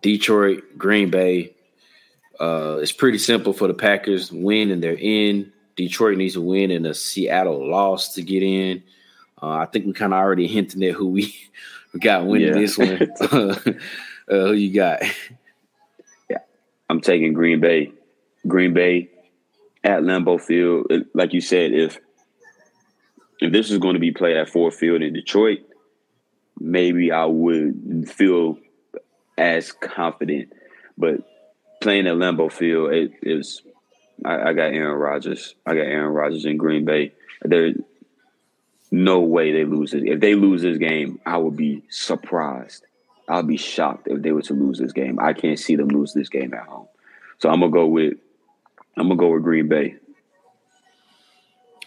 Detroit 0.01 0.77
Green 0.77 1.09
Bay. 1.09 1.55
Uh, 2.39 2.79
it's 2.81 2.91
pretty 2.91 3.17
simple 3.17 3.53
for 3.53 3.67
the 3.67 3.73
Packers. 3.73 4.31
Win 4.31 4.71
and 4.71 4.83
they're 4.83 4.97
in. 4.99 5.53
Detroit 5.87 6.17
needs 6.17 6.35
to 6.35 6.41
win 6.41 6.71
and 6.71 6.85
a 6.85 6.93
Seattle 6.93 7.69
loss 7.69 8.13
to 8.15 8.21
get 8.21 8.43
in. 8.43 8.83
Uh, 9.41 9.49
I 9.49 9.65
think 9.65 9.85
we 9.85 9.93
kind 9.93 10.13
of 10.13 10.19
already 10.19 10.47
hinted 10.47 10.83
at 10.83 10.93
who 10.93 11.07
we, 11.07 11.35
we 11.93 11.99
got 12.01 12.25
winning 12.25 12.49
yeah. 12.49 12.53
this 12.53 12.77
one. 12.77 13.11
uh, 13.21 13.73
who 14.27 14.53
you 14.53 14.73
got? 14.73 15.01
Yeah, 16.29 16.39
I'm 16.89 17.01
taking 17.01 17.33
Green 17.33 17.59
Bay. 17.59 17.91
Green 18.47 18.73
Bay 18.73 19.09
at 19.83 20.01
Lambeau 20.01 20.39
Field. 20.39 20.91
Like 21.13 21.33
you 21.33 21.41
said, 21.41 21.73
if 21.73 21.99
if 23.39 23.51
this 23.51 23.71
is 23.71 23.79
going 23.79 23.95
to 23.95 23.99
be 23.99 24.11
played 24.11 24.37
at 24.37 24.49
Ford 24.49 24.73
Field 24.73 25.01
in 25.01 25.13
Detroit, 25.13 25.59
maybe 26.59 27.11
I 27.11 27.25
would 27.25 28.07
feel 28.07 28.59
as 29.37 29.71
confident. 29.71 30.53
But 30.95 31.21
playing 31.81 32.05
at 32.05 32.15
Lambeau 32.15 32.51
Field, 32.51 32.93
it 32.93 33.13
is. 33.23 33.63
I, 34.23 34.49
I, 34.49 34.53
got 34.53 34.73
Aaron 34.73 34.97
Rodgers. 34.97 35.55
I 35.65 35.73
got 35.73 35.81
Aaron 35.81 36.13
Rodgers 36.13 36.45
in 36.45 36.57
Green 36.57 36.85
Bay. 36.85 37.13
There's 37.41 37.75
no 38.91 39.21
way 39.21 39.51
they 39.51 39.65
lose 39.65 39.93
it. 39.93 40.03
If 40.03 40.19
they 40.19 40.35
lose 40.35 40.61
this 40.61 40.77
game, 40.77 41.19
I 41.25 41.37
would 41.37 41.57
be 41.57 41.83
surprised. 41.89 42.85
I'll 43.27 43.43
be 43.43 43.57
shocked 43.57 44.07
if 44.07 44.21
they 44.21 44.31
were 44.31 44.41
to 44.43 44.53
lose 44.53 44.77
this 44.77 44.91
game. 44.91 45.19
I 45.19 45.33
can't 45.33 45.57
see 45.57 45.75
them 45.75 45.87
lose 45.87 46.13
this 46.13 46.29
game 46.29 46.53
at 46.53 46.67
home. 46.67 46.87
So 47.39 47.49
I'm 47.49 47.61
gonna 47.61 47.71
go 47.71 47.85
with 47.87 48.15
I'm 48.97 49.07
gonna 49.07 49.15
go 49.15 49.29
with 49.29 49.43
Green 49.43 49.67
Bay. 49.67 49.95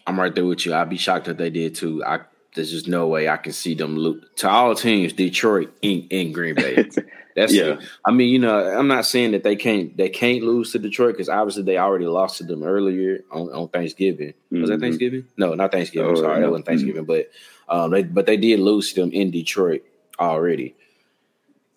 I'm 0.07 0.19
right 0.19 0.35
there 0.35 0.45
with 0.45 0.65
you. 0.65 0.75
I'd 0.75 0.91
be 0.91 0.97
shocked 0.97 1.29
if 1.29 1.37
they 1.37 1.51
did 1.51 1.75
too. 1.75 2.03
I 2.05 2.21
there's 2.55 2.71
just 2.71 2.89
no 2.89 3.07
way 3.09 3.29
I 3.29 3.37
can 3.37 3.53
see 3.53 3.75
them 3.75 3.97
lose 3.97 4.25
to 4.37 4.49
all 4.49 4.75
teams. 4.75 5.13
Detroit 5.13 5.73
in, 5.83 6.07
in 6.11 6.33
Green 6.33 6.55
Bay. 6.55 6.89
That's 7.37 7.53
yeah. 7.53 7.81
I 8.07 8.13
mean, 8.13 8.29
you 8.29 8.39
know, 8.39 8.57
I'm 8.57 8.87
not 8.87 9.07
saying 9.07 9.33
that 9.33 9.43
they 9.43 9.57
can't 9.57 9.97
they 9.97 10.09
can't 10.09 10.43
lose 10.43 10.71
to 10.73 10.79
Detroit 10.79 11.15
because 11.15 11.29
obviously 11.29 11.65
they 11.65 11.79
already 11.79 12.07
lost 12.07 12.39
to 12.39 12.45
them 12.45 12.63
earlier 12.63 13.25
on, 13.33 13.49
on 13.51 13.69
Thanksgiving. 13.69 14.29
Mm-hmm. 14.29 14.61
Was 14.61 14.71
that 14.71 14.75
mm-hmm. 14.77 14.83
Thanksgiving? 14.83 15.27
No, 15.37 15.55
not 15.55 15.73
Thanksgiving. 15.73 16.13
Oh, 16.13 16.15
sorry, 16.15 16.37
no. 16.37 16.43
that 16.43 16.51
wasn't 16.51 16.67
Thanksgiving. 16.67 17.05
Mm-hmm. 17.05 17.25
But 17.67 17.75
um, 17.75 17.91
they 17.91 18.05
but 18.05 18.27
they 18.27 18.37
did 18.37 18.61
lose 18.61 18.93
to 18.93 19.01
them 19.01 19.11
in 19.11 19.33
Detroit 19.33 19.83
already. 20.19 20.77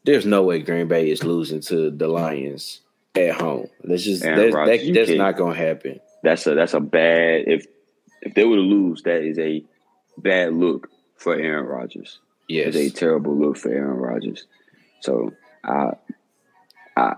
There's 0.05 0.27
no 0.27 0.43
way 0.43 0.59
Green 0.59 0.87
Bay 0.87 1.09
is 1.09 1.23
losing 1.23 1.61
to 1.61 1.89
the 1.89 2.07
Lions 2.07 2.81
at 3.15 3.33
home. 3.33 3.67
That's 3.83 4.03
just 4.03 4.21
that's, 4.21 4.53
that, 4.53 4.91
that's 4.93 5.11
not 5.11 5.37
gonna 5.37 5.55
happen. 5.55 5.99
That's 6.21 6.45
a 6.45 6.53
that's 6.53 6.75
a 6.75 6.79
bad 6.79 7.45
if 7.47 7.65
if 8.21 8.35
they 8.35 8.45
were 8.45 8.57
to 8.57 8.61
lose, 8.61 9.01
that 9.03 9.23
is 9.23 9.39
a 9.39 9.63
bad 10.17 10.53
look 10.53 10.89
for 11.15 11.35
Aaron 11.35 11.65
Rodgers. 11.65 12.19
Yes. 12.47 12.75
It's 12.75 12.95
a 12.95 12.99
terrible 12.99 13.37
look 13.37 13.57
for 13.57 13.69
Aaron 13.69 13.97
Rodgers. 13.97 14.45
So 15.01 15.33
I, 15.63 15.91
I, 16.95 17.15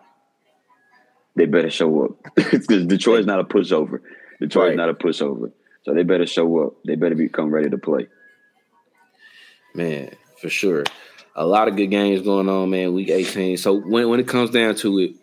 they 1.35 1.45
better 1.45 1.69
show 1.69 2.05
up 2.05 2.11
because 2.35 2.85
Detroit's 2.85 3.27
not 3.27 3.39
a 3.39 3.43
pushover. 3.43 4.01
Detroit's 4.39 4.69
right. 4.69 4.77
not 4.77 4.89
a 4.89 4.93
pushover. 4.93 5.51
So 5.83 5.93
they 5.93 6.03
better 6.03 6.25
show 6.25 6.65
up. 6.65 6.73
They 6.85 6.95
better 6.95 7.15
become 7.15 7.51
ready 7.51 7.69
to 7.69 7.77
play. 7.77 8.07
Man, 9.73 10.11
for 10.41 10.49
sure. 10.49 10.83
A 11.35 11.45
lot 11.45 11.67
of 11.67 11.75
good 11.75 11.87
games 11.87 12.21
going 12.21 12.49
on, 12.49 12.69
man. 12.69 12.93
Week 12.93 13.09
18. 13.09 13.57
So 13.57 13.79
when 13.79 14.09
when 14.09 14.19
it 14.19 14.27
comes 14.27 14.49
down 14.49 14.75
to 14.75 14.99
it, 14.99 15.15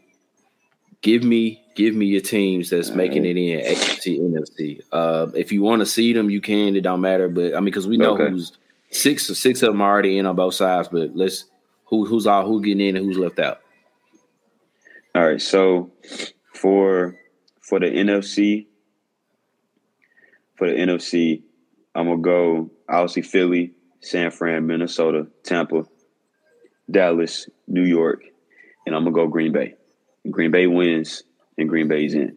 give 1.02 1.22
me 1.22 1.62
give 1.74 1.94
me 1.94 2.06
your 2.06 2.20
teams 2.20 2.70
that's 2.70 2.90
All 2.90 2.96
making 2.96 3.22
right. 3.22 3.36
it 3.36 3.38
in 3.38 3.60
AFC, 3.60 4.18
NFC. 4.20 4.80
Uh, 4.90 5.28
if 5.34 5.52
you 5.52 5.62
want 5.62 5.80
to 5.80 5.86
see 5.86 6.12
them, 6.12 6.30
you 6.30 6.40
can. 6.40 6.74
It 6.74 6.82
don't 6.82 7.00
matter. 7.00 7.28
But 7.28 7.54
I 7.54 7.56
mean, 7.56 7.66
because 7.66 7.86
we 7.86 7.96
know 7.96 8.14
okay. 8.14 8.30
who's 8.30 8.52
six 8.90 9.26
six 9.26 9.62
of 9.62 9.72
them 9.72 9.80
are 9.80 9.92
already 9.92 10.18
in 10.18 10.26
on 10.26 10.36
both 10.36 10.54
sides. 10.54 10.88
But 10.88 11.14
let's 11.14 11.44
who 11.84 12.06
who's 12.06 12.26
all 12.26 12.46
who 12.46 12.62
getting 12.62 12.86
in 12.86 12.96
and 12.96 13.06
who's 13.06 13.18
left 13.18 13.38
out. 13.38 13.60
All 15.14 15.26
right. 15.26 15.40
So 15.40 15.92
for 16.54 17.18
for 17.60 17.80
the 17.80 17.86
NFC, 17.86 18.66
for 20.56 20.68
the 20.68 20.74
NFC, 20.74 21.42
I'm 21.94 22.06
gonna 22.06 22.20
go 22.20 22.70
obviously 22.88 23.22
Philly, 23.22 23.72
San 24.00 24.30
Fran, 24.30 24.66
Minnesota, 24.66 25.26
Tampa, 25.42 25.86
Dallas, 26.90 27.48
New 27.66 27.84
York, 27.84 28.22
and 28.86 28.94
I'm 28.94 29.04
gonna 29.04 29.14
go 29.14 29.26
Green 29.26 29.52
Bay. 29.52 29.74
Green 30.30 30.50
Bay 30.50 30.66
wins 30.66 31.22
and 31.58 31.68
Green 31.68 31.88
Bay's 31.88 32.14
in. 32.14 32.36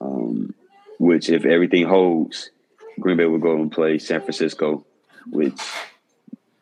Um, 0.00 0.54
which, 0.98 1.28
if 1.28 1.44
everything 1.44 1.86
holds, 1.86 2.50
Green 3.00 3.16
Bay 3.16 3.26
will 3.26 3.38
go 3.38 3.56
and 3.56 3.70
play 3.70 3.98
San 3.98 4.20
Francisco, 4.20 4.84
which, 5.30 5.60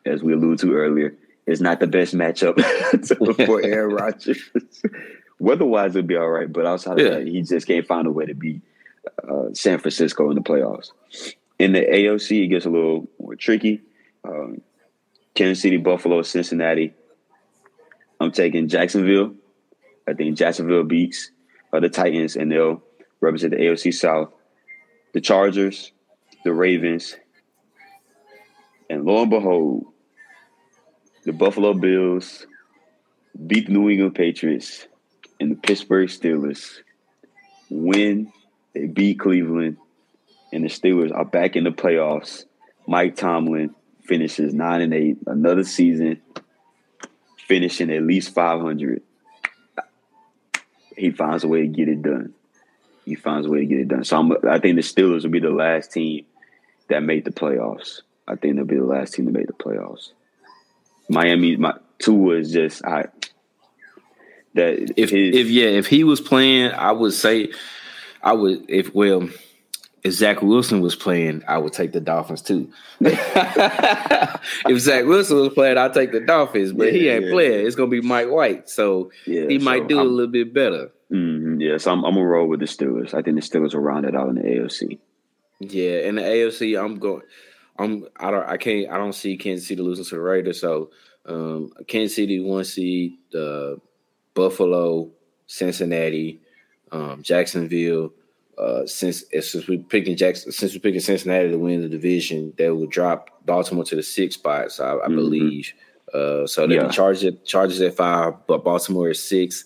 as 0.05 0.21
we 0.23 0.33
alluded 0.33 0.59
to 0.59 0.73
earlier, 0.73 1.15
is 1.45 1.61
not 1.61 1.79
the 1.79 1.87
best 1.87 2.13
matchup 2.13 2.55
for 3.45 3.63
Aaron 3.63 3.95
Rodgers. 3.95 4.41
Weather-wise, 5.39 5.95
it'll 5.95 6.07
be 6.07 6.15
all 6.15 6.29
right, 6.29 6.51
but 6.51 6.65
outside 6.65 6.99
yeah. 6.99 7.05
of 7.05 7.11
that, 7.13 7.27
he 7.27 7.41
just 7.41 7.67
can't 7.67 7.85
find 7.85 8.07
a 8.07 8.11
way 8.11 8.25
to 8.25 8.33
beat 8.33 8.61
uh, 9.27 9.53
San 9.53 9.79
Francisco 9.79 10.29
in 10.29 10.35
the 10.35 10.41
playoffs. 10.41 10.91
In 11.59 11.73
the 11.73 11.81
AOC, 11.81 12.45
it 12.45 12.47
gets 12.47 12.65
a 12.65 12.69
little 12.69 13.07
more 13.19 13.35
tricky. 13.35 13.81
Um, 14.23 14.61
Kansas 15.33 15.61
City, 15.61 15.77
Buffalo, 15.77 16.21
Cincinnati. 16.21 16.93
I'm 18.19 18.31
taking 18.31 18.67
Jacksonville 18.67 19.35
I 20.07 20.13
think 20.13 20.37
Jacksonville 20.37 20.83
beats 20.83 21.31
uh, 21.73 21.79
the 21.79 21.89
Titans, 21.89 22.35
and 22.35 22.51
they'll 22.51 22.83
represent 23.21 23.51
the 23.51 23.59
AFC 23.59 23.93
South. 23.93 24.31
The 25.13 25.21
Chargers, 25.21 25.91
the 26.43 26.53
Ravens, 26.53 27.15
and 28.89 29.05
lo 29.05 29.21
and 29.21 29.29
behold, 29.29 29.85
the 31.23 31.31
Buffalo 31.31 31.73
Bills 31.73 32.45
beat 33.47 33.67
the 33.67 33.73
New 33.73 33.89
England 33.89 34.15
Patriots, 34.15 34.87
and 35.39 35.51
the 35.51 35.55
Pittsburgh 35.55 36.09
Steelers 36.09 36.79
win. 37.69 38.31
They 38.73 38.87
beat 38.87 39.19
Cleveland, 39.19 39.77
and 40.51 40.63
the 40.65 40.67
Steelers 40.67 41.15
are 41.15 41.25
back 41.25 41.55
in 41.55 41.63
the 41.63 41.71
playoffs. 41.71 42.43
Mike 42.87 43.15
Tomlin 43.15 43.73
finishes 44.03 44.53
nine 44.53 44.81
and 44.81 44.93
eight, 44.93 45.17
another 45.25 45.63
season, 45.63 46.21
finishing 47.47 47.89
at 47.89 48.03
least 48.03 48.35
five 48.35 48.59
hundred 48.59 49.01
he 50.97 51.11
finds 51.11 51.43
a 51.43 51.47
way 51.47 51.61
to 51.61 51.67
get 51.67 51.87
it 51.87 52.01
done. 52.01 52.33
He 53.05 53.15
finds 53.15 53.47
a 53.47 53.49
way 53.49 53.59
to 53.59 53.65
get 53.65 53.79
it 53.79 53.87
done. 53.87 54.03
So 54.03 54.17
I'm, 54.17 54.31
I 54.47 54.59
think 54.59 54.75
the 54.75 54.81
Steelers 54.81 55.23
will 55.23 55.29
be 55.29 55.39
the 55.39 55.49
last 55.49 55.91
team 55.91 56.25
that 56.87 57.03
made 57.03 57.25
the 57.25 57.31
playoffs. 57.31 58.01
I 58.27 58.35
think 58.35 58.55
they'll 58.55 58.65
be 58.65 58.77
the 58.77 58.83
last 58.83 59.13
team 59.13 59.25
to 59.25 59.31
make 59.31 59.47
the 59.47 59.53
playoffs. 59.53 60.11
Miami, 61.09 61.55
my 61.55 61.73
Tua 61.99 62.37
is 62.37 62.51
just 62.51 62.83
I. 62.83 63.05
That 64.55 64.93
if 64.97 65.09
his, 65.09 65.35
if 65.35 65.47
yeah, 65.47 65.67
if 65.67 65.87
he 65.87 66.03
was 66.03 66.21
playing, 66.21 66.71
I 66.71 66.91
would 66.91 67.13
say 67.13 67.51
I 68.23 68.33
would 68.33 68.65
if 68.69 68.95
well 68.95 69.29
if 70.05 70.13
Zach 70.13 70.43
Wilson 70.43 70.81
was 70.81 70.95
playing, 70.95 71.43
I 71.47 71.57
would 71.57 71.73
take 71.73 71.91
the 71.91 71.99
Dolphins 71.99 72.43
too. 72.43 72.71
if 72.99 74.79
Zach 74.79 75.03
Wilson 75.05 75.37
was 75.37 75.51
playing, 75.55 75.79
I'd 75.79 75.95
take 75.95 76.11
the 76.11 76.19
Dolphins, 76.19 76.73
but 76.73 76.93
yeah, 76.93 76.99
he 76.99 77.09
ain't 77.09 77.25
yeah, 77.25 77.31
playing. 77.31 77.51
Yeah. 77.61 77.65
It's 77.65 77.75
gonna 77.75 77.89
be 77.89 78.01
Mike 78.01 78.29
White, 78.29 78.69
so 78.69 79.09
he 79.25 79.57
might 79.57 79.81
so 79.81 79.87
do 79.87 79.99
I'm, 79.99 80.05
a 80.05 80.09
little 80.09 80.31
bit 80.31 80.53
better. 80.53 80.91
Mm-hmm, 81.11 81.59
yeah, 81.59 81.77
so 81.79 81.91
I'm, 81.91 82.05
I'm, 82.05 82.13
gonna 82.13 82.27
roll 82.27 82.47
with 82.47 82.59
the 82.59 82.67
Steelers. 82.67 83.15
I 83.15 83.23
think 83.23 83.35
the 83.35 83.41
Steelers 83.41 83.73
will 83.73 83.81
round 83.81 84.05
it 84.05 84.15
out 84.15 84.29
in 84.29 84.35
the 84.35 84.43
AFC. 84.43 84.99
Yeah, 85.59 86.01
in 86.01 86.15
the 86.15 86.21
AFC, 86.21 86.79
I'm 86.79 86.99
going. 86.99 87.23
I'm. 87.79 88.05
I 88.15 88.29
don't. 88.29 88.47
I 88.47 88.57
can't. 88.57 88.91
I 88.91 88.97
don't 88.97 89.13
see 89.13 89.37
Kansas 89.37 89.67
City 89.67 89.81
losing 89.81 90.05
to 90.05 90.15
the 90.15 90.21
Raiders. 90.21 90.61
So, 90.61 90.91
um, 91.25 91.71
Kansas 91.87 92.15
City 92.15 92.39
one 92.41 92.63
seed, 92.63 93.17
the 93.31 93.81
Buffalo, 94.35 95.09
Cincinnati, 95.47 96.41
um, 96.91 97.23
Jacksonville 97.23 98.13
uh, 98.57 98.85
since 98.85 99.23
since 99.31 99.67
we 99.67 99.77
picking 99.77 100.15
Jackson, 100.15 100.51
since 100.51 100.73
we 100.73 100.79
picking 100.79 100.99
Cincinnati 100.99 101.49
to 101.49 101.57
win 101.57 101.81
the 101.81 101.89
division, 101.89 102.53
they 102.57 102.69
will 102.69 102.87
drop 102.87 103.29
Baltimore 103.45 103.83
to 103.85 103.95
the 103.95 104.03
sixth 104.03 104.39
spot. 104.39 104.71
So 104.71 104.85
I, 104.85 105.05
I 105.05 105.07
mm-hmm. 105.07 105.15
believe. 105.15 105.73
Uh, 106.13 106.47
so 106.47 106.65
they 106.65 106.75
yeah. 106.75 106.87
Chargers 106.87 107.33
Chargers 107.43 107.81
at 107.81 107.95
five, 107.95 108.33
but 108.47 108.63
Baltimore 108.63 109.09
is 109.09 109.21
six. 109.21 109.65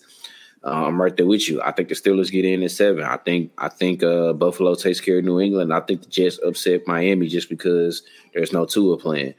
Uh, 0.62 0.86
I'm 0.86 1.00
right 1.00 1.16
there 1.16 1.26
with 1.26 1.48
you. 1.48 1.62
I 1.62 1.72
think 1.72 1.88
the 1.88 1.94
Steelers 1.94 2.30
get 2.30 2.44
in 2.44 2.62
at 2.62 2.70
seven. 2.70 3.04
I 3.04 3.16
think 3.16 3.52
I 3.56 3.68
think 3.68 4.02
uh, 4.02 4.32
Buffalo 4.32 4.74
takes 4.74 5.00
care 5.00 5.18
of 5.18 5.24
New 5.24 5.40
England. 5.40 5.72
I 5.72 5.80
think 5.80 6.02
the 6.02 6.08
Jets 6.08 6.38
upset 6.44 6.86
Miami 6.86 7.28
just 7.28 7.48
because 7.48 8.02
there's 8.34 8.52
no 8.52 8.66
Tua 8.66 8.98
playing. 8.98 9.34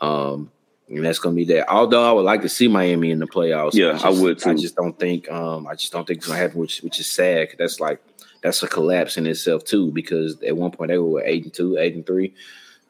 Um, 0.00 0.50
and 0.88 1.04
that's 1.04 1.18
gonna 1.18 1.34
be 1.34 1.44
that. 1.46 1.68
Although 1.68 2.08
I 2.08 2.12
would 2.12 2.24
like 2.24 2.42
to 2.42 2.48
see 2.48 2.68
Miami 2.68 3.10
in 3.10 3.18
the 3.18 3.26
playoffs. 3.26 3.74
Yeah, 3.74 3.90
I, 3.90 3.92
just, 3.92 4.04
I 4.04 4.10
would 4.10 4.38
too. 4.38 4.50
I 4.50 4.54
just 4.54 4.76
don't 4.76 4.98
think 4.98 5.30
um, 5.30 5.66
I 5.66 5.74
just 5.74 5.92
don't 5.92 6.06
think 6.06 6.18
it's 6.18 6.26
gonna 6.26 6.38
happen, 6.38 6.60
which 6.60 6.80
which 6.80 7.00
is 7.00 7.10
sad. 7.10 7.48
Cause 7.48 7.56
That's 7.58 7.80
like 7.80 8.00
that's 8.46 8.62
a 8.62 8.68
collapse 8.68 9.16
in 9.16 9.26
itself 9.26 9.64
too, 9.64 9.90
because 9.90 10.40
at 10.42 10.56
one 10.56 10.70
point 10.70 10.90
they 10.90 10.98
were 10.98 11.22
eight 11.24 11.44
and 11.44 11.52
two, 11.52 11.76
eight 11.78 11.94
and 11.94 12.06
three. 12.06 12.32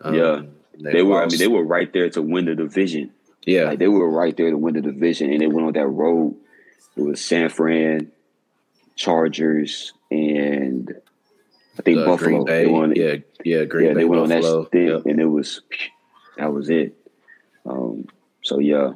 Um, 0.02 0.14
yeah, 0.14 0.42
they, 0.78 0.92
they 0.92 1.02
were. 1.02 1.22
I 1.22 1.26
mean, 1.26 1.38
they 1.38 1.48
were 1.48 1.64
right 1.64 1.90
there 1.92 2.10
to 2.10 2.20
win 2.20 2.44
the 2.44 2.54
division. 2.54 3.10
Yeah, 3.46 3.64
like, 3.64 3.78
they 3.78 3.88
were 3.88 4.08
right 4.08 4.36
there 4.36 4.50
to 4.50 4.58
win 4.58 4.74
the 4.74 4.82
division, 4.82 5.32
and 5.32 5.40
they 5.40 5.46
went 5.46 5.66
on 5.66 5.72
that 5.72 5.86
road. 5.86 6.36
It 6.94 7.02
was 7.02 7.24
San 7.24 7.48
Fran, 7.48 8.12
Chargers, 8.96 9.94
and 10.10 10.92
I 11.78 11.82
think 11.82 12.00
uh, 12.00 12.04
Buffalo. 12.04 12.44
They 12.44 12.66
won, 12.66 12.94
yeah, 12.94 13.16
yeah, 13.42 13.64
Green 13.64 13.86
yeah, 13.86 13.92
Bay, 13.94 14.00
they 14.00 14.04
went 14.04 14.28
Buffalo. 14.28 14.58
on 14.58 14.62
that 14.64 14.70
thing, 14.70 15.10
and 15.10 15.20
it 15.20 15.26
was 15.26 15.62
that 16.36 16.52
was 16.52 16.68
it. 16.68 16.94
Um, 17.64 18.08
so 18.42 18.58
yeah, 18.58 18.92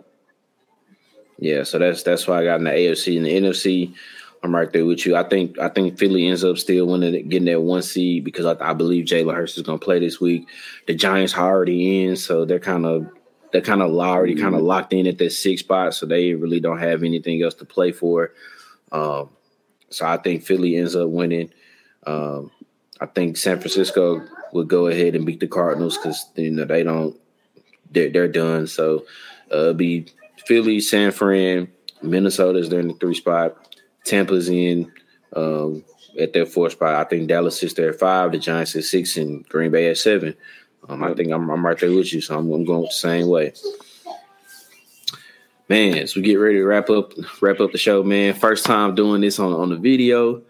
yeah. 1.38 1.62
So 1.62 1.78
that's 1.78 2.02
that's 2.02 2.26
why 2.26 2.42
I 2.42 2.44
got 2.44 2.58
in 2.58 2.64
the 2.64 2.70
AFC 2.70 3.16
and 3.16 3.24
the 3.24 3.48
NFC. 3.48 3.94
I'm 4.42 4.54
right 4.54 4.72
there 4.72 4.86
with 4.86 5.04
you. 5.04 5.16
I 5.16 5.22
think 5.28 5.58
I 5.58 5.68
think 5.68 5.98
Philly 5.98 6.26
ends 6.26 6.44
up 6.44 6.56
still 6.56 6.86
winning, 6.86 7.28
getting 7.28 7.46
that 7.46 7.60
one 7.60 7.82
seed 7.82 8.24
because 8.24 8.46
I, 8.46 8.70
I 8.70 8.72
believe 8.72 9.04
Jalen 9.04 9.34
Hurts 9.34 9.56
is 9.56 9.62
going 9.62 9.78
to 9.78 9.84
play 9.84 9.98
this 9.98 10.20
week. 10.20 10.48
The 10.86 10.94
Giants 10.94 11.34
are 11.34 11.50
already 11.50 12.04
in, 12.04 12.16
so 12.16 12.44
they're 12.46 12.58
kind 12.58 12.86
of 12.86 13.06
they're 13.52 13.60
kind 13.60 13.82
of 13.82 13.90
already 13.94 14.36
kind 14.36 14.54
of 14.54 14.62
locked 14.62 14.92
in 14.92 15.06
at 15.06 15.18
that 15.18 15.32
six 15.32 15.60
spot, 15.60 15.94
so 15.94 16.06
they 16.06 16.34
really 16.34 16.60
don't 16.60 16.78
have 16.78 17.02
anything 17.02 17.42
else 17.42 17.54
to 17.54 17.64
play 17.64 17.92
for. 17.92 18.32
Um, 18.92 19.30
so 19.90 20.06
I 20.06 20.16
think 20.16 20.44
Philly 20.44 20.76
ends 20.76 20.96
up 20.96 21.08
winning. 21.10 21.52
Um, 22.06 22.50
I 23.00 23.06
think 23.06 23.36
San 23.36 23.58
Francisco 23.58 24.24
would 24.52 24.68
go 24.68 24.86
ahead 24.86 25.14
and 25.14 25.26
beat 25.26 25.40
the 25.40 25.48
Cardinals 25.48 25.96
because 25.96 26.26
you 26.36 26.50
know 26.50 26.64
they 26.64 26.82
don't 26.82 27.18
they're 27.90 28.10
they're 28.10 28.28
done. 28.28 28.66
So 28.66 29.04
uh, 29.50 29.72
be 29.72 30.06
Philly, 30.46 30.80
San 30.80 31.12
Fran, 31.12 31.68
Minnesota's 32.02 32.68
there 32.68 32.80
in 32.80 32.88
the 32.88 32.94
three 32.94 33.14
spot. 33.14 33.69
Tampa's 34.04 34.48
in 34.48 34.90
um, 35.34 35.84
at 36.18 36.32
their 36.32 36.46
four 36.46 36.70
spot. 36.70 36.94
I 36.94 37.04
think 37.04 37.28
Dallas 37.28 37.62
is 37.62 37.74
there 37.74 37.90
at 37.90 37.98
five. 37.98 38.32
The 38.32 38.38
Giants 38.38 38.76
at 38.76 38.84
six, 38.84 39.16
and 39.16 39.46
Green 39.48 39.70
Bay 39.70 39.90
at 39.90 39.98
seven. 39.98 40.34
Um, 40.88 41.04
I 41.04 41.14
think 41.14 41.30
I'm, 41.30 41.48
I'm, 41.50 41.64
right 41.64 41.78
there 41.78 41.92
with 41.92 42.12
you, 42.12 42.20
so 42.20 42.38
I'm, 42.38 42.50
I'm 42.50 42.64
going 42.64 42.82
the 42.82 42.90
same 42.90 43.28
way. 43.28 43.52
Man, 45.68 45.98
as 45.98 46.16
we 46.16 46.22
get 46.22 46.34
ready 46.36 46.56
to 46.56 46.64
wrap 46.64 46.90
up 46.90 47.12
wrap 47.40 47.60
up 47.60 47.70
the 47.70 47.78
show, 47.78 48.02
man. 48.02 48.34
First 48.34 48.66
time 48.66 48.94
doing 48.94 49.20
this 49.20 49.38
on 49.38 49.52
on 49.52 49.68
the 49.68 49.76
video. 49.76 50.42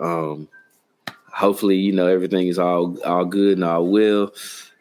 Um, 0.00 0.48
hopefully, 1.32 1.76
you 1.76 1.92
know 1.92 2.06
everything 2.06 2.46
is 2.46 2.58
all 2.58 3.00
all 3.02 3.24
good 3.24 3.56
and 3.56 3.64
all 3.64 3.88
well. 3.88 4.32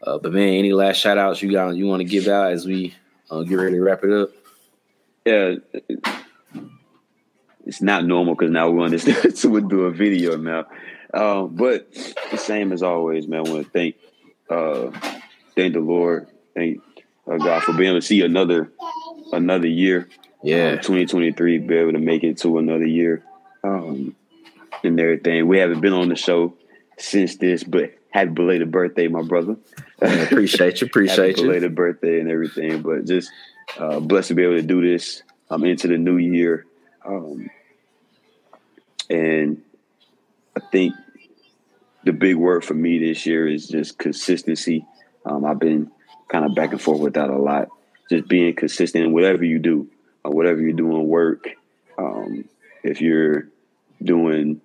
Uh, 0.04 0.20
but 0.20 0.34
man, 0.34 0.54
any 0.54 0.74
last 0.74 0.98
shout 0.98 1.18
outs 1.18 1.42
you 1.42 1.52
got 1.52 1.76
you 1.76 1.88
want 1.88 2.02
to 2.02 2.08
give 2.08 2.28
out 2.28 2.52
as 2.52 2.66
we 2.66 2.94
uh, 3.32 3.42
get 3.42 3.56
ready 3.56 3.76
to 3.76 3.82
wrap 3.82 4.04
it 4.04 4.12
up? 4.12 4.30
Yeah, 5.26 5.56
it's 7.66 7.82
not 7.82 8.06
normal 8.06 8.36
because 8.36 8.52
now 8.52 8.70
we're 8.70 8.84
on 8.84 8.92
this 8.92 9.04
to 9.06 9.62
do 9.62 9.86
a 9.86 9.92
video 9.92 10.38
now. 10.38 10.66
Uh, 11.14 11.44
but 11.44 11.92
the 12.32 12.38
same 12.38 12.72
as 12.72 12.84
always, 12.84 13.28
man. 13.28 13.46
I 13.46 13.50
want 13.50 13.66
to 13.66 13.72
thank 13.72 13.96
uh, 14.50 14.92
thank 15.56 15.74
the 15.74 15.80
Lord, 15.80 16.28
thank 16.56 16.82
uh, 17.30 17.38
God 17.38 17.64
for 17.64 17.74
being 17.74 17.90
able 17.90 18.00
to 18.00 18.06
see 18.06 18.22
another 18.22 18.72
another 19.32 19.68
year. 19.68 20.10
Yeah, 20.44 20.72
um, 20.72 20.78
2023, 20.78 21.60
be 21.60 21.76
able 21.76 21.92
to 21.94 22.00
make 22.00 22.24
it 22.24 22.40
to 22.40 22.58
another 22.58 22.88
year, 22.88 23.24
um, 23.64 24.16
and 24.84 25.00
everything. 25.00 25.48
We 25.48 25.60
haven't 25.60 25.82
been 25.82 25.94
on 25.94 26.10
the 26.10 26.16
show 26.16 26.56
since 26.98 27.36
this, 27.36 27.64
but 27.64 27.94
happy 28.10 28.32
belated 28.32 28.72
birthday, 28.72 29.08
my 29.08 29.22
brother. 29.22 29.58
appreciate 30.02 30.82
you, 30.82 30.88
appreciate 30.88 31.38
you. 31.38 31.44
Belated 31.44 31.76
birthday 31.76 32.20
and 32.20 32.30
everything, 32.30 32.82
but 32.82 33.06
just 33.06 33.32
uh, 33.78 34.00
blessed 34.00 34.30
to 34.30 34.34
be 34.36 34.44
able 34.44 34.56
to 34.56 34.62
do 34.62 34.82
this. 34.82 35.24
I'm 35.50 35.64
um, 35.64 35.68
into 35.68 35.90
the 35.90 35.98
new 35.98 36.18
year, 36.18 36.66
um, 37.06 37.50
and 39.10 39.62
I 40.56 40.60
think 40.72 40.96
the 42.04 42.14
big 42.14 42.36
word 42.36 42.64
for 42.64 42.74
me 42.74 43.00
this 43.00 43.26
year 43.26 43.48
is 43.48 43.68
just 43.68 43.98
consistency. 43.98 44.86
Um, 45.26 45.46
I've 45.46 45.60
been 45.60 45.92
kind 46.30 46.46
of 46.46 46.56
back 46.56 46.72
and 46.72 46.82
forth 46.82 47.00
with 47.00 47.14
that 47.14 47.30
a 47.30 47.38
lot. 47.38 47.70
Just 48.10 48.28
being 48.28 48.56
consistent 48.56 49.06
in 49.06 49.14
whatever 49.14 49.46
you 49.46 49.60
do, 49.60 49.88
or 50.24 50.32
whatever 50.32 50.60
you're 50.62 50.74
doing, 50.74 51.08
work. 51.08 51.50
Um, 51.98 52.46
if 52.84 53.02
you're 53.02 53.48
doing 54.04 54.62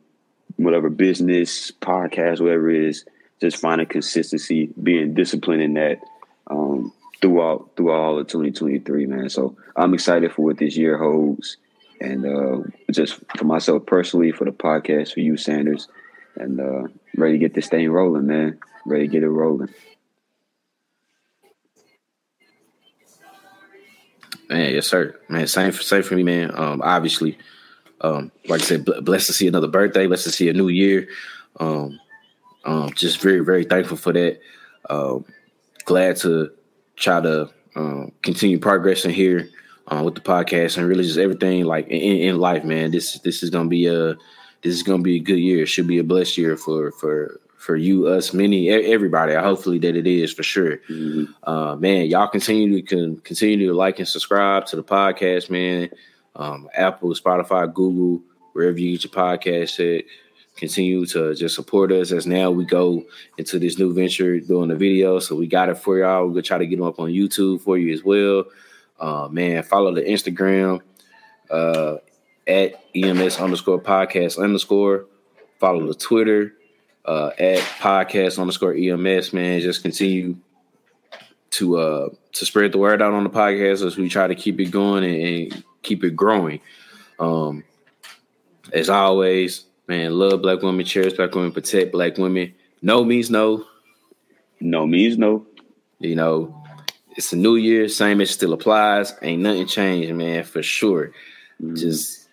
whatever 0.56 0.90
business, 0.90 1.70
podcast, 1.70 2.40
whatever 2.40 2.70
it 2.70 2.88
is, 2.88 3.04
just 3.40 3.58
finding 3.58 3.86
consistency, 3.86 4.70
being 4.82 5.14
disciplined 5.14 5.62
in 5.62 5.74
that 5.74 6.00
um, 6.46 6.92
throughout 7.20 7.70
throughout 7.76 8.00
all 8.00 8.18
of 8.18 8.26
2023, 8.26 9.06
man. 9.06 9.28
So 9.28 9.56
I'm 9.76 9.94
excited 9.94 10.32
for 10.32 10.42
what 10.42 10.58
this 10.58 10.76
year 10.76 10.98
holds, 10.98 11.56
and 12.00 12.26
uh, 12.26 12.58
just 12.92 13.20
for 13.36 13.44
myself 13.44 13.86
personally, 13.86 14.32
for 14.32 14.44
the 14.44 14.50
podcast, 14.50 15.14
for 15.14 15.20
you, 15.20 15.36
Sanders, 15.36 15.88
and 16.36 16.60
uh, 16.60 16.88
ready 17.16 17.34
to 17.34 17.38
get 17.38 17.54
this 17.54 17.68
thing 17.68 17.90
rolling, 17.90 18.26
man. 18.26 18.58
Ready 18.84 19.06
to 19.06 19.12
get 19.12 19.22
it 19.22 19.28
rolling. 19.28 19.68
Man, 24.48 24.74
yes, 24.74 24.86
sir. 24.86 25.18
Man, 25.28 25.46
same 25.46 25.72
for 25.72 25.82
same 25.82 26.02
for 26.02 26.14
me, 26.14 26.22
man. 26.22 26.52
Um, 26.54 26.80
obviously, 26.82 27.36
um, 28.00 28.30
like 28.46 28.60
I 28.60 28.64
said, 28.64 28.84
blessed 28.84 29.26
to 29.26 29.32
see 29.32 29.48
another 29.48 29.68
birthday, 29.68 30.06
blessed 30.06 30.24
to 30.24 30.30
see 30.30 30.48
a 30.48 30.52
new 30.52 30.68
year. 30.68 31.08
Um, 31.58 31.98
um, 32.64 32.92
just 32.94 33.20
very, 33.20 33.40
very 33.40 33.64
thankful 33.64 33.96
for 33.96 34.12
that. 34.12 34.40
Um, 34.88 35.24
glad 35.84 36.16
to 36.18 36.50
try 36.96 37.20
to 37.20 37.50
um, 37.74 38.12
continue 38.22 38.58
progressing 38.58 39.12
here 39.12 39.48
uh, 39.88 40.02
with 40.04 40.14
the 40.14 40.20
podcast 40.20 40.76
and 40.76 40.88
really 40.88 41.04
just 41.04 41.18
everything 41.18 41.64
like 41.64 41.86
in, 41.88 42.00
in 42.00 42.38
life, 42.38 42.64
man. 42.64 42.90
This 42.90 43.18
this 43.20 43.42
is 43.42 43.50
gonna 43.50 43.68
be 43.68 43.86
a 43.86 44.16
this 44.62 44.74
is 44.74 44.82
gonna 44.82 45.02
be 45.02 45.16
a 45.16 45.20
good 45.20 45.38
year. 45.38 45.62
It 45.62 45.68
should 45.68 45.86
be 45.86 45.98
a 45.98 46.04
blessed 46.04 46.38
year 46.38 46.56
for 46.56 46.92
for 46.92 47.40
for 47.56 47.76
you, 47.76 48.06
us, 48.06 48.32
many, 48.32 48.70
everybody. 48.70 49.34
Hopefully 49.34 49.78
that 49.80 49.96
it 49.96 50.06
is 50.06 50.32
for 50.32 50.44
sure. 50.44 50.76
Mm-hmm. 50.88 51.24
Uh, 51.42 51.74
man, 51.76 52.06
y'all 52.06 52.28
continue 52.28 52.80
to 52.80 52.82
can 52.82 53.16
continue 53.18 53.66
to 53.66 53.74
like 53.74 53.98
and 53.98 54.06
subscribe 54.06 54.66
to 54.66 54.76
the 54.76 54.84
podcast, 54.84 55.50
man. 55.50 55.90
Um, 56.36 56.68
Apple, 56.74 57.10
Spotify, 57.14 57.72
Google, 57.72 58.22
wherever 58.52 58.78
you 58.78 58.92
get 58.92 59.04
your 59.04 59.12
podcast 59.12 59.98
at. 59.98 60.04
Continue 60.56 61.04
to 61.04 61.34
just 61.34 61.54
support 61.54 61.92
us 61.92 62.12
as 62.12 62.26
now 62.26 62.50
we 62.50 62.64
go 62.64 63.04
into 63.36 63.58
this 63.58 63.78
new 63.78 63.92
venture 63.92 64.40
doing 64.40 64.68
the 64.70 64.74
video. 64.74 65.18
So 65.18 65.36
we 65.36 65.46
got 65.46 65.68
it 65.68 65.76
for 65.76 65.98
y'all. 65.98 66.24
We're 66.24 66.30
gonna 66.30 66.42
try 66.42 66.56
to 66.56 66.66
get 66.66 66.76
them 66.76 66.86
up 66.86 66.98
on 66.98 67.10
YouTube 67.10 67.60
for 67.60 67.76
you 67.76 67.92
as 67.92 68.02
well. 68.02 68.46
Uh, 68.98 69.28
man, 69.30 69.62
follow 69.62 69.94
the 69.94 70.02
Instagram 70.02 70.80
uh, 71.50 71.96
at 72.46 72.84
EMS 72.94 73.38
underscore 73.38 73.80
podcast 73.80 74.42
underscore. 74.42 75.06
Follow 75.58 75.86
the 75.86 75.94
Twitter 75.94 76.54
uh, 77.04 77.30
at 77.38 77.58
podcast 77.58 78.38
underscore 78.38 78.74
EMS. 78.74 79.32
Man, 79.32 79.60
just 79.60 79.82
continue 79.82 80.36
to 81.50 81.78
uh 81.78 82.08
to 82.32 82.44
spread 82.44 82.72
the 82.72 82.78
word 82.78 83.00
out 83.00 83.14
on 83.14 83.24
the 83.24 83.30
podcast 83.30 83.84
as 83.84 83.96
we 83.96 84.08
try 84.08 84.26
to 84.26 84.34
keep 84.34 84.60
it 84.60 84.66
going 84.66 85.04
and, 85.04 85.52
and 85.52 85.64
keep 85.82 86.04
it 86.04 86.14
growing. 86.14 86.60
Um, 87.18 87.64
as 88.72 88.90
always, 88.90 89.64
man, 89.86 90.12
love 90.18 90.42
black 90.42 90.60
women, 90.60 90.84
cherish 90.84 91.14
black 91.14 91.34
women, 91.34 91.52
protect 91.52 91.92
black 91.92 92.18
women. 92.18 92.54
No 92.82 93.04
means 93.04 93.30
no. 93.30 93.64
No 94.60 94.86
means 94.86 95.16
no. 95.16 95.46
You 95.98 96.14
know, 96.14 96.62
it's 97.16 97.32
a 97.32 97.36
new 97.36 97.56
year, 97.56 97.88
same 97.88 98.20
as 98.20 98.30
still 98.30 98.52
applies. 98.52 99.14
Ain't 99.22 99.42
nothing 99.42 99.66
changed, 99.66 100.14
man, 100.14 100.44
for 100.44 100.62
sure. 100.62 101.12
Mm. 101.62 101.78
Just 101.78 102.28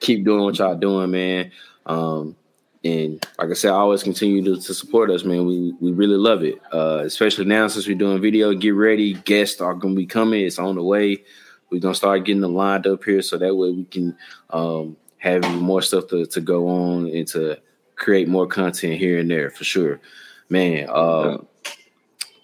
keep 0.00 0.24
doing 0.24 0.44
what 0.44 0.58
y'all 0.58 0.76
doing, 0.76 1.10
man. 1.10 1.50
Um, 1.86 2.36
and 2.82 3.24
like 3.38 3.50
I 3.50 3.54
said, 3.54 3.72
I 3.72 3.74
always 3.74 4.02
continue 4.02 4.42
to, 4.44 4.60
to 4.60 4.74
support 4.74 5.10
us, 5.10 5.24
man. 5.24 5.44
We 5.46 5.74
we 5.80 5.92
really 5.92 6.16
love 6.16 6.42
it. 6.44 6.58
Uh, 6.72 7.02
especially 7.04 7.44
now 7.44 7.66
since 7.68 7.86
we're 7.86 7.96
doing 7.96 8.22
video. 8.22 8.54
Get 8.54 8.70
ready, 8.70 9.14
guests 9.14 9.60
are 9.60 9.74
gonna 9.74 9.94
be 9.94 10.06
coming. 10.06 10.46
It's 10.46 10.58
on 10.58 10.76
the 10.76 10.82
way. 10.82 11.24
We're 11.70 11.80
gonna 11.80 11.94
start 11.94 12.24
getting 12.24 12.40
them 12.40 12.54
lined 12.54 12.86
up 12.86 13.04
here 13.04 13.20
so 13.22 13.36
that 13.36 13.54
way 13.54 13.70
we 13.70 13.84
can 13.84 14.16
um, 14.50 14.96
have 15.18 15.42
more 15.60 15.82
stuff 15.82 16.08
to, 16.08 16.24
to 16.26 16.40
go 16.40 16.68
on 16.68 17.08
and 17.08 17.28
to 17.28 17.58
create 17.96 18.28
more 18.28 18.46
content 18.46 18.94
here 18.94 19.18
and 19.18 19.30
there 19.30 19.50
for 19.50 19.64
sure. 19.64 20.00
Man, 20.48 20.88
uh, 20.88 21.38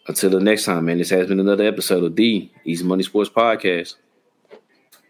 until 0.08 0.30
the 0.30 0.40
next 0.40 0.64
time, 0.64 0.84
man, 0.86 0.98
this 0.98 1.10
has 1.10 1.26
been 1.26 1.40
another 1.40 1.64
episode 1.64 2.04
of 2.04 2.16
the 2.16 2.50
Easy 2.64 2.84
Money 2.84 3.02
Sports 3.02 3.30
Podcast. 3.30 3.96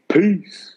Peace. 0.08 0.75